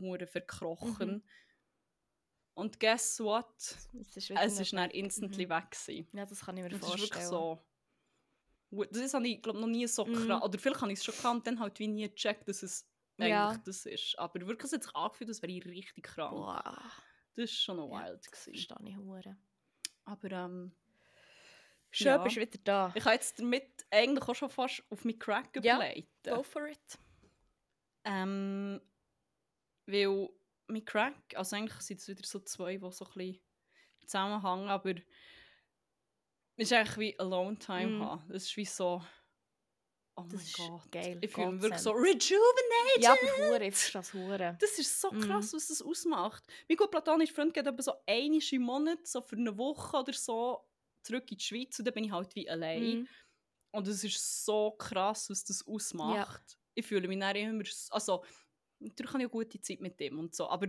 [0.00, 1.12] hure verkrochen.
[1.12, 1.22] Mhm.
[2.54, 3.54] Und guess what?
[4.00, 5.50] Es ist, Es ist dann instantly Mhm.
[5.50, 6.08] weg gewesen.
[6.12, 7.10] Ja, das kann ich mir Das ist vorstellen.
[7.10, 7.64] wirklich so.
[8.90, 10.12] Das habe ich glaube noch nie so Mhm.
[10.12, 10.42] krass.
[10.42, 12.84] Oder vielleicht habe ich es schon gekannt, dann halt wie nie gecheckt, dass es
[13.16, 13.50] Ja.
[13.50, 14.18] eigentlich das ist.
[14.18, 16.32] Aber wirklich es hat sich angefühlt, als wäre ich richtig krank.
[16.32, 16.64] Boah,
[17.36, 18.18] Das war schon noch Ja, wild.
[18.26, 18.66] das Gewesen.
[18.66, 19.36] verstehe ich hure.
[20.04, 20.72] Aber ähm,
[21.90, 22.18] Schön, Ja.
[22.18, 22.92] bist du wieder da.
[22.94, 26.06] ich habe jetzt damit eigentlich auch schon fast auf meinen Crack Ja, überleiten.
[26.34, 26.98] Go for it.
[28.04, 28.80] Ähm,
[29.86, 30.28] weil
[30.68, 33.40] mein Crack, also eigentlich sind es wieder so zwei, die so ein bisschen
[34.06, 34.90] zusammenhängen, aber
[36.56, 38.02] es ist eigentlich wie Alone Time Mm.
[38.02, 38.28] haben.
[38.32, 39.02] Das ist wie so,
[40.16, 40.92] oh Das mein ist Gott.
[40.92, 43.02] geil, Ich fühle mich wirklich so rejuvenated.
[43.02, 44.56] Ja, aber hure, ich verstehe das hure.
[44.60, 45.20] Das ist so Mm.
[45.20, 46.44] krass, was das ausmacht.
[46.68, 50.12] Mein gut platonischer Freund geht aber so einmal im Monat, so für eine Woche oder
[50.12, 50.64] so,
[51.02, 52.82] zurück in die Schweiz und dann bin ich halt wie allein.
[52.82, 53.08] Mhm.
[53.72, 56.58] Und es ist so krass, was das ausmacht.
[56.74, 58.24] Ich fühle mich dann immer, s- also
[58.80, 60.68] natürlich habe ich auch gute Zeit mit dem und so, aber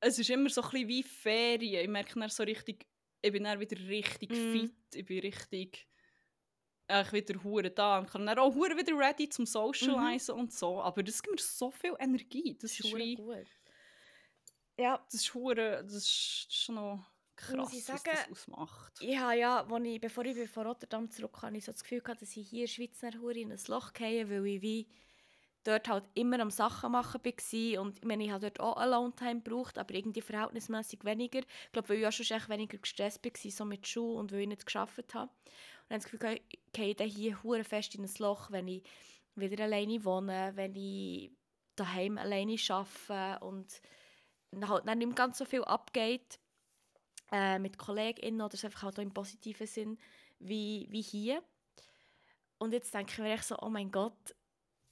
[0.00, 1.82] es ist immer so ein bisschen wie Ferien.
[1.82, 2.86] Ich merke dann so richtig,
[3.22, 4.52] ich bin dann wieder richtig Mhm.
[4.52, 5.88] fit, ich bin richtig
[6.88, 10.80] äh, wieder hure da und kann dann auch hure wieder ready zum Socializen und so,
[10.80, 12.56] aber das gibt mir so viel Energie.
[12.60, 13.46] Das, Das ist ist wie, gut.
[14.78, 17.06] Ja, das ist hure, das ist schon noch
[17.36, 19.00] krass, ich was das ausmacht.
[19.20, 22.22] habe ja, als ich, bevor ich von Rotterdam zurück habe, ich so das Gefühl gehabt,
[22.22, 24.88] dass ich hier in der Schweiz nachher hure in ein Loch gehe, weil ich wie
[25.64, 27.80] dort halt immer am Sachen machen war.
[27.82, 31.40] Und ich meine, ich habe dort auch Alone-Time gebraucht, aber irgendwie verhältnismäßig weniger.
[31.40, 34.40] Ich glaube, weil ich auch schon echt weniger gestresst war, so mit Schuh und weil
[34.40, 35.30] ich nicht gearbeitet habe.
[35.30, 38.84] Und dann das Gefühl, ich gehe dann hier hure fest in ein Loch, wenn ich
[39.34, 41.32] wieder alleine wohne, wenn ich
[41.74, 43.80] daheim alleine arbeite und
[44.68, 46.38] halt dann nicht mehr ganz so viel abgeht
[47.32, 49.98] äh, mit KollegInnen oder es einfach halt auch im positiven Sinn
[50.38, 51.42] wie, wie hier.
[52.58, 54.34] Und jetzt denke ich mir echt so, oh mein Gott,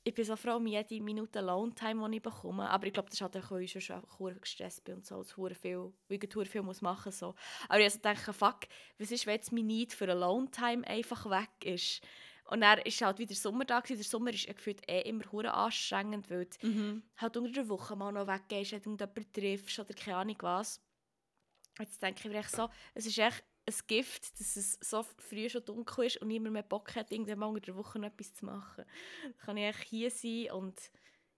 [0.07, 2.69] ich bin so froh um jede Minute Alone-Time, die ich bekomme.
[2.69, 4.03] Aber ich glaube, das ist halt auch, weil ich schon
[4.41, 7.19] gestresst bin und so, dass ich viel, weil ich viel muss machen muss.
[7.19, 7.35] So.
[7.69, 8.61] Aber ich also denke, fuck,
[8.99, 12.03] was ist, wenn jetzt mein Need für Alone-Time einfach weg ist?
[12.51, 13.81] Und dann war halt wieder Sommer da.
[13.81, 17.03] Der Sommer ist gefühlt eh immer hure anstrengend, weil mhm.
[17.17, 20.83] halt unter der Woche mal noch weggehst, wenn du jemanden triffst oder keine Ahnung was.
[21.79, 25.49] Jetzt denke ich mir echt so, es ist echt ein Gift, dass es so früh
[25.49, 28.35] schon dunkel ist und niemand mehr Bock hat, irgendwann mal unter der Woche noch etwas
[28.35, 28.85] zu machen.
[29.23, 30.79] Dann kann ich echt hier sein und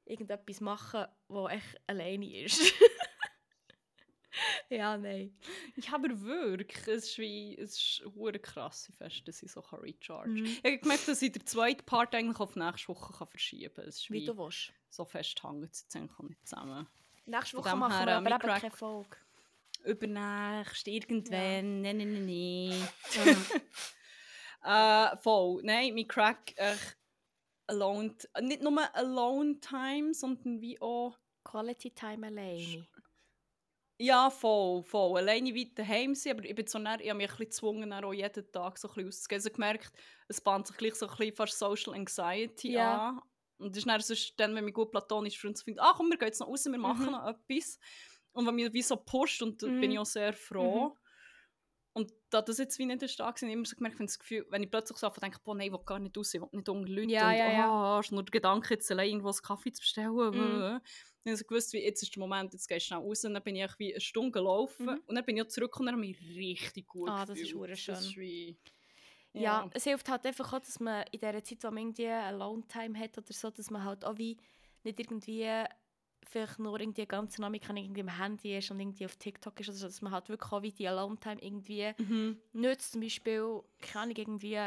[0.05, 2.61] irgendetwas machen, wo echt alleine ist.
[4.69, 5.37] ja, nein.
[5.77, 10.31] Ich habe wirklich, es ist wie, es ist eine krasse Fest, dass ich so recharge
[10.31, 10.47] mhm.
[10.47, 13.87] Ich habe gemerkt, dass ich den zweiten Part eigentlich auf nächste Woche kann verschieben kann.
[13.87, 14.73] wie, wie du willst.
[14.91, 16.87] So fest hängt es jetzt eigentlich nicht zusammen.
[17.25, 19.17] Nächste Woche machen her, wir aber eben keine Folge
[19.87, 21.93] übernächst, irgendwann, ja.
[21.93, 23.53] nein, nein, nein.
[24.63, 25.63] äh, voll.
[25.63, 26.75] Nein, mein Crack, äh,
[27.67, 31.19] alone, nicht nur Alone Time, sondern wie auch...
[31.45, 32.87] Quality Time alleine.
[33.99, 35.19] Ja, voll, voll.
[35.19, 37.93] Alleine wie daheim sein, aber ich bin so näher, ich habe mich ein bisschen gezwungen,
[37.93, 39.39] auch jeden Tag so ein bisschen auszugehen.
[39.39, 39.93] Also gemerkt,
[40.29, 43.09] es bahnt sich gleich so ein bisschen fast Social Anxiety ja.
[43.09, 43.23] an.
[43.59, 46.19] Und das ist dann, sonst, dann, wenn mein gut platonisch Freund findet, ach komm, wir
[46.19, 47.13] gehen jetzt noch raus, wir machen mhm.
[47.13, 47.79] noch etwas
[48.37, 49.81] und was mich wie so pusht und da mm.
[49.81, 50.03] bin ich mhm.
[50.03, 50.89] auch sehr froh.
[50.89, 50.93] Mm.
[51.95, 54.47] Und da das jetzt wie nicht der Stag sind, immer so gemerkt, wenn, das Gefühl,
[54.51, 56.69] wenn ich plötzlich so denke, boah, nein, ich will gar nicht raus, ich will nicht
[56.69, 57.71] unter Leute ja, und ja, ja.
[57.71, 60.13] Oh, hast nur den Gedanken, jetzt allein irgendwo einen Kaffee zu bestellen.
[60.15, 60.33] Mm.
[60.35, 60.83] Dann habe
[61.25, 63.57] ich gewusst, wie, jetzt ist der Moment, jetzt gehst du schnell raus und dann bin
[63.57, 65.01] ich wie eine Stunde gelaufen mm.
[65.07, 67.71] und dann bin ich zurück und dann habe ich mich richtig gut Ah, das gefühlt.
[67.71, 67.95] ist schön.
[67.95, 68.59] Das ist wie,
[69.33, 69.41] ja.
[69.41, 69.71] ja.
[69.73, 72.99] es hilft halt einfach auch, dass man in dieser Zeit, wo man irgendwie eine Alone-Time
[72.99, 74.37] hat oder so, dass man halt auch wie
[74.83, 75.49] nicht irgendwie
[76.29, 79.69] vielleicht nur irgendwie die ganze Dynamik irgendwie am Handy ist und irgendwie auf TikTok ist,
[79.69, 82.39] also dass man halt wirklich auch wie die Alarmtime irgendwie mhm.
[82.53, 82.93] nützt.
[82.93, 84.59] Zum Beispiel, kann ich irgendwie,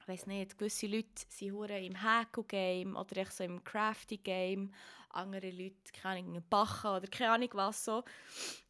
[0.00, 4.72] ich weiß nicht, gewisse Leute sind hure im Haku-Game oder echt so im Crafty-Game,
[5.10, 8.02] andere Leute kann ich backen oder keine Ahnung was so.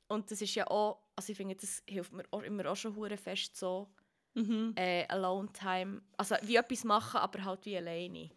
[0.09, 2.95] Und das ist ja auch, also ich finde, das hilft mir auch, immer auch schon
[2.95, 3.89] hure fest so,
[4.35, 4.75] mhm.
[4.77, 8.31] äh, Alone-Time, also wie etwas machen, aber halt wie alleine.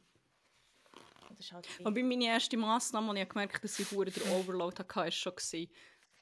[1.36, 4.78] Das ist halt Wobei meine erste Massnahme, die ich gemerkt habe, dass ich den Overload
[4.78, 5.70] hatte, war schon gewesen.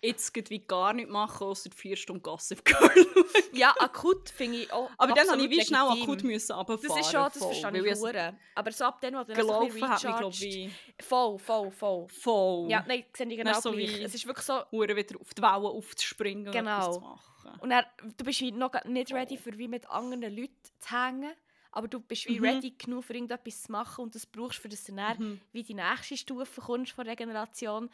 [0.02, 3.08] Jetzt geht wie gar nicht machen, außer vier Stunden Gossip Girl.
[3.54, 6.90] ja, akut finde ich auch Aber dann musste ich wie schnell akut müssen runterfahren.
[6.90, 8.38] Das ist schon, das verstehe ich hure.
[8.56, 10.72] Aber so ab dann, wo du gelaufen so hat mich, glaube ich...
[11.00, 12.08] Voll, voll, voll.
[12.10, 12.70] Voll.
[12.70, 14.02] Ja, nein, sehe ich genau so gleich.
[14.02, 14.62] Es ist wirklich so...
[14.72, 16.88] Hure wieder auf die Wellen aufzuspringen genau.
[16.88, 17.60] und zu machen.
[17.62, 17.86] Und dann,
[18.18, 21.34] du bist noch nicht ready, für wie mit anderen Leuten zu hängen
[21.74, 22.46] aber du bist wie mhm.
[22.46, 25.42] ready genug für irgendetwas zu machen und das brauchst für das du dann mhm.
[25.52, 27.90] wie die nächste Stufe kommst von Regeneration,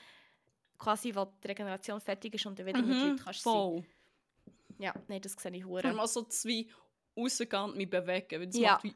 [0.78, 2.90] quasi, wo die Regeneration fertig ist und dann wieder mhm.
[2.90, 3.78] mit Leuten kannst voll.
[3.78, 3.86] sein.
[4.80, 5.82] Ja, nein, das sehe ich hure.
[5.82, 6.68] Vor allem so zwei
[7.16, 8.74] rausgehen mich bewegen, weil das ja.
[8.74, 8.96] macht wie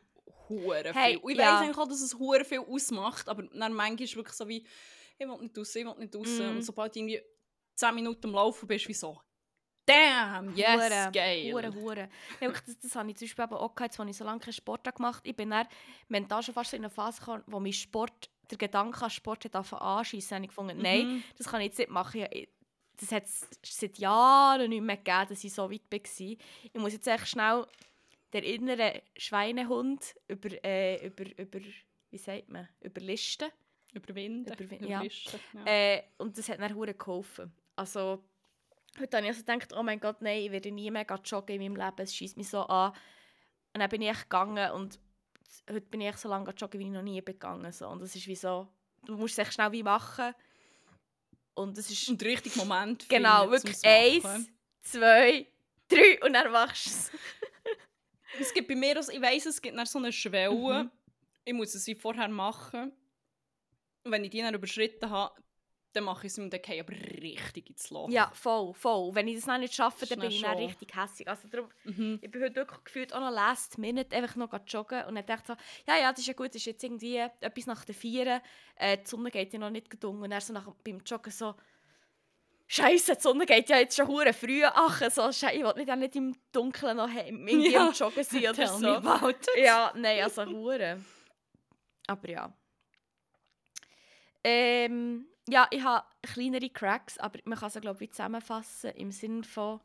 [0.49, 1.17] hure hey, viel.
[1.19, 1.45] Und ich ja.
[1.45, 4.65] weiss eigentlich auch, dass es hure viel ausmacht, aber dann manchmal ist wirklich so wie,
[5.17, 6.39] ich will nicht raus, ich will nicht raus.
[6.39, 6.49] Mhm.
[6.49, 7.21] Und sobald du irgendwie
[7.75, 9.21] 10 Minuten am Laufen bist, wie so,
[9.85, 11.53] Damn, yes, hure, geil.
[11.53, 12.09] Hure, hure.
[12.39, 14.95] Ja, das, das habe ich zum Beispiel auch gehabt, als ich so lange keinen Sport
[14.95, 15.29] gemacht habe.
[15.29, 15.67] Ich bin dann
[16.07, 19.55] mental schon fast in einer Phase gekommen, wo mich Sport, der Gedanke an Sport hat
[19.55, 21.23] anschießen habe ich gefunden, nein, mhm.
[21.37, 22.25] das kann ich jetzt nicht machen.
[22.97, 25.99] Das hat es seit Jahren nicht mehr gegeben, dass ich so weit war.
[26.07, 27.65] Ich muss jetzt echt schnell
[28.33, 31.59] den inneren Schweinehund über, äh, über, über,
[32.09, 33.49] wie sagt man, überlisten.
[33.93, 34.53] Überwinden.
[34.53, 35.03] Überwinden, ja.
[35.03, 35.65] ja.
[35.65, 37.53] Äh, und das hat mir geholfen.
[37.75, 38.23] Also,
[38.99, 41.73] Heute habe ich also gedacht, oh mein Gott, nein, ich werde nie mehr joggen in
[41.73, 42.91] meinem Leben, es schießt mich so an.
[43.73, 44.99] Und dann bin ich echt gegangen und
[45.69, 47.87] heute bin ich echt so lange joggen, wie ich noch nie gegangen so.
[47.87, 48.67] Und das ist wie so,
[49.05, 50.35] du musst es echt schnell wie machen.
[51.55, 52.07] Und das ist...
[52.07, 54.49] Und der richtige Moment Genau, wirklich eins,
[54.81, 55.47] zwei,
[55.87, 57.11] drei und dann machst du es.
[58.39, 60.83] es gibt bei mir, also ich weiss, es gibt so eine Schwelle.
[60.83, 60.91] Mhm.
[61.45, 62.91] Ich muss es wie vorher machen.
[64.03, 65.33] Und wenn ich die dann überschritten habe,
[65.93, 68.09] dann mache ich es und dann gehe aber richtig ins Loch.
[68.09, 69.13] Ja, voll, voll.
[69.13, 71.27] Wenn ich das noch nicht schaffe, dann bin ich dann richtig hässlich.
[71.27, 72.19] Also darum, mhm.
[72.21, 75.53] ich bin heute wirklich gefühlt auch noch last minute einfach noch joggen und dann dachte
[75.53, 78.41] so, ja, ja, das ist ja gut, das ist jetzt irgendwie etwas nach der Vieren,
[78.75, 81.55] äh, die Sonne geht ja noch nicht gedungen und dann so nach, beim Joggen so,
[82.65, 84.63] Scheiße, die Sonne geht ja jetzt schon hure früh.
[84.63, 87.91] Ach, so, ich will nicht, nicht im Dunkeln noch irgendwie ja.
[87.91, 89.31] Joggen sein oder so.
[89.57, 90.99] Ja, nein, also hure.
[92.07, 92.51] Aber ja.
[94.43, 99.43] Ähm, ja, ich habe kleinere Cracks, aber man kann sie glaube ich zusammenfassen im Sinne
[99.43, 99.81] von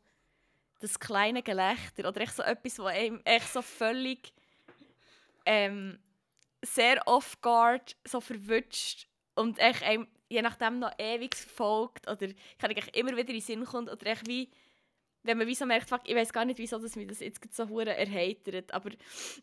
[0.79, 4.33] das kleine Gelächter oder echt so etwas, was einem echt so völlig
[5.45, 5.99] ähm,
[6.61, 12.27] sehr off-guard, so verwünscht und echt einem, je nachdem noch ewig folgt oder
[12.57, 14.49] kann ich immer wieder in den Sinn kommt oder echt wie
[15.23, 17.41] wenn man wie so merkt, fuck, ich weiß gar nicht, wieso das mich das jetzt
[17.53, 18.91] so erheitert, aber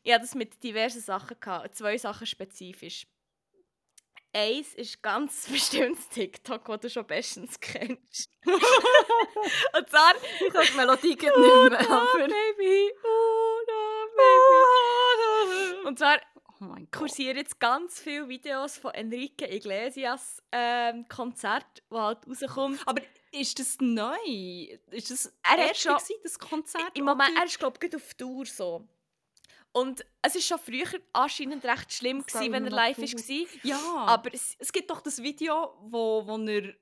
[0.02, 3.06] ich hatte das mit diversen Sachen gehabt, zwei Sachen spezifisch.
[4.36, 8.30] Eins ist ganz bestimmtes TikTok, das du schon bestens kennst.
[8.44, 10.12] Und zwar,
[10.46, 11.86] ich kann die Melodie nicht mehr.
[11.90, 14.06] Oh, baby, oh, no,
[15.80, 15.86] baby.
[15.88, 16.20] Und zwar
[16.58, 22.80] Oh kursieren jetzt ganz viele Videos von Enrique Iglesias ähm, Konzert, wo halt rauskommt.
[22.86, 23.02] Aber
[23.32, 24.16] ist das neu?
[24.90, 26.90] Ist das Er hat schon- gewesen, das Konzert?
[26.94, 28.86] Im Moment, er ist glaube ich auf Tour so.
[29.76, 33.46] Und es ist schon früher anscheinend recht schlimm Das gewesen, wenn er live war.
[33.62, 36.74] Ja, Aber es, es gibt doch das Video, wo, wo er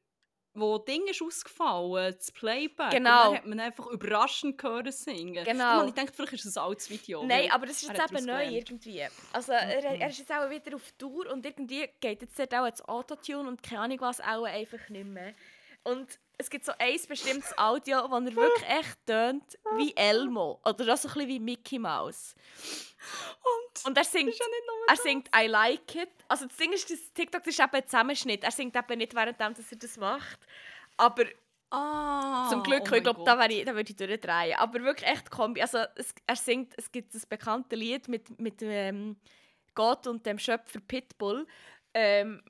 [0.56, 2.92] wo Ding ist ausgefallen, das Playback.
[2.92, 3.30] Genau.
[3.30, 5.44] Und dann hat man einfach überraschend hören singen.
[5.44, 5.64] Genau.
[5.64, 7.24] Habe ich dachte, vielleicht ist es ein altes Video.
[7.26, 8.70] Nein, aber es ist jetzt eben neu ausgelernt.
[8.70, 9.04] irgendwie.
[9.32, 10.00] Also er, Mhm.
[10.00, 13.48] er ist jetzt auch wieder auf Tour und irgendwie geht jetzt dort auch das Autotune
[13.48, 15.34] und keine Ahnung was auch einfach nicht mehr.
[15.82, 20.92] Und es gibt so ein bestimmtes Audio, wo er wirklich echt tönt wie Elmo oder
[20.92, 22.34] auch so ein bisschen wie Mickey Mouse.
[23.42, 24.34] Und, Und er singt,
[24.88, 26.08] er singt I like it.
[26.28, 28.42] Also das Ding ist, das TikTok ist eben ein Zusammenschnitt.
[28.44, 30.38] Er singt eben nicht während dass er das macht.
[30.96, 31.24] Aber
[31.70, 34.56] Ah, zum Glück, oh ich glaube, da, ich- da würde ich durchdrehen.
[34.58, 35.60] Aber wirklich echt Kombi.
[35.60, 39.16] Also es, er singt, es gibt das bekannte Lied mit, mit ähm,
[39.74, 41.46] Gott und dem Schöpfer Pitbull.
[41.92, 42.42] Ähm,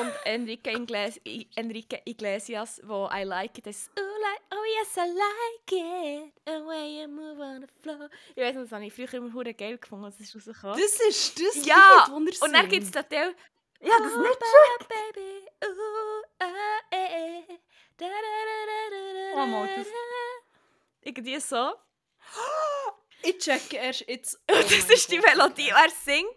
[0.00, 1.20] und Enrique, Ingles
[1.56, 5.72] Enrique Iglesias, wo I like it, ist oh, like, oh yes, I like
[6.26, 8.08] it, the way you move on the floor.
[8.34, 10.78] Ich weiß nicht, das habe ich früher immer hure geil gefunden, als es rausgekommen.
[10.80, 13.34] Das ist das Ja, Lied, Und dann gibt es den Teil,
[13.80, 17.58] Ja, das ist nicht Oh, baby, ooh, ah, eh, eh,
[17.96, 19.86] da, da, da, da, da, da, Oh, mal, das-
[21.02, 21.74] Irgendwie so.
[23.22, 24.40] Ich checke erst jetzt.
[24.50, 25.18] Oh das ist die.
[25.18, 26.28] Melodie, wer singt.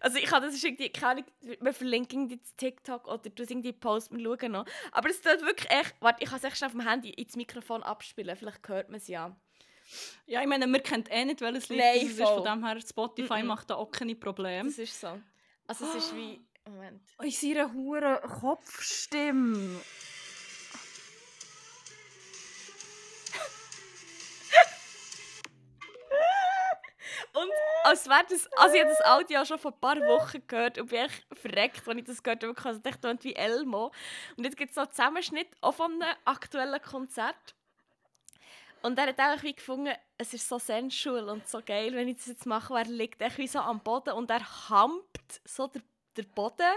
[0.00, 1.24] Also ich habe das ist irgendwie, keine Ahnung,
[1.60, 4.64] wir verlinken die TikTok oder du irgendwie Post, wir schauen noch.
[4.92, 7.82] Aber es tut wirklich echt, warte, ich kann es echt auf dem Handy ins Mikrofon
[7.82, 9.34] abspielen, vielleicht hört man es ja.
[10.26, 12.22] Ja, ich meine, man kennt eh nicht, welches Lied Nein, das ist.
[12.22, 13.46] Von dem her, Spotify Mhm.
[13.46, 14.68] macht da auch keine Probleme.
[14.68, 15.20] Das ist so.
[15.66, 17.00] Also es ist wie, Moment.
[17.22, 19.80] In seiner hohen Kopfstimme.
[27.86, 30.88] Als wäre das, also ich habe das Audio schon vor ein paar Wochen gehört und
[30.88, 32.52] bin echt verreckt, als ich das gehört habe.
[32.52, 33.92] Ich habe gedacht, das wie Elmo.
[34.36, 37.54] Und jetzt gibt es noch einen Zusammenschnitt auch von einem aktuellen Konzert.
[38.82, 42.16] Und er hat auch wie gefunden, es ist so sensual und so geil, wenn ich
[42.16, 42.74] das jetzt mache.
[42.74, 45.82] Er liegt echt wie so am Boden und er hampt so der,
[46.16, 46.76] der Boden,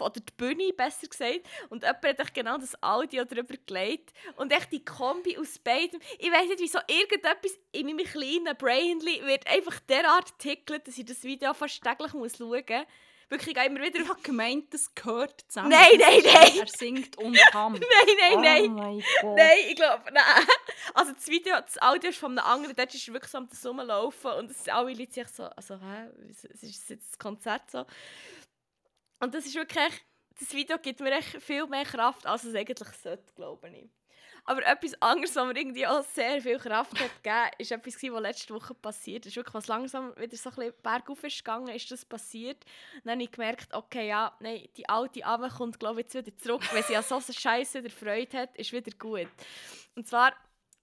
[0.00, 1.40] oder die Bühne, besser gesagt.
[1.68, 4.12] Und jemand hat echt genau das Audio darüber gelegt.
[4.36, 6.00] Und echt die Kombi aus beidem.
[6.18, 11.04] Ich weiß nicht, wieso irgendetwas in meinem kleinen Brainly wird einfach derart tickelt, dass ich
[11.04, 12.86] das Video fast täglich muss schauen muss.
[13.30, 14.00] Wirklich, ich immer wieder...
[14.00, 15.68] Ich habe gemeint, das gehört zusammen.
[15.68, 16.58] Nein, nein, nein.
[16.60, 17.32] Er singt und.
[17.52, 17.80] Nein,
[18.40, 19.04] nein, nein.
[19.22, 19.34] Oh.
[19.36, 20.24] Nein, ich glaube, nein.
[20.94, 24.32] Also das Video, das Audio ist von einem anderen, dort ist wirklich so am Rumlaufen
[24.32, 27.84] und es alle Leute sich so, also hä, es ist jetzt das Konzert so.
[29.20, 29.92] Und das ist wirklich,
[30.38, 33.90] das Video gibt mir echt viel mehr Kraft, als es eigentlich sollte, glaube ich.
[34.44, 38.22] Aber etwas anderes, was mir irgendwie auch sehr viel Kraft hat gegeben, ist etwas, was
[38.22, 39.36] letzte Woche passiert ist.
[39.36, 42.64] Wirklich, was langsam wieder so ein bisschen bergauf ist gegangen, ist das passiert.
[43.04, 46.38] Dann habe ich gemerkt, okay, ja, nein, die alte Ave kommt, glaube ich, jetzt wieder
[46.38, 46.62] zurück.
[46.72, 49.28] Wenn sie an so Scheiße wieder Freude hat, ist wieder gut.
[49.94, 50.32] Und zwar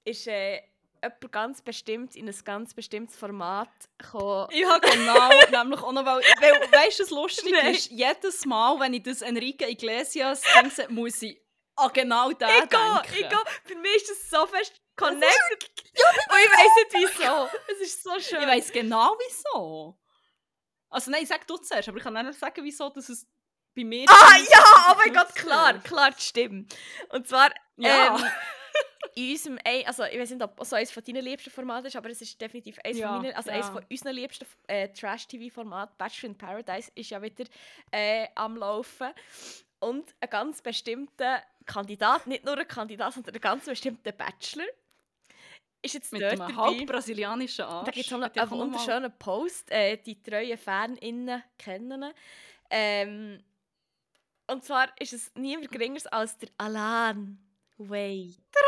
[0.03, 0.61] ist äh,
[1.05, 4.47] jemand ganz bestimmt in ein ganz bestimmtes Format gekommen.
[4.51, 5.29] Ich habe genau,
[5.63, 7.73] nämlich auch noch, weil, weil weißt du, was lustig Nein.
[7.75, 7.89] ist?
[7.91, 11.41] Jedes Mal, wenn ich das Enrique Iglesias denke, muss ich
[11.77, 13.13] an genau den Ich gehe, denken.
[13.13, 13.39] ich gehe.
[13.65, 15.23] Für mich ist das so fest connected.
[15.63, 17.49] Und ich weiß nicht wieso.
[17.73, 18.41] Es ist so schön.
[18.41, 19.99] Ich weiss genau wieso.
[20.89, 23.27] Also nein, sag du zuerst, aber ich kann nicht sagen, wieso dass es
[23.75, 24.05] bei mir...
[24.09, 24.63] Ah ja,
[24.93, 26.73] oh mein Gott, klar, klar, das stimmt.
[27.09, 28.15] Und zwar Ja.
[28.15, 28.23] ähm,
[29.15, 32.09] in unserem, also ich weiß nicht, ob es eines von deinen liebsten Formaten ist, aber
[32.09, 33.55] es ist definitiv eines Ja, von meinen, also ja.
[33.55, 35.95] eines von unseren liebsten äh, Trash-TV-Formaten.
[35.97, 37.45] Bachelor in Paradise ist ja wieder
[37.91, 39.09] äh, am Laufen.
[39.79, 44.65] Und ein ganz bestimmter Kandidat, nicht nur ein Kandidat, sondern ein ganz bestimmter Bachelor,
[45.81, 47.85] ist jetzt Mit dort einem halb brasilianischen Arsch.
[47.85, 52.11] Da gibt es einen mal- wunderschönen Post, äh, die treuen FanInnen kennen.
[52.69, 53.43] Ähm,
[54.47, 57.37] und zwar ist es niemand geringer als der Alan
[57.77, 58.35] Way.
[58.53, 58.61] Der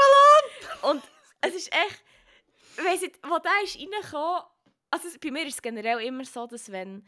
[0.89, 0.95] Alan!
[0.95, 1.03] Und
[1.41, 2.03] es ist echt,
[2.77, 4.41] weiss nicht, wo der ist reingekommen,
[4.91, 7.05] also bei mir ist es generell immer so, dass wenn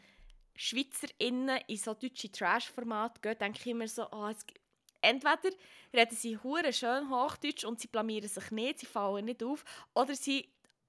[0.56, 4.60] SchweizerInnen in so deutsche Trash-Formate gehen, denke ich immer so, oh, es gibt-
[5.00, 5.50] entweder
[5.94, 9.64] reden sie hure schön Hochdeutsch und sie blamieren sich nicht, sie fallen nicht auf,
[9.94, 10.48] oder sie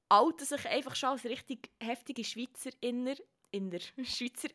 [0.10, 3.16] outen sich einfach schon als richtig heftige Schweizer Inner.
[3.52, 3.80] Inner.
[4.04, 4.50] Schweizer.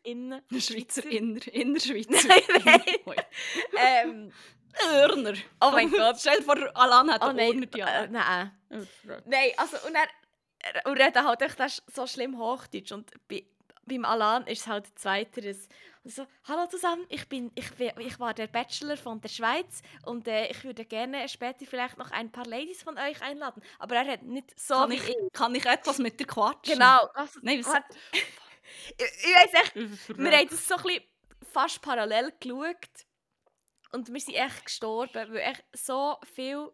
[0.59, 2.27] Schweizer Inner, Innerschweizer.
[2.65, 3.21] Nein, nein.
[3.77, 4.33] ähm,
[4.85, 5.33] Örner.
[5.61, 6.17] oh mein Gott.
[6.19, 7.63] Stell dir vor, Alan hat Oh nein.
[7.73, 8.51] Äh, nein.
[8.69, 8.75] Oh,
[9.25, 10.07] Nein, also und er
[10.85, 13.45] und reden halt echt so schlimm Hochdeutsch und bei,
[13.85, 15.69] beim Alan ist es halt zweiteres.
[16.03, 17.67] Und so, hallo zusammen, ich bin ich,
[17.99, 22.11] ich war der Bachelor von der Schweiz und äh, ich würde gerne später vielleicht noch
[22.11, 23.61] ein paar Ladies von euch einladen.
[23.79, 26.73] Aber er hat nicht so Kann ich, kann ich etwas mit dir quatschen?
[26.73, 27.07] Genau.
[27.13, 27.73] Also, Nein, was-
[28.11, 28.23] ich,
[28.97, 31.03] ich weiß echt, wir Wir haben das so ein bisschen
[31.53, 32.75] fast parallel geschaut
[33.91, 36.69] und wir sind echt gestorben, weil echt so viel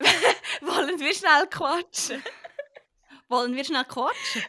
[0.60, 2.22] wollen wir schnell quatschen.
[3.28, 4.42] Wollen wir schnell quatschen?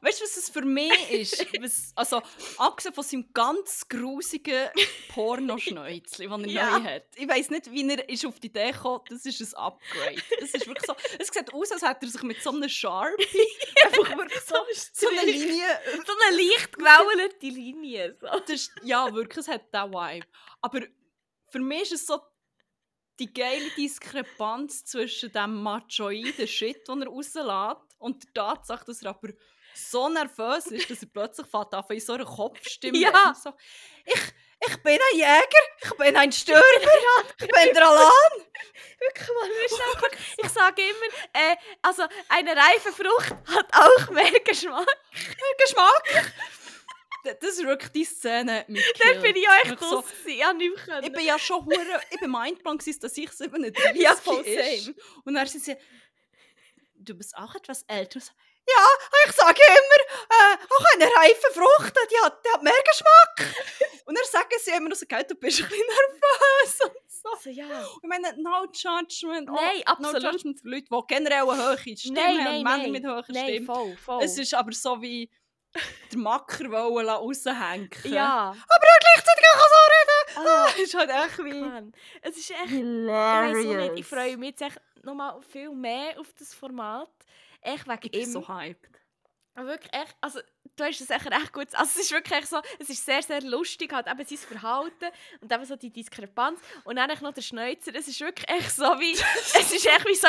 [0.00, 1.46] Weißt du, was es für mich ist?
[1.62, 2.22] Was, also,
[2.58, 4.68] abgesehen von seinem ganz grusigen
[5.10, 6.78] Pornoschnäuzchen, das er Ja.
[6.78, 7.04] neu hat.
[7.14, 10.22] Ich weiss nicht, wie er ist auf die Idee gekommen das ist ein Upgrade.
[10.42, 13.48] Es ist wirklich so, es sieht aus, als hätte er sich mit so einem Sharpie
[13.84, 14.56] einfach wirklich so,
[14.92, 15.66] so eine Linie...
[16.06, 18.16] so eine leicht gewauerte Linie.
[18.20, 18.26] So.
[18.26, 20.26] Das ist, ja, wirklich, es hat diesen Vibe.
[20.62, 20.80] Aber
[21.50, 22.20] für mich ist es so
[23.18, 29.10] die geile Diskrepanz zwischen dem machoiden Shit, den er rauslässt, und der Tatsache, dass er
[29.10, 29.28] aber
[29.74, 33.34] so nervös ist, dass er plötzlich fährt an in so einer Kopfstimme Ja.
[33.34, 33.52] so,
[34.04, 34.20] ich,
[34.68, 36.60] ich bin ein Jäger, ich bin ein Stürmer,
[37.40, 38.32] ich bin der Alarm.
[38.98, 39.28] Wirklich,
[39.98, 44.86] kurz- Ich sage immer, äh, also eine reife Frucht hat auch mehr Geschmack.
[45.58, 46.32] Geschmack.
[47.34, 50.04] Das ist wirklich die Szene mit Dann bin ich auch echt so.
[50.26, 50.72] Ich habe nicht
[51.02, 54.84] Ich bin ja schon hure, ich bin gewesen, dass ich 37 Ja, voll ist.
[54.84, 54.96] same.
[55.24, 55.76] Und dann sind sie,
[56.96, 58.20] du bist auch etwas älter.
[58.68, 58.84] Ja,
[59.26, 63.54] ich sage immer, äh, auch eine reife Frucht, die hat, die hat mehr Geschmack.
[64.06, 67.28] Und dann sagen sie immer so, «Gell, du bist ein bisschen nervös und so.
[67.30, 67.86] Also, ja.
[68.02, 69.48] Ich meine, no judgment.
[69.48, 70.32] Nein, No absolut.
[70.32, 72.90] judgment für Leute, die generell eine hohe Stimme Nein, haben, nein, Männer nein.
[72.92, 73.66] mit hoher Nein, Stimme.
[73.66, 74.24] voll, voll.
[74.24, 75.30] Es ist aber so wie
[76.12, 77.90] der Macker wollen raushängen.
[78.04, 78.50] ja.
[78.50, 80.48] Aber er gleichzeitig auch so reden.
[80.48, 81.60] Ah, Es ist halt echt wie...
[81.60, 81.92] Mann.
[82.22, 82.60] Es ist echt...
[82.66, 83.76] Ich weiß Hilarious.
[83.90, 87.08] nicht, ich freue mich jetzt echt nochmal viel mehr auf das Format.
[87.62, 88.30] Echt wegen Ich bin ihm.
[88.32, 88.90] so hyped.
[89.54, 90.40] Wirklich echt, also
[90.76, 93.42] du hast es echt recht gut, also es ist wirklich so, es ist sehr, sehr
[93.42, 95.06] lustig, halt eben sein Verhalten
[95.40, 98.84] und eben so die Diskrepanz und dann noch der Schnäuzer, es ist wirklich echt so
[98.84, 99.12] wie,
[99.58, 100.28] es ist echt wie so,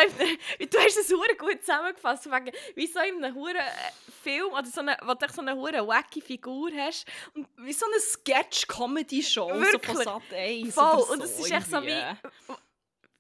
[0.60, 4.52] in du hast es hure gut zusammengefasst, wegen, wie so in einem hure äh, Film
[4.54, 8.00] oder so eine, wo du so eine hure wacky Figur hast und Wie so eine
[8.00, 9.98] Sketch-Comedy-Show so von.
[9.98, 12.02] Sat 1 voll, so und es ist echt so wie.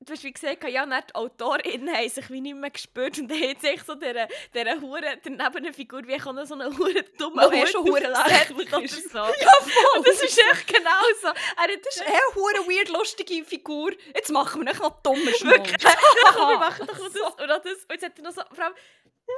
[0.07, 3.41] Du hast wie gesagt, ja, die AutorInnen haben sich wie nicht mehr gespürt und dann
[3.41, 7.03] hat sich so dieser, dieser hure, daneben eine Figur, wie auch noch so eine hure
[7.17, 9.17] dumme Wo eh schon hure lächerlich oder so.
[9.17, 9.97] Ja, voll.
[9.97, 11.27] Und das ist echt genau so.
[11.27, 13.91] Er hat eine hure weird lustige Figur.
[14.15, 15.35] Jetzt machen wir nicht noch wirklich.
[15.37, 15.67] Schmuck.
[16.33, 17.83] Komm, wir machen doch das oder das.
[17.83, 18.75] Und jetzt hat er noch so, vor allem,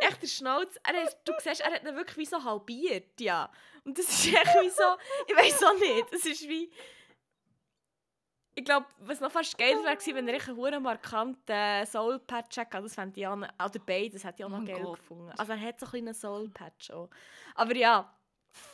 [0.01, 0.75] echt der Schnauz.
[0.83, 3.51] Er hat, du siehst, er hat ihn wirklich wie so halbiert, ja.
[3.85, 4.83] Und das ist echt wie so,
[5.27, 6.71] ich weiß auch nicht, es ist wie...
[8.59, 12.81] Ich glaube, was noch fast geil wäre, wenn er einen hure markanten Soul-Patch hatte.
[12.81, 14.97] Das fände ich auch, oder beides hätte ich auch Oh noch mein geil Gott.
[14.99, 15.31] gefunden.
[15.37, 17.09] Also er hat so ein kleinen Soul-Patch auch.
[17.55, 18.13] Aber ja,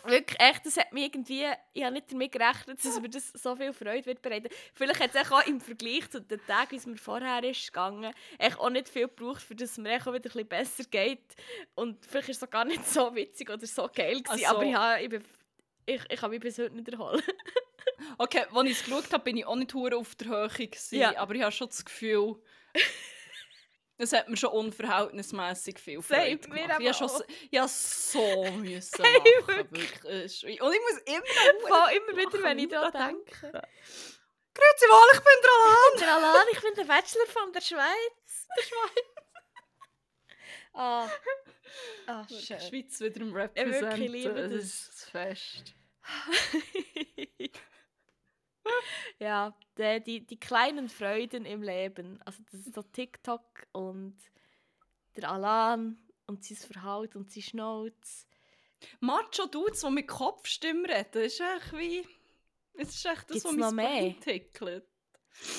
[0.05, 3.55] wirklich echt, das hat mich irgendwie, ich habe nicht damit gerechnet, dass mir das so
[3.55, 4.49] viel Freude wird bereiten.
[4.73, 8.11] Vielleicht hat es auch im Vergleich zu den Tagen, wie es mir vorher ist gegangen,
[8.39, 11.35] echt auch nicht viel gebraucht, für dass es mir auch wieder ein bisschen besser geht.
[11.75, 14.63] Und vielleicht ist es auch gar nicht so witzig oder so geil gewesen, Also- aber
[14.65, 15.23] ja, ich, bin,
[15.85, 17.21] ich, ich kann mich bis heute nicht erholen.
[18.17, 20.97] Okay, als ich es geschaut habe, bin ich auch nicht hure auf der Höhe gewesen,
[20.99, 21.17] Ja.
[21.17, 22.41] aber ich habe schon das Gefühl,
[23.97, 26.79] es hat mir schon unverhältnismäßig viel Freude gemacht.
[26.79, 30.03] Ich habe schon so, ich habe so müssen Hey, lachen, wirklich.
[30.03, 30.61] wirklich.
[30.61, 33.51] Und ich muss immer noch immer wieder, wenn ich daran denke.
[34.53, 35.99] Grüezi wohl, ich bin der Alan.
[35.99, 38.47] Der Alan, ich bin der Bachelor von der Schweiz.
[38.57, 39.05] Der Schweiz.
[40.77, 41.09] Ah,
[42.07, 42.59] ah Die schön.
[42.61, 44.01] Schweiz wieder im wirklich, Representen.
[44.03, 44.63] ich liebe das das.
[44.63, 45.73] ist das Fest.
[49.19, 52.19] ja, die, die, die kleinen Freuden im Leben.
[52.25, 54.15] Also das ist so TikTok und
[55.15, 55.97] der Alan
[56.27, 58.27] und sein Verhalten und sein Schnauz.
[58.99, 62.07] Macho-Dudes, die mit Kopfstimmen reden, ist echt wie...
[62.77, 64.19] Es ist echt das, Gibt's was mein mehr?
[64.19, 64.85] Tickelt.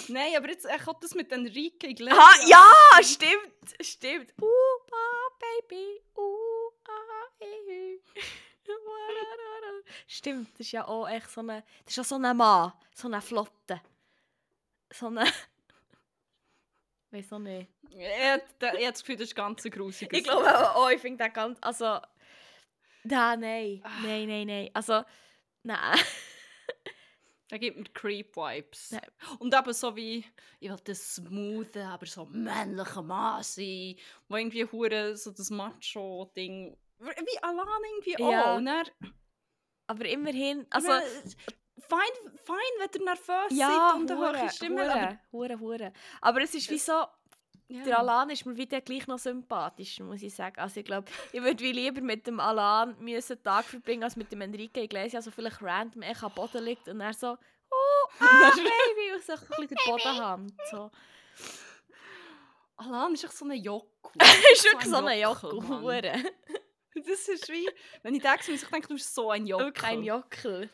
[0.09, 2.19] Nein, aber jetzt echt auch das mit Enrique Iglesias.
[2.19, 4.35] Ah, ja, stimmt, stimmt.
[4.41, 4.47] Uh,
[4.93, 8.01] ah, Baby, uh, ah, eh.
[10.07, 13.09] Stimmt, das ist ja auch echt so eine, das ist ja so ein Mann, so
[13.09, 13.81] eine Flotte.
[14.93, 15.25] So eine...
[17.11, 17.69] Weiß auch nicht.
[17.91, 18.43] Ich habe
[18.79, 21.25] ich hab das Gefühl, das ist ganz ein grusiger Ich glaube auch, oh, ich finde
[21.25, 22.01] das ganz, also...
[23.05, 25.03] Nein, nein, nein, nein, nein, also...
[25.63, 25.99] Nein.
[27.51, 28.91] Der gibt mir Creep-Vibes.
[28.91, 29.01] Ja.
[29.39, 30.25] Und eben so wie,
[30.59, 33.95] ich will das smoothen, aber so männlicher Mann sein,
[34.29, 38.53] wo irgendwie hure so das Macho-Ding, wie Alan irgendwie Ja.
[38.53, 38.57] auch.
[38.57, 38.87] Und dann,
[39.87, 40.91] Aber immerhin, also...
[40.91, 41.37] also,
[41.89, 45.93] fein, fein, wenn ihr nervös Ja, seid und eine hohe Stimme hure, aber, hure, hure.
[46.21, 47.05] Aber es ist wie so,
[47.69, 47.83] ja.
[47.85, 50.59] der Alan ist mir wieder gleich noch sympathischer, muss ich sagen.
[50.59, 54.41] Also ich glaube, ich würde lieber mit dem Alan müssen Tag verbringen, als mit dem
[54.41, 57.37] Enrique Iglesias, so vielleicht random echt am Boden liegt und er so,
[57.71, 60.57] oh, ah, Baby, und so ein bisschen den Boden haben.
[60.71, 60.91] So.
[62.77, 64.13] Alan ist echt so ein Jocko.
[64.53, 66.33] ist wirklich so ein Jockel, Jockel.
[67.11, 67.69] Das ist wie,
[68.03, 69.67] wenn ich denke, ich denke, du bist so ein Jockel.
[69.67, 70.71] Wirklich ein Jockel.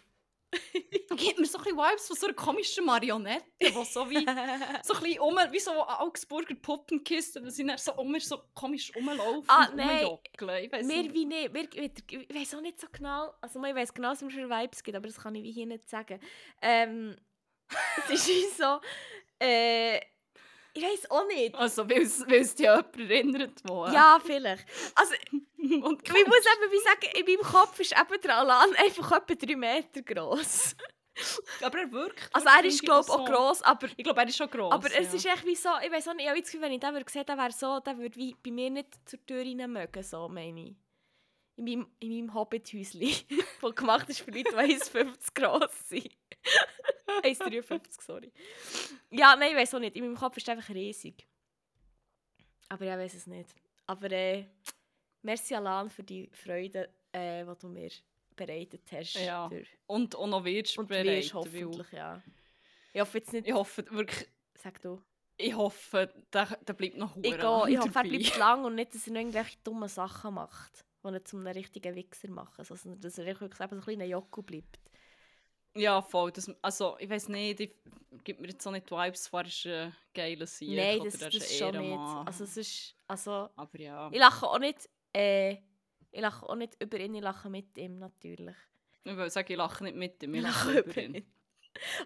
[1.17, 4.25] Gibt mir so ein Vibes von so einer komischen Marionette, die so wie,
[4.83, 9.45] so ein um, wie so Augsburger Puppenkiste, die sind dann so, um, so komisch rumlaufen
[9.49, 10.05] Ah, und nein.
[10.05, 10.65] rumjockeln.
[10.65, 11.15] Ich weiss nicht.
[11.15, 11.53] wie nicht.
[11.53, 13.33] Mir, ich weiß auch nicht so genau.
[13.41, 15.67] Also ich weiß genau, was es für Vibes gibt, aber das kann ich wie hier
[15.67, 16.21] nicht sagen.
[16.61, 17.17] Ähm,
[18.05, 18.79] es ist wie so.
[19.39, 20.01] Äh,
[20.75, 21.55] ich weiß auch nicht.
[21.55, 23.87] Also, weil es es dich an jemanden erinnert, wo...
[23.87, 24.65] Ja, vielleicht.
[24.95, 25.15] Also
[25.59, 29.35] und ich muss eben wie sagen, in meinem Kopf ist eben der Alan einfach etwa
[29.35, 30.75] drei Meter gross.
[31.63, 32.31] aber er wirkt.
[32.33, 33.33] Also er ist glaube ich auch so.
[33.33, 34.73] gross, aber, Ich glaube, er ist schon gross.
[34.73, 35.15] aber es ja.
[35.15, 36.93] ist echt wie so, ich weiß auch nicht, ich habe das Gefühl, wenn ich den
[36.93, 40.03] würde sehen, der wäre so, der würde wie bei mir nicht zur Tür rein mögen,
[40.03, 40.77] so meine ich.
[41.57, 43.01] In meinem, in meinem Hobbit-Häuschen,
[43.61, 46.09] das gemacht ist für Leute, die 1,50 gross sind.
[47.23, 48.33] 1,53, sorry.
[49.11, 49.95] Ja, nein, ich weiß auch nicht.
[49.97, 51.27] In meinem Kopf ist er einfach riesig.
[52.69, 53.51] Aber ich weiß es nicht.
[53.87, 54.47] Aber äh,
[55.21, 57.91] merci Alan für die Freude, äh, die du mir
[58.35, 59.15] bereitet hast.
[59.15, 62.23] Ja, durch- Und auch noch wirst Und bereit, wirst weil- hoffentlich, ja.
[62.95, 63.47] Ich hoffe jetzt nicht...
[63.47, 64.27] Ich hoffe wirklich...
[64.55, 65.03] Sag du.
[65.37, 67.39] Ich hoffe, der, der bleibt noch Ich, gehe, ich
[67.79, 71.25] hoffe, er bleibt lang und nicht, dass er noch irgendwelche dummen Sachen macht, die ihn
[71.25, 72.55] zum einem richtigen Wichser machen.
[72.59, 74.79] Also, dass er wirklich so ein kleiner Jocko bleibt.
[75.75, 76.33] Ja, voll.
[76.33, 77.75] Das, also, ich weiß nicht, ich
[78.25, 81.23] gibt mir jetzt auch nicht die Vibes, zwar ist ein geiler Sieg Nein, oder das,
[81.23, 81.99] er das ist schon nicht.
[82.27, 82.97] Also, es ist...
[83.07, 84.89] Also, Aber ja, ich lache auch nicht...
[85.15, 85.59] Äh,
[86.15, 88.57] ich lache auch nicht über ihn, ich lache mit ihm, natürlich.
[89.05, 91.33] ich will sagen, ich lache nicht mit ihm, ich Ich lache lache über ihn.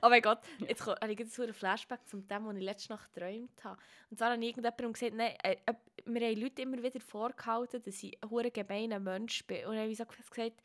[0.02, 2.62] Oh mein Gott, jetzt ko- habe ich jetzt so einen Flashback zum dem, was ich
[2.62, 3.80] letzte Nacht geträumt habe.
[4.10, 5.56] Und zwar habe ich irgendjemandem gesagt, nein, äh,
[6.04, 9.66] mir haben Leute immer wieder vorgehalten, dass ich ein hure gemeiner Mensch bin.
[9.66, 10.60] Und dann habe ich gesagt,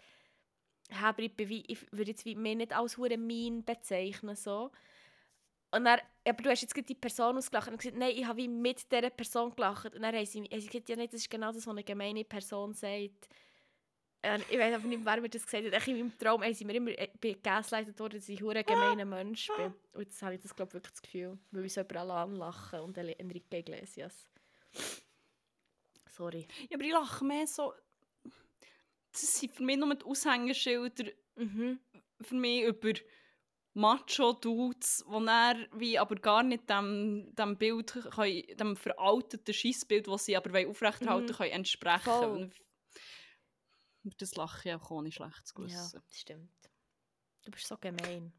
[0.90, 4.36] «Hä, aber ich, bin ich würde jetzt mich nicht als hure mean bezeichnen.
[4.36, 4.72] So.
[5.72, 7.70] Und dann, aber du hast jetzt die Person ausgelacht.
[7.70, 9.96] Und gesagt, nein, ich habe wie mit dieser Person gelacht.
[9.96, 12.74] Und dann haben sie, gesagt, ja nicht, das ist genau das, was eine gemeine Person
[12.74, 13.30] sagt.
[14.24, 15.74] Und ich weiß einfach nicht, wer mir das gesagt hat.
[15.74, 17.10] Echt In meinem Traum haben sie mir immer äh,
[17.42, 19.74] gaslightet worden, dass ich ein gemeiner Mensch bin.
[19.94, 22.80] Und jetzt habe ich das, glaube wirklich das Gefühl, weil ich so über alle anlachen
[22.82, 24.30] und Enrique Iglesias.
[26.08, 26.48] Sorry.
[26.70, 27.74] Ja, aber ich lache mehr so...
[29.12, 31.80] Das sind für mich nur die Aushängeschilder Mhm.
[32.22, 32.94] für mich über
[33.74, 40.26] Macho-Dudes, die dann wie aber gar nicht dem, dem Bild, können, dem veralteten Scheissbild, das
[40.26, 41.36] sie aber aufrechterhalten Mhm.
[41.36, 42.04] können, entsprechen.
[42.04, 42.50] Voll.
[44.04, 46.02] Das lache ich auch ohne schlechtes Ja, Gewissen.
[46.08, 46.52] das stimmt.
[47.44, 48.32] Du bist so gemein.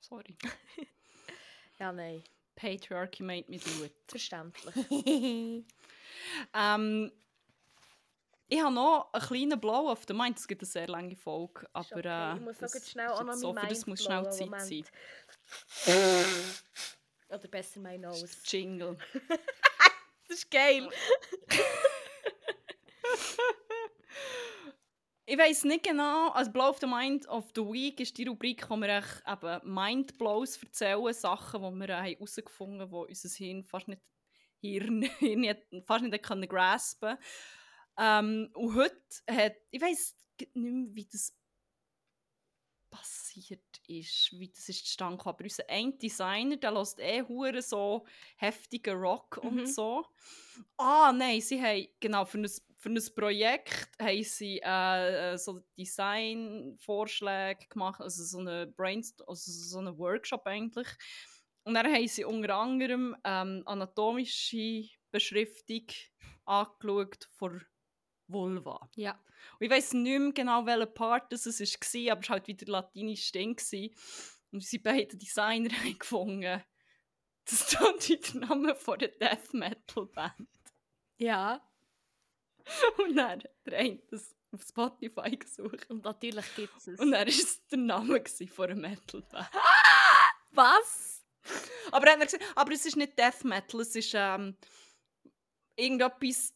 [0.00, 0.36] Sorry.
[1.78, 2.22] Ja, nein.
[2.54, 3.92] Patriarchy made me do it.
[4.06, 4.74] Verständlich.
[6.54, 7.10] Ähm,
[8.46, 10.38] ich habe noch einen kleinen Blow auf der Mind.
[10.38, 12.06] Es gibt eine sehr lange Folge, aber okay.
[12.06, 14.50] äh, Ich muss noch das grad schnell auch noch so, für das muss schnell Zeit
[14.50, 14.86] Moment.
[15.86, 16.24] sein.
[17.30, 18.24] Oder besser mein Das Nose.
[18.26, 18.98] ist Jingle.
[20.28, 20.88] Das ist geil.
[25.24, 28.68] Ich weiß nicht genau, also Blow of the Mind of the Week ist die Rubrik,
[28.68, 33.64] wo wir echt eben Mindblows erzählen, Sachen, die wir äh, herausgefunden haben, die unser Hirn
[33.64, 34.02] fast nicht,
[34.60, 37.18] Hirn, Hirn fast nicht können graspen
[37.98, 38.96] ähm, Und heute
[39.30, 41.36] hat, ich weiß nicht mehr, wie das
[42.90, 47.62] passiert ist, wie das ist zustande gekommen, aber unser ein Designer, der lässt eh hure
[47.62, 48.04] so
[48.36, 49.48] heftigen Rock Mhm.
[49.48, 50.04] und so.
[50.76, 52.50] Ah, nein, sie haben, genau, für ein,
[52.82, 59.52] für ein Projekt haben sie äh, äh, so Designvorschläge gemacht, also so eine Brainst also
[59.52, 60.88] so einen Workshop eigentlich.
[61.62, 65.86] Und dann haben sie unter anderem ähm, anatomische Beschriftung
[66.44, 67.64] angeschaut von
[68.26, 68.90] Vulva.
[68.96, 69.12] Ja.
[69.60, 72.48] Und ich weiß nicht mehr genau, welcher Part das es war, aber es war halt
[72.48, 73.60] wieder latinisch Ding.
[73.60, 73.94] Und
[74.50, 76.60] unsere beiden Designer haben gefunden,
[77.44, 77.76] das
[78.08, 80.48] wie der Name von der Death Metal Band.
[81.18, 81.62] Ja.
[82.98, 85.90] Und dann hat der eine das auf Spotify gesucht.
[85.90, 87.00] Und natürlich gibt es es.
[87.00, 88.22] Und dann war es der Name
[88.54, 89.48] von einer Metal Band.
[90.52, 91.22] Was?
[91.90, 94.56] Aber, er hat gesagt, aber es ist nicht Death Metal, es ist ähm,
[95.76, 96.54] irgendetwas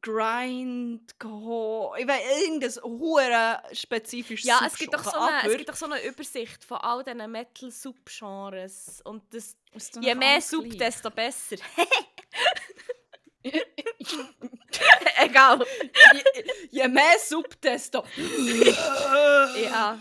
[0.00, 5.68] Grind, Go, ich weiß, irgendein hure spezifisches Ja, es gibt, doch so eine, es gibt
[5.68, 9.02] doch so eine Übersicht von all diesen Metal-Subgenres.
[9.04, 9.56] Und das,
[10.00, 10.78] je mehr Sub, gleich.
[10.78, 11.56] desto besser.
[15.30, 15.64] Egal.
[16.14, 18.04] je, je mehr Sub, desto...
[19.62, 19.98] Ja,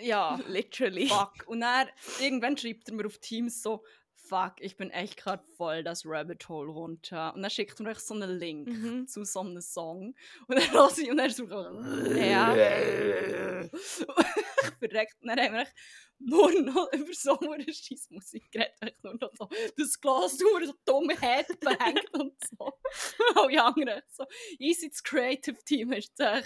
[0.00, 1.06] Ja, literally.
[1.08, 1.44] fuck.
[1.46, 1.88] Und dann,
[2.20, 3.84] irgendwann schreibt er mir auf Teams so,
[4.14, 7.32] fuck, ich bin echt gerade voll das Rabbit Hole runter.
[7.34, 9.06] Und dann schickt er mir echt so einen Link Mhm.
[9.06, 10.14] zu so einem Song.
[10.48, 11.44] Und dann höre ich und dann so...
[11.46, 12.54] Ja.
[14.78, 15.16] verreckt.
[15.20, 15.74] Und dann haben wir echt
[16.18, 18.74] nur noch über so eine scheiß Musik geredet.
[18.80, 22.72] Echt nur noch so, das Glas nur so dumm Headbang und so.
[23.34, 24.24] Alle anderen so,
[24.58, 26.44] easy, das Creative Team ist echt,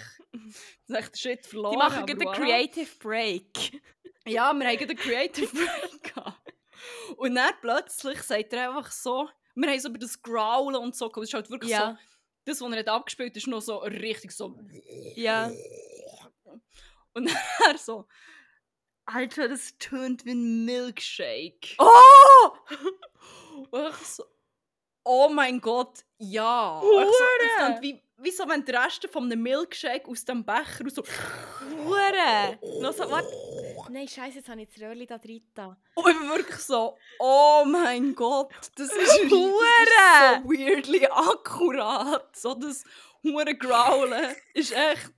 [0.87, 1.73] das echt Shit verloren.
[1.73, 2.41] Die machen gerade einen.
[2.41, 3.81] Creative Break.
[4.27, 6.53] Ja, wir haben gerade einen Creative Break gehabt.
[7.17, 11.09] Und dann plötzlich sagt er einfach so, wir haben so über das Growlen und so,
[11.09, 11.97] es ist halt wirklich Ja.
[11.97, 11.97] so,
[12.45, 14.59] das, was er nicht abgespielt hat, ist noch so richtig so...
[15.15, 15.51] Ja.
[17.19, 17.31] Und
[17.67, 18.07] er so,
[19.05, 21.75] Alter, das tönt wie ein Milkshake.
[21.77, 22.51] Oh!
[23.71, 24.23] Und ich so,
[25.03, 26.79] oh mein Gott, ja.
[26.81, 27.11] So, Hure!
[27.57, 31.03] tönt wie, wie so, wenn die Reste von einem Milkshake aus dem Becher und so...
[31.83, 32.59] Hure!
[32.93, 33.27] So, warte.
[33.89, 35.43] Nein, scheiße, jetzt habe ich das Röhrchen da drin.
[35.95, 40.41] Und ich bin wirklich so, oh mein Gott, das ist, das ist Hure!
[40.43, 42.35] so weirdly akkurat.
[42.35, 42.83] So das
[43.23, 45.11] hure Growlen ist echt...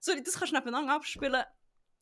[0.00, 1.44] Sorry, das kannst du nebeneinander abspielen.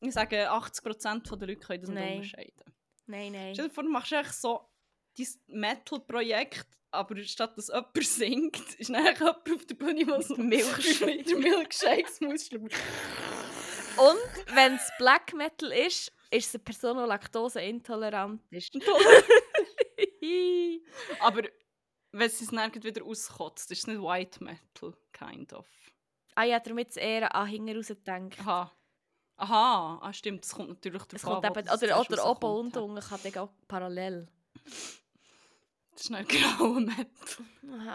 [0.01, 2.73] Ich sage, 80% der Leute können das nicht unterscheiden.
[3.05, 3.53] Nein, nein.
[3.53, 4.69] Stell dir vor, du machst echt so
[5.17, 10.21] dein Metal-Projekt, aber statt dass jemand singt, ist dann echt jemand auf der Bühne, der
[10.21, 12.49] so der Milkshakes muss.
[12.51, 12.69] Und
[14.55, 18.73] wenn es Black Metal ist, ist es eine Person, die laktoseintolerant ist.
[21.19, 21.43] Aber
[22.11, 25.67] wenn sie es dann gleich wieder auskotzt, ist es nicht White Metal, kind of.
[26.35, 28.39] Ah ja, darum jetzt eher an hinten raus gedacht.
[28.39, 28.71] Aha.
[29.37, 32.45] Aha, ah, stimmt, das kommt natürlich Es darauf kommt an, eben, das oder, oder oben
[32.45, 34.27] und unten kann dann auch parallel.
[35.99, 37.05] Das ist nicht grauer Metal.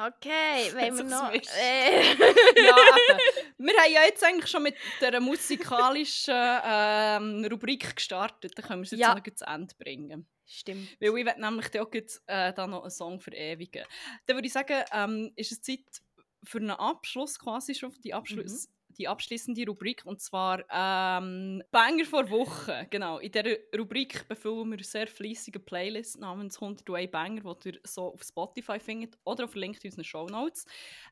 [0.08, 1.32] Okay, wenn wir sich's noch...
[1.32, 2.02] Äh.
[2.14, 3.20] ja, eben.
[3.58, 8.52] Wir haben ja jetzt eigentlich schon mit dieser musikalischen ähm, Rubrik gestartet.
[8.58, 9.14] Dann können wir es jetzt Ja.
[9.14, 10.26] noch zu Ende bringen.
[10.46, 10.88] Stimmt.
[11.00, 13.84] Weil ich nämlich auch gleich, äh, da noch einen Song verewigen.
[14.26, 16.02] Dann würde ich sagen, ähm, ist es Zeit
[16.44, 18.68] für einen Abschluss quasi schon, die, Abschluss,
[18.98, 20.02] die abschließende Rubrik.
[20.04, 22.86] Und zwar ähm, Banger vor Woche.
[22.90, 27.80] Genau, in dieser Rubrik befüllen wir eine sehr fleissige Playlist namens 101 Banger, die ihr
[27.84, 30.64] so auf Spotify findet oder verlinkt in unseren Shownotes.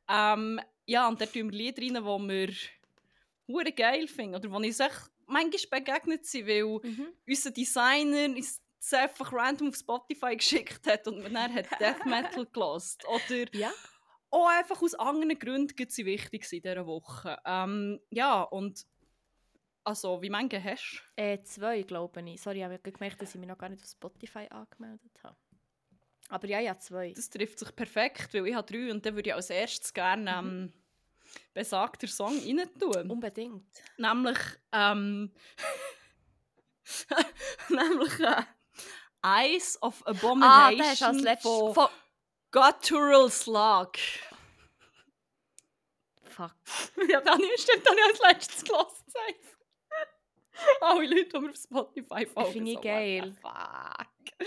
[0.08, 2.54] Ähm, ja, und da tun wir Lieder rein, die wir
[3.48, 7.08] hure geil finden oder die echt manchmal begegnet sind, weil Mhm.
[7.26, 12.46] unser Designer das einfach random auf Spotify geschickt hat und man dann hat Death Metal
[12.46, 13.72] gelost oder Ja.
[14.32, 17.38] Auch einfach aus anderen Gründen gibt sie wichtig in dieser Woche.
[17.44, 18.86] Ähm, ja, und
[19.84, 21.22] also, wie mange hast du?
[21.22, 22.40] Äh, zwei, glaube ich.
[22.40, 25.36] Sorry, ich habe gemerkt, dass ich mich noch gar nicht auf Spotify angemeldet habe.
[26.28, 27.12] Aber ja, ja, zwei.
[27.12, 30.30] Das trifft sich perfekt, weil ich habe drei und dann würde ich als erstes gerne
[30.30, 30.72] ähm,
[31.52, 33.10] besagter Song rein tun.
[33.10, 33.66] Unbedingt.
[33.98, 34.38] Nämlich,
[34.72, 35.32] ähm,
[37.68, 38.42] nämlich äh,
[39.22, 41.50] Eyes of Ah, Abomination der ist als letztes...
[41.50, 41.88] von Von...
[42.52, 43.92] Guttural Slug.
[46.28, 46.54] Fuck.
[47.08, 49.02] ja, dann stimmt, dann habe ich als letztes gelassen.
[50.80, 52.52] Alle Leute, die mir auf Spotify folgen.
[52.52, 53.36] Finde ich so, geil.
[53.40, 54.46] Fuck.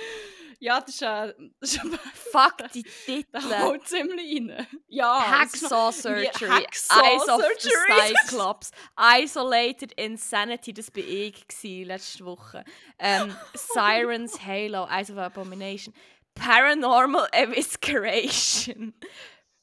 [0.60, 1.82] Ja, das ist, äh, das ist
[2.32, 2.84] Fuck, die
[3.32, 3.60] da Titel.
[3.60, 4.68] haut ziemlich rein.
[4.88, 7.70] Ja, Hacksaw Surgery, Hacksaw Eyes of the.
[7.70, 12.64] Cyclops, Isolated Insanity, das war ich letzte Woche.
[13.00, 15.94] Ähm, Sirens Halo, Eyes of Abomination,
[16.36, 18.94] Paranormal Evisceration,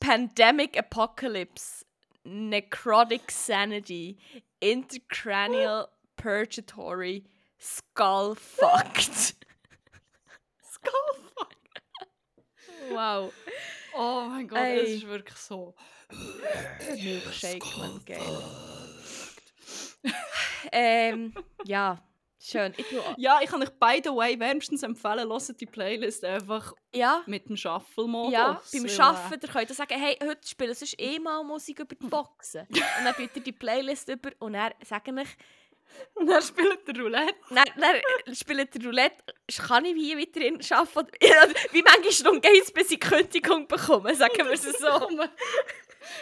[0.01, 1.85] Pandemic Apocalypse,
[2.27, 4.19] Necrotic Sanity,
[4.61, 5.87] intracranial
[6.17, 7.25] Purgatory,
[7.59, 9.35] Skull Fucked.
[10.73, 11.53] Skullfuck.
[12.91, 13.33] Wow.
[13.95, 14.79] Oh mein Gott, Ey.
[14.81, 15.75] es ist wirklich so.
[16.91, 18.21] Milkshake, man, geil.
[20.73, 21.35] ähm,
[21.65, 22.03] ja,
[22.43, 22.75] schön.
[22.77, 22.87] Ich
[23.17, 27.49] Ja, ich kann euch by the way wärmstens empfehlen, hört die Playlist einfach ja, mit
[27.49, 28.33] dem Shuffle-Modus.
[28.33, 31.81] ja, beim weil, Arbeiten, ihr könnt ihr sagen, hey, heute spielen sonst eh mal Musik
[31.81, 32.67] über die Boxen.
[32.71, 37.35] und dann ihr die Playlist über und sagen ich, Äh, und dann spielt der Roulette.
[37.51, 37.67] dann,
[38.25, 39.23] dann spielt der Roulette,
[39.67, 41.11] kann ich hier weiterhin arbeiten?
[41.73, 44.87] Wie manche Stunden geht es, bis ich Kündigung bekomme, sagen wir es so.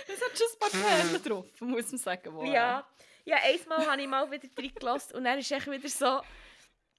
[0.06, 2.34] Es hat schon ein paar Perlen drauf, muss man sagen.
[2.34, 2.86] Wo, Ja,
[3.24, 6.20] ja einmal habe ich mal wieder reingelassen und dann ist es wieder so,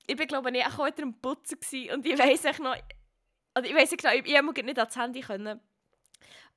[0.07, 2.75] ich bin glaube ich auch wieder am Putzen gewesen, und ich weiss echt noch,
[3.53, 5.61] also ich nicht genau, ich, ich nicht ans Handy können.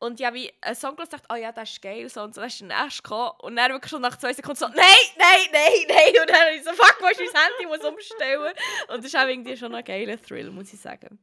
[0.01, 2.41] Und ja, wie ein Song gehört, dachte, oh ja, das ist geil, so, und so,
[2.41, 3.33] dann ist der nächste gekommen.
[3.41, 4.77] Und dann wirklich schon nach zwei Sekunden so, nein,
[5.17, 6.21] nein, nein, nein.
[6.21, 8.53] Und dann habe ich so, fuck, wo ist mein Handy, muss umstellen.
[8.89, 11.19] Und das ist auch irgendwie schon ein geiler Thrill, muss ich sagen.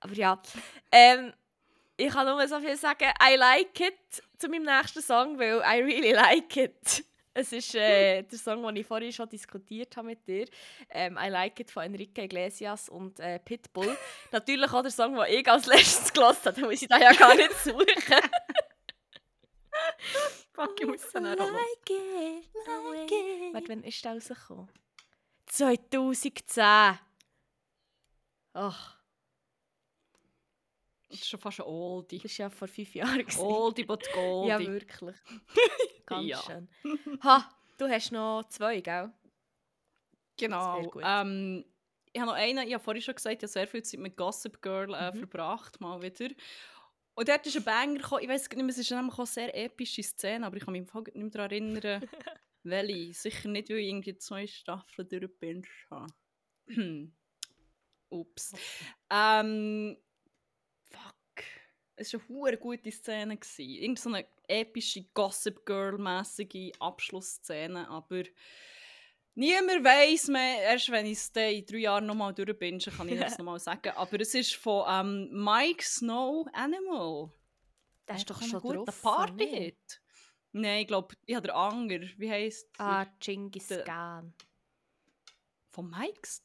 [0.00, 0.40] Aber ja,
[0.92, 1.34] ähm,
[1.96, 5.82] ich kann nur so viel sagen, I like it zu meinem nächsten Song, weil I
[5.82, 7.04] really like it.
[7.32, 10.46] Es ist äh, der Song, den ich vorhin schon diskutiert habe mit dir.
[10.88, 13.96] Ähm, I Like It von Enrique Iglesias und äh, Pitbull.
[14.32, 16.60] Natürlich auch der Song, den ich als letztes gehört habe.
[16.60, 17.86] Da muss ich da ja gar nicht suchen.
[20.52, 21.52] Fuck, ich muss dann auch noch.
[21.52, 23.54] like it, like it.
[23.54, 24.68] Warte, wann ist der rausgekommen?
[25.46, 26.98] 2010.
[28.52, 28.99] Ach,
[31.10, 32.18] Das ist schon fast ein Oldie.
[32.18, 33.26] das war ja vor fünf Jahren.
[33.38, 34.48] Oldie but goldie.
[34.48, 35.16] Ja, wirklich.
[36.06, 36.38] Ganz Ja.
[36.42, 36.68] schön.
[37.22, 39.12] Ha, du hast noch zwei, gell?
[40.36, 40.90] Genau.
[41.02, 41.64] Ähm,
[42.12, 44.16] ich habe noch einen, ich habe vorhin schon gesagt, ich habe sehr viel Zeit mit
[44.16, 45.18] Gossip Girl äh, Mhm.
[45.18, 46.28] verbracht, mal wieder.
[47.14, 49.54] Und dort ist ein Banger gekommen, ich weiß nicht mehr, es ist nämlich eine sehr
[49.56, 52.08] epische Szene, aber ich kann mich nicht mehr daran erinnern,
[52.62, 53.12] welche.
[53.14, 55.08] Sicher nicht, weil ich irgendwie zwei Staffeln
[55.90, 56.06] habe.
[56.68, 57.12] Hm.
[58.10, 58.52] Ups.
[59.10, 60.09] Ähm, fuck.
[62.00, 63.36] Es war eine hure gute Szene.
[63.36, 63.70] gewesen.
[63.70, 68.22] Irgend so eine epische Gossip Girl-mäßige Abschlussszene, aber
[69.34, 73.36] niemand weiß mehr, erst wenn ich es in drei Jahren nochmal durchbinge, kann ich das
[73.38, 73.90] nochmal sagen.
[73.96, 77.30] Aber es ist von ähm, Mike Snow Animal.
[78.08, 79.02] Der ist doch schon guter drauf.
[79.02, 80.00] Party-Hit.
[80.52, 82.00] Nein, ich glaube, ich habe den Anger.
[82.16, 83.04] Wie heisst Ah?
[83.20, 84.34] Genghis Khan.
[85.70, 86.44] Von Mike Snow?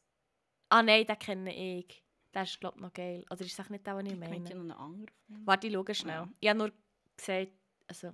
[0.70, 2.05] Ah nein, den kenne ich.
[2.36, 3.26] Der ist, glaube ich, noch geil.
[3.32, 4.36] Oder ist das nicht der, den ich Ich meine?
[4.50, 5.06] ja noch einen Anger.
[5.28, 6.16] von- Warte, ich schaue schnell.
[6.16, 6.30] Ja.
[6.42, 6.72] Ich habe nur
[7.18, 7.52] gesagt,
[7.88, 8.12] also...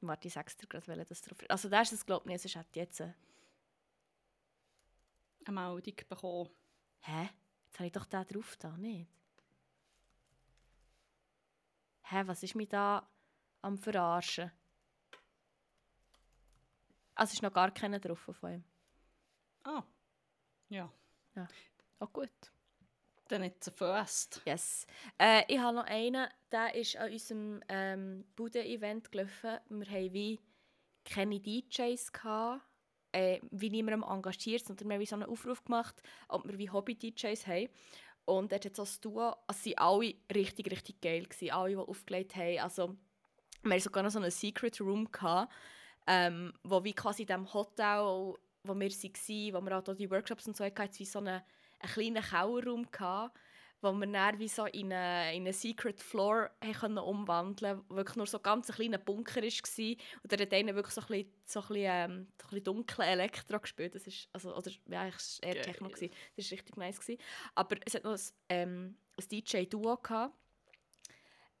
[0.00, 1.50] Warte, ich sag's dir gerade, welcher das drauf ist.
[1.50, 2.42] Also der ist es, glaube ich, nicht.
[2.42, 3.00] Sonst hätte ich jetzt...
[3.00, 3.14] Eine
[5.60, 6.50] Meldung bekommen.
[7.00, 7.30] hä?
[7.66, 9.08] Jetzt habe ich doch den drauf da, nicht?
[12.02, 13.08] Hä, was ist mir da
[13.62, 14.50] am Verarschen?
[17.14, 18.64] Also es ist noch gar keiner drauf von ihm.
[19.64, 19.82] Ah.
[20.68, 20.92] Ja.
[22.00, 22.30] Oh gut.
[23.28, 24.40] Dann jetzt ein Fest.
[24.46, 24.86] Yes.
[25.18, 29.58] Äh, ich habe noch einen, der ist an unserem ähm, Bude-Event gelaufen.
[29.68, 30.40] Wir hatten wie
[31.04, 32.62] keine DJs, gehabt,
[33.12, 37.46] äh, wie niemandem engagiert, sondern wir haben so einen Aufruf gemacht, ob wir wie Hobby-DJs
[37.46, 37.68] haben.
[38.24, 41.76] Und dort hat so ein Duo, also sie alle richtig, richtig geil, gewesen, alle, die
[41.76, 42.58] aufgelegt haben.
[42.58, 42.96] Also,
[43.62, 45.52] wir hatten sogar noch so einen Secret Room, gehabt,
[46.06, 48.00] ähm, wo wie quasi in diesem Hotel,
[48.64, 51.40] wo wir waren, wo wir auch die Workshops und so hatten, wie so einen,
[51.80, 53.38] einen kleinen Kellerraum gehabt,
[53.80, 56.50] wo wir dann wie so in einen, in einen Secret Floor
[56.80, 59.96] können umwandeln konnten, wirklich nur so ganz ein kleiner Bunker war.
[60.22, 63.04] Und der hat einer wirklich so ein bisschen, so ein bisschen, ähm, so ein bisschen
[63.04, 63.94] Elektro gespielt.
[63.94, 65.62] Das ist, also, oder, ja, es war eher.
[65.62, 65.88] Techno.
[65.88, 66.12] Gewesen.
[66.36, 67.00] Das war richtig nice.
[67.00, 67.20] Gewesen.
[67.54, 70.34] Aber es hat noch ein, ähm, ein DJ-Duo gehabt.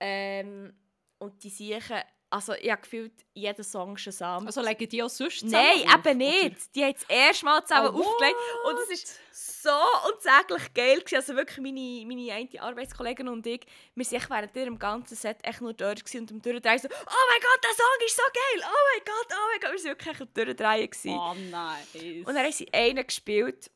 [0.00, 0.72] Ähm,
[1.18, 4.46] und die Siechen, also ich habe gefühlt, jeder Song Shazam.
[4.46, 6.14] Also legen die auch sonst Nein, zusammen auf, eben oder?
[6.14, 6.74] nicht.
[6.74, 8.36] Die haben das erste Mal zusammen Oh, aufgelegt.
[8.66, 9.20] Und es ist
[9.62, 9.70] so
[10.12, 10.98] unsäglich geil.
[10.98, 11.16] Gewesen.
[11.16, 15.60] Also wirklich meine, meine eine Arbeitskollegin und ich, wir waren während ihrem ganzen Set echt
[15.62, 18.64] nur dort und am Durchdrehen so «Oh mein Gott, der Song ist so geil!
[18.66, 21.18] Oh mein Gott, oh mein Gott!» Wir waren wirklich echt am Durchdrehen.
[21.18, 22.26] Oh, nice.
[22.26, 23.70] Und dann haben sie einen gespielt.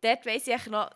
[0.00, 0.90] Dort weiss ich noch,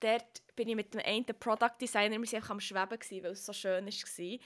[0.00, 3.30] dort bin ich mit dem einen Product Designer, wir waren einfach am Schweben, gewesen, weil
[3.30, 4.38] es so schön war.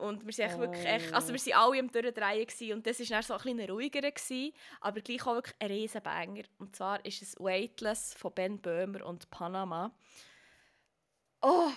[0.00, 3.00] Und wir sind echt wirklich, echt, also wir waren alle am Durchdrehen gewesen, und das
[3.00, 6.42] war dann so ein bisschen ruhiger, gewesen, aber gleich auch wirklich ein riesen Banger.
[6.58, 9.94] Und zwar ist es «Weightless» von Ben Böhmer und «Panama».
[11.42, 11.70] Oh,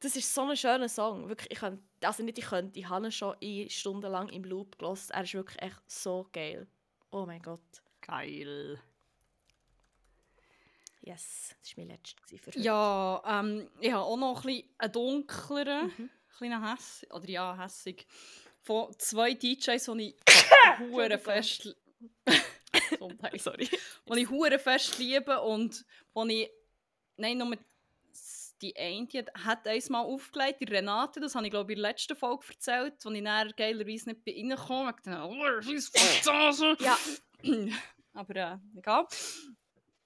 [0.00, 1.28] das ist so ein schöner Song.
[1.28, 4.78] Wirklich, ich könnte, also nicht ich könnte, ich habe ihn schon in stundenlang im Loop
[4.78, 5.10] gehört.
[5.10, 6.66] Er ist wirklich echt so geil.
[7.10, 7.60] Oh mein Gott.
[8.00, 8.78] Geil.
[11.00, 12.60] Yes, das war mein letzter gewesen für heute.
[12.60, 16.10] Ja, ähm, ich habe auch noch ein bisschen einen dunkleren, Mhm.
[16.36, 18.06] Kleinen Hässig, oder ja, hässig,
[18.62, 20.16] von zwei DJs, die ich
[20.90, 21.74] hure fest...
[23.38, 23.68] Sorry.
[24.08, 26.50] Die ich hure fest liebe und wo ich...
[27.16, 27.56] Nein, nur
[28.62, 31.90] die eine, die hat- einmal aufgelegt, die Renate, das habe ich glaube ich in der
[31.92, 35.76] letzten Folge erzählt, wo ich dann geilerweise nicht bin reingekommen bin.
[35.76, 36.76] Ich dachte, oh, Franzose.
[36.80, 36.98] Ja,
[38.14, 39.06] Aber äh, egal.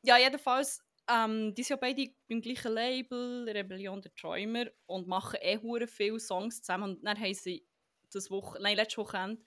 [0.03, 5.39] Ja, jedenfalls, ähm, die sind ja beide beim gleichen Label, Rebellion der Träumer, und machen
[5.41, 6.97] eh viele Songs zusammen.
[6.97, 7.67] Und dann haben sie
[8.13, 9.43] das Woche, nein, letztes Wochenende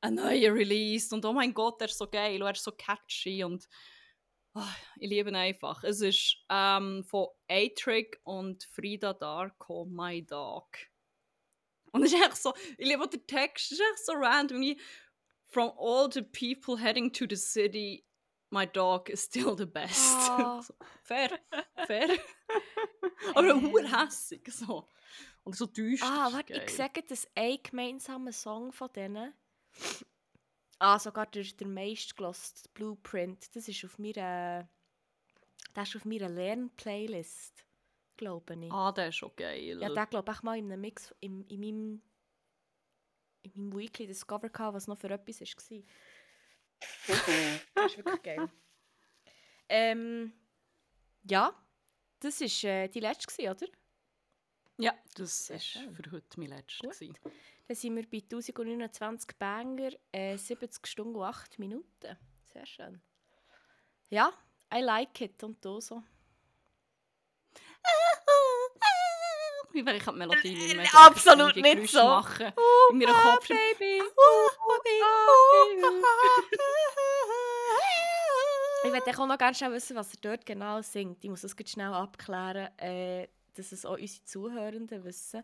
[0.00, 1.12] einen neuen released.
[1.12, 3.68] Und oh mein Gott, der ist so geil, und er ist so catchy und
[4.54, 5.84] ah, ich liebe ihn einfach.
[5.84, 10.66] Es ist ähm, von A-Trick und Frida Darko, My Dog.
[11.92, 14.62] Und es ist echt so, ich liebe auch den Text, es ist echt so random,
[15.48, 18.04] From all the people heading to the city,
[18.54, 20.14] my dog is still the best.
[20.30, 20.60] Ah.
[20.66, 21.28] so, fair,
[21.86, 22.08] fair.
[23.34, 23.76] Aber Ähm.
[23.76, 23.88] äh.
[23.88, 24.88] hässig so.
[25.42, 26.06] Und so düster.
[26.06, 29.34] Ah, warte, ich sage das ein gemeinsamer Song von denen.
[30.78, 33.54] Ah, sogar der, der meistgeloste Blueprint.
[33.54, 34.68] Das ist auf meiner,
[35.74, 37.66] das ist auf meiner Lernplaylist,
[38.16, 38.72] glaube ich.
[38.72, 39.80] Ah, der ist schon geil.
[39.80, 42.02] Ja, den glaube ich mal in einem Mix in, in meinem
[43.42, 45.82] in meinem Weekly Discover gehabt, was noch für etwas war.
[47.06, 48.48] Das ist wirklich geil.
[49.68, 50.32] Ähm,
[51.24, 51.54] ja,
[52.20, 53.66] das war äh, die letzte, oder?
[54.78, 55.94] ja, das schön.
[55.94, 56.88] für heute mein letzter.
[57.66, 62.16] Dann sind wir bei 1029 Banger, äh, 70 Stunden und 8 Minuten.
[62.42, 63.00] Sehr schön.
[64.10, 64.32] Ja,
[64.72, 65.42] I like it.
[65.42, 66.02] Und du so?
[69.74, 72.04] Wie wäre ich die Melodie nicht mehr Absolut die nicht so.
[72.04, 72.52] machen.
[72.90, 73.48] In meinem Kopf.
[73.48, 74.02] baby.
[78.84, 81.24] Ich möchte auch noch ganz schnell wissen, was er dort genau singt.
[81.24, 85.42] Ich muss das ganz schnell abklären, äh, dass es auch unsere Zuhörenden wissen.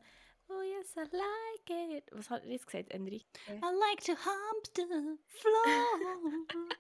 [0.49, 2.05] Oh yes, I like it.
[2.13, 3.25] Was hat er jetzt gesagt, Enrique?
[3.49, 6.69] I like to hump the floor.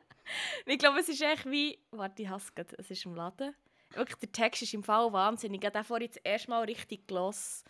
[0.64, 1.76] Ich glaube, es ist echt wie.
[1.90, 2.72] Warte, ich hasse es.
[2.78, 3.52] Es ist im Laden.
[3.94, 5.60] Wirklich, der Text ist im Fall wahnsinnig.
[5.62, 7.64] Ich habe den vorhin das erste Mal richtig gelassen.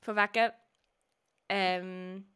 [0.00, 0.52] Von wegen.
[1.50, 2.26] Ähm,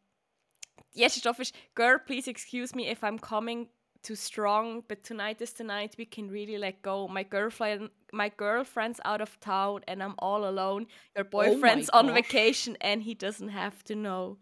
[0.95, 3.69] die erste Strophe ist: Girl, please excuse me if I'm coming
[4.03, 7.09] too strong, but tonight is the night we can really let go.
[7.09, 10.87] My girlfriend, my girlfriend's out of town and I'm all alone.
[11.17, 12.15] Your boyfriend's on gosh.
[12.15, 14.39] vacation and he doesn't have to know.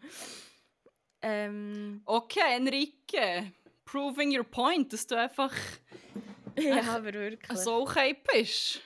[1.21, 3.51] Ähm, Okay, Enrique.
[3.85, 5.53] Proving your point, dass du einfach
[6.57, 7.57] ja, aber wirklich.
[7.59, 8.81] so okay bist.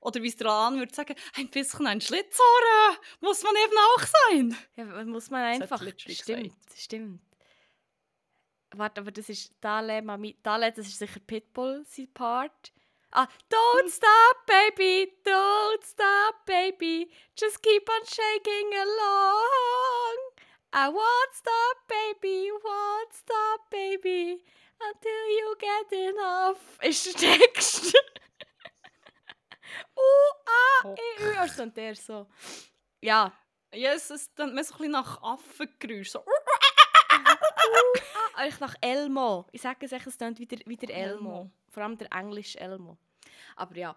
[0.00, 4.02] Oder wie es der An würde sagen, ein bisschen ein Schlitzohren muss man eben auch
[4.02, 4.56] sein.
[4.76, 5.82] Ja, muss man einfach.
[5.96, 7.20] Stimmt, stimmt.
[8.76, 10.36] Warte, aber das ist Dale, Mami.
[10.42, 12.72] Dale, das ist sicher Pitbull, sein Part.
[13.12, 17.08] Ah, don't stop, baby, don't stop, baby.
[17.36, 20.18] Just keep on shaking along.
[20.72, 24.42] I won't stop, baby, won't stop, baby.
[24.78, 26.60] Until you get enough.
[26.82, 27.94] Ist der Text.
[29.96, 30.00] U,
[30.46, 31.36] A, E, Ü.
[31.36, 32.26] Also, und der so.
[33.00, 33.32] Ja.
[33.72, 36.10] Ja, es dann mehr so ein bisschen nach Affengeräusch.
[36.10, 36.24] So.
[38.36, 39.46] Ah, ich nach Elmo.
[39.52, 41.30] Ich sage es echt, es klingt wieder, wieder Elmo.
[41.30, 41.50] Elmo.
[41.70, 42.98] Vor allem der englische Elmo.
[43.54, 43.94] Aber ja,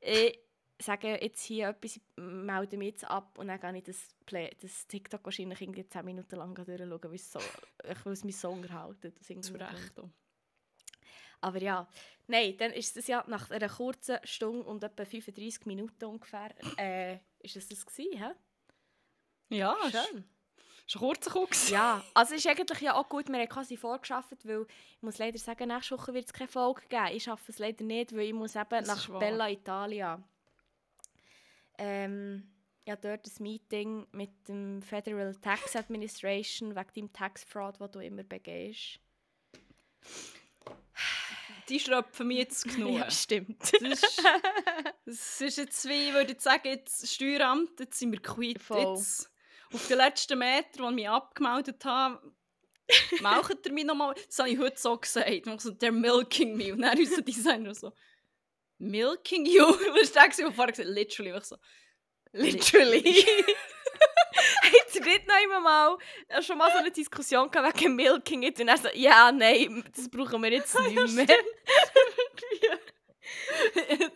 [0.00, 0.38] ich
[0.80, 4.86] sage jetzt hier etwas, melde mich jetzt ab und dann gehe ich das, Play, das
[4.86, 7.40] TikTok wahrscheinlich irgendwie 10 Minuten lang durchschauen, weil es, so,
[8.10, 9.14] es mich so unterhalten.
[9.42, 10.00] Zu Recht.
[11.40, 11.86] Aber ja,
[12.26, 17.18] nein, dann ist es ja nach einer kurzen Stunde und etwa 35 Minuten ungefähr, äh,
[17.40, 18.30] ist es das gewesen, hä?
[19.50, 20.24] Ja, ist Schön.
[20.86, 21.48] schon kurz gekommen.
[21.68, 25.38] Ja, also ist eigentlich ja auch gut, wir haben quasi vorgeschafft, weil ich muss leider
[25.38, 27.08] sagen, nächste Woche wird es keine Folge geben.
[27.12, 29.18] Ich schaffe es leider nicht, weil ich muss eben Das nach.
[29.18, 30.22] Bella Italia.
[31.78, 32.50] Ähm,
[32.86, 38.00] ja, dort ein Meeting mit dem Federal Tax Administration wegen deinem Tax Fraud, den du
[38.00, 39.00] immer begehst.
[41.68, 42.98] Die schröpfen mich jetzt genug.
[42.98, 43.72] Ja, stimmt.
[43.80, 44.22] Das ist,
[45.06, 48.62] das ist jetzt wie, ich würde sagen, jetzt Steueramt, jetzt sind wir quitt.
[48.62, 48.96] Voll.
[48.96, 49.30] Jetzt,
[49.72, 52.20] auf den letzten Meter, wo ich mich abgemeldet habe,
[53.20, 54.14] meldet er mich nochmal.
[54.26, 55.28] Das habe ich heute so gesagt.
[55.30, 56.72] Ich so, they're milking me.
[56.72, 57.92] Und dann unser Designer so,
[58.78, 59.64] milking you?
[59.94, 60.88] Was ist gewesen, der vorher gesagt?
[60.88, 61.36] Literally.
[61.36, 61.56] Ich so,
[62.34, 63.24] Literally.
[64.62, 65.96] Er nicht noch immer mal
[66.42, 70.08] schon mal so eine Diskussion gehabt wegen Milking It und er so, ja, nein, das
[70.08, 71.26] brauchen wir jetzt nicht mehr.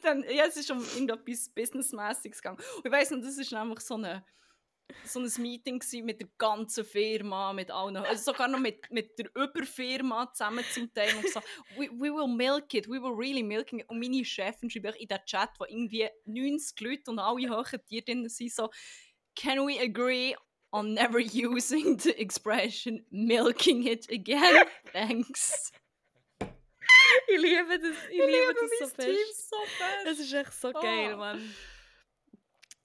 [0.02, 2.58] dann, ja, es ist um irgendetwas Businessmäßiges gegangen.
[2.76, 4.24] Und ich weiss noch, das war nämlich so, eine,
[5.04, 9.26] so ein Meeting mit der ganzen Firma, mit allen, also sogar noch mit, mit der
[9.34, 11.46] Überfirma zusammen zum Teil und gesagt,
[11.76, 13.88] we, we will milk it, we will really milk it.
[13.88, 18.04] Und meine Chefin schreibt in den Chat, wo irgendwie 90 Leute und alle hohen Tiere
[18.04, 18.70] drin sind, so,
[19.34, 20.34] can we agree
[20.72, 24.64] on never using the expression milking it again?
[24.92, 25.72] Thanks.
[27.30, 29.48] Ich liebe das, ich, liebe das so mein Team fest.
[29.50, 30.06] so fest.
[30.06, 31.16] Das ist echt so geil, Oh.
[31.18, 31.54] Mann.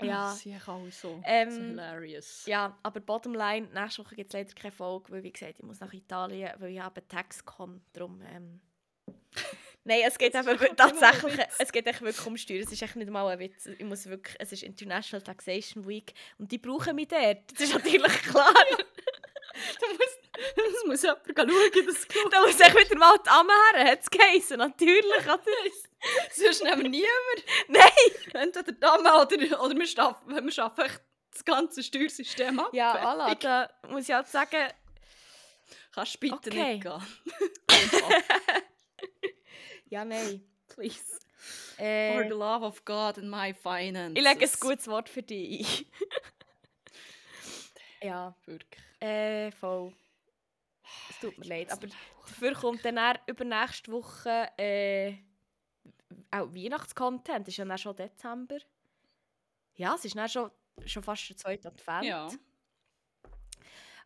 [0.01, 0.07] Ja.
[0.07, 1.21] Ja, Sie haben auch so.
[1.23, 2.45] Ähm, so hilarious.
[2.45, 5.79] ja, aber Bottomline, nächste Woche gibt es leider keine Folge, weil wie gesagt, ich muss
[5.79, 8.21] nach Italien, weil ich habe TaxCon, darum...
[8.21, 8.59] Ähm,
[9.85, 12.61] Nein, es geht Das ist einfach tatsächlich, es geht echt wirklich um Steuern.
[12.61, 13.65] Es ist echt nicht mal ein Witz.
[13.65, 17.51] Ich muss wirklich, es ist International Taxation Week und die brauchen mich dort.
[17.51, 18.53] Das ist natürlich klar.
[18.53, 20.17] Da muss,
[20.55, 24.09] das muss jemand schauen, das da muss ich wieder mal die Amme her, hat es
[24.09, 25.03] geheißen, natürlich.
[26.33, 27.43] Sonst nehmen wir niemand.
[27.67, 28.41] Nein!
[28.41, 30.85] Entweder Dame oder, oder wir schaffen, wir schaffen
[31.31, 32.69] das ganze Steuersystem ab.
[32.73, 34.71] Ja, voilà, da muss ich halt sagen,
[35.93, 36.73] Kannst bitte Okay.
[36.73, 37.01] nicht gehen.
[39.89, 40.41] ja, nein.
[40.67, 41.19] Please.
[41.77, 44.15] Äh, For the love of God and my finances.
[44.15, 45.85] ich lege ein gutes Wort für dich
[48.01, 48.07] ein.
[48.07, 48.81] Ja, Wirklich.
[48.99, 49.93] äh, voll.
[51.09, 51.87] Es tut mir leid, aber
[52.27, 55.13] dafür kommt dann, dann übernächste Woche äh,
[56.31, 57.47] auch Weihnachtscontent.
[57.47, 58.57] ist ja dann schon Dezember.
[59.75, 60.51] Ja, es ist dann schon,
[60.85, 62.05] schon fast der zweite Advent.
[62.05, 62.29] Ja.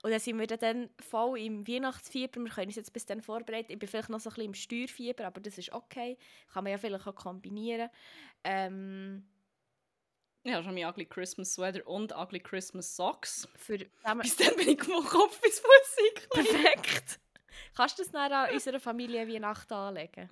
[0.04, 2.40] Und dann sind wir dann voll im Weihnachtsfieber.
[2.42, 3.72] Wir können uns jetzt bis dann vorbereiten.
[3.72, 6.18] Ich bin vielleicht noch so ein bisschen im Steuerfieber, aber das ist okay.
[6.54, 7.90] Kann man ja vielleicht auch kombinieren.
[8.44, 9.28] Ähm,
[10.44, 13.48] Ich habe schon mein Ugly Christmas Sweater und Ugly Christmas Socks.
[13.56, 16.30] für zusammen Bis dann bin ich vom Kopf bis eingekleidet.
[16.32, 17.20] perfekt.
[17.76, 20.30] Kannst du das dann an unserer Familie Weihnachten anlegen?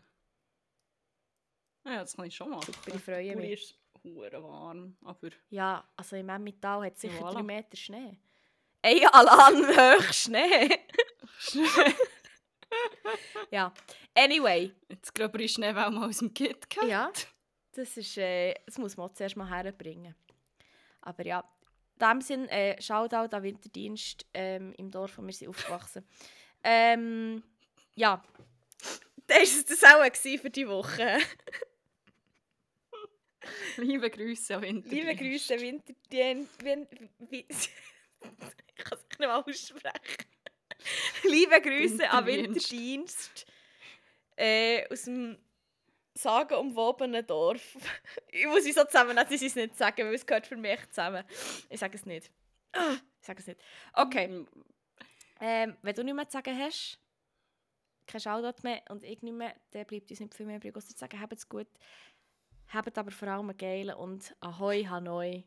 [1.85, 2.73] Ja, das kann ich schon machen.
[2.73, 3.51] Super, ich freue mich.
[3.53, 7.33] ist hure warm, aber Ja, also im Emmental hat es sicher Voilà.
[7.33, 8.17] drei Meter Schnee.
[8.81, 10.79] Ey, Alan, hoch Schnee.
[13.51, 13.73] ja,
[14.15, 14.71] anyway.
[14.89, 16.87] jetzt glaube ich schnell mal aus dem Kit gehabt.
[16.89, 17.11] Ja,
[17.73, 20.15] das, ist, äh, das muss man zuerst mal herbringen.
[21.01, 21.43] Aber ja,
[21.99, 26.07] in dem Sinn, äh, Shoutout an Winterdienst ähm, im Dorf, wo wir sind aufgewachsen.
[26.63, 27.43] ähm,
[27.95, 28.23] ja,
[29.27, 31.17] das war es das auch für die Woche.
[33.77, 34.91] Liebe Grüße an Winterdienst.
[34.91, 36.63] Liebe Grüße, Winterdienst.
[36.63, 36.87] Win
[37.29, 37.69] wie, ich
[38.75, 39.99] kann es nicht mal aussprechen.
[41.23, 42.71] Liebe Grüße an Winterdienst.
[42.71, 43.45] Winterdienst.
[44.37, 45.37] Äh, aus dem
[46.13, 47.61] sagenumwobenen Dorf.
[48.31, 51.23] Ich muss es so zusammen, sie es nicht sagen, weil es gehört für mich zusammen.
[51.69, 52.29] Ich sage es nicht.
[52.73, 53.59] Ah, Ich sage es nicht.
[53.93, 54.47] Okay, Mm,
[55.41, 56.99] ähm, wenn du nichts mehr zu sagen hast,
[58.07, 60.87] kein Shoutout mehr und ich nicht mehr, dann bleibt uns nicht viel mehr übrig, als
[60.87, 61.67] zu sagen, habt es gut,
[62.69, 65.43] habt aber vor allem einen geilen und Ahoi Hanoi.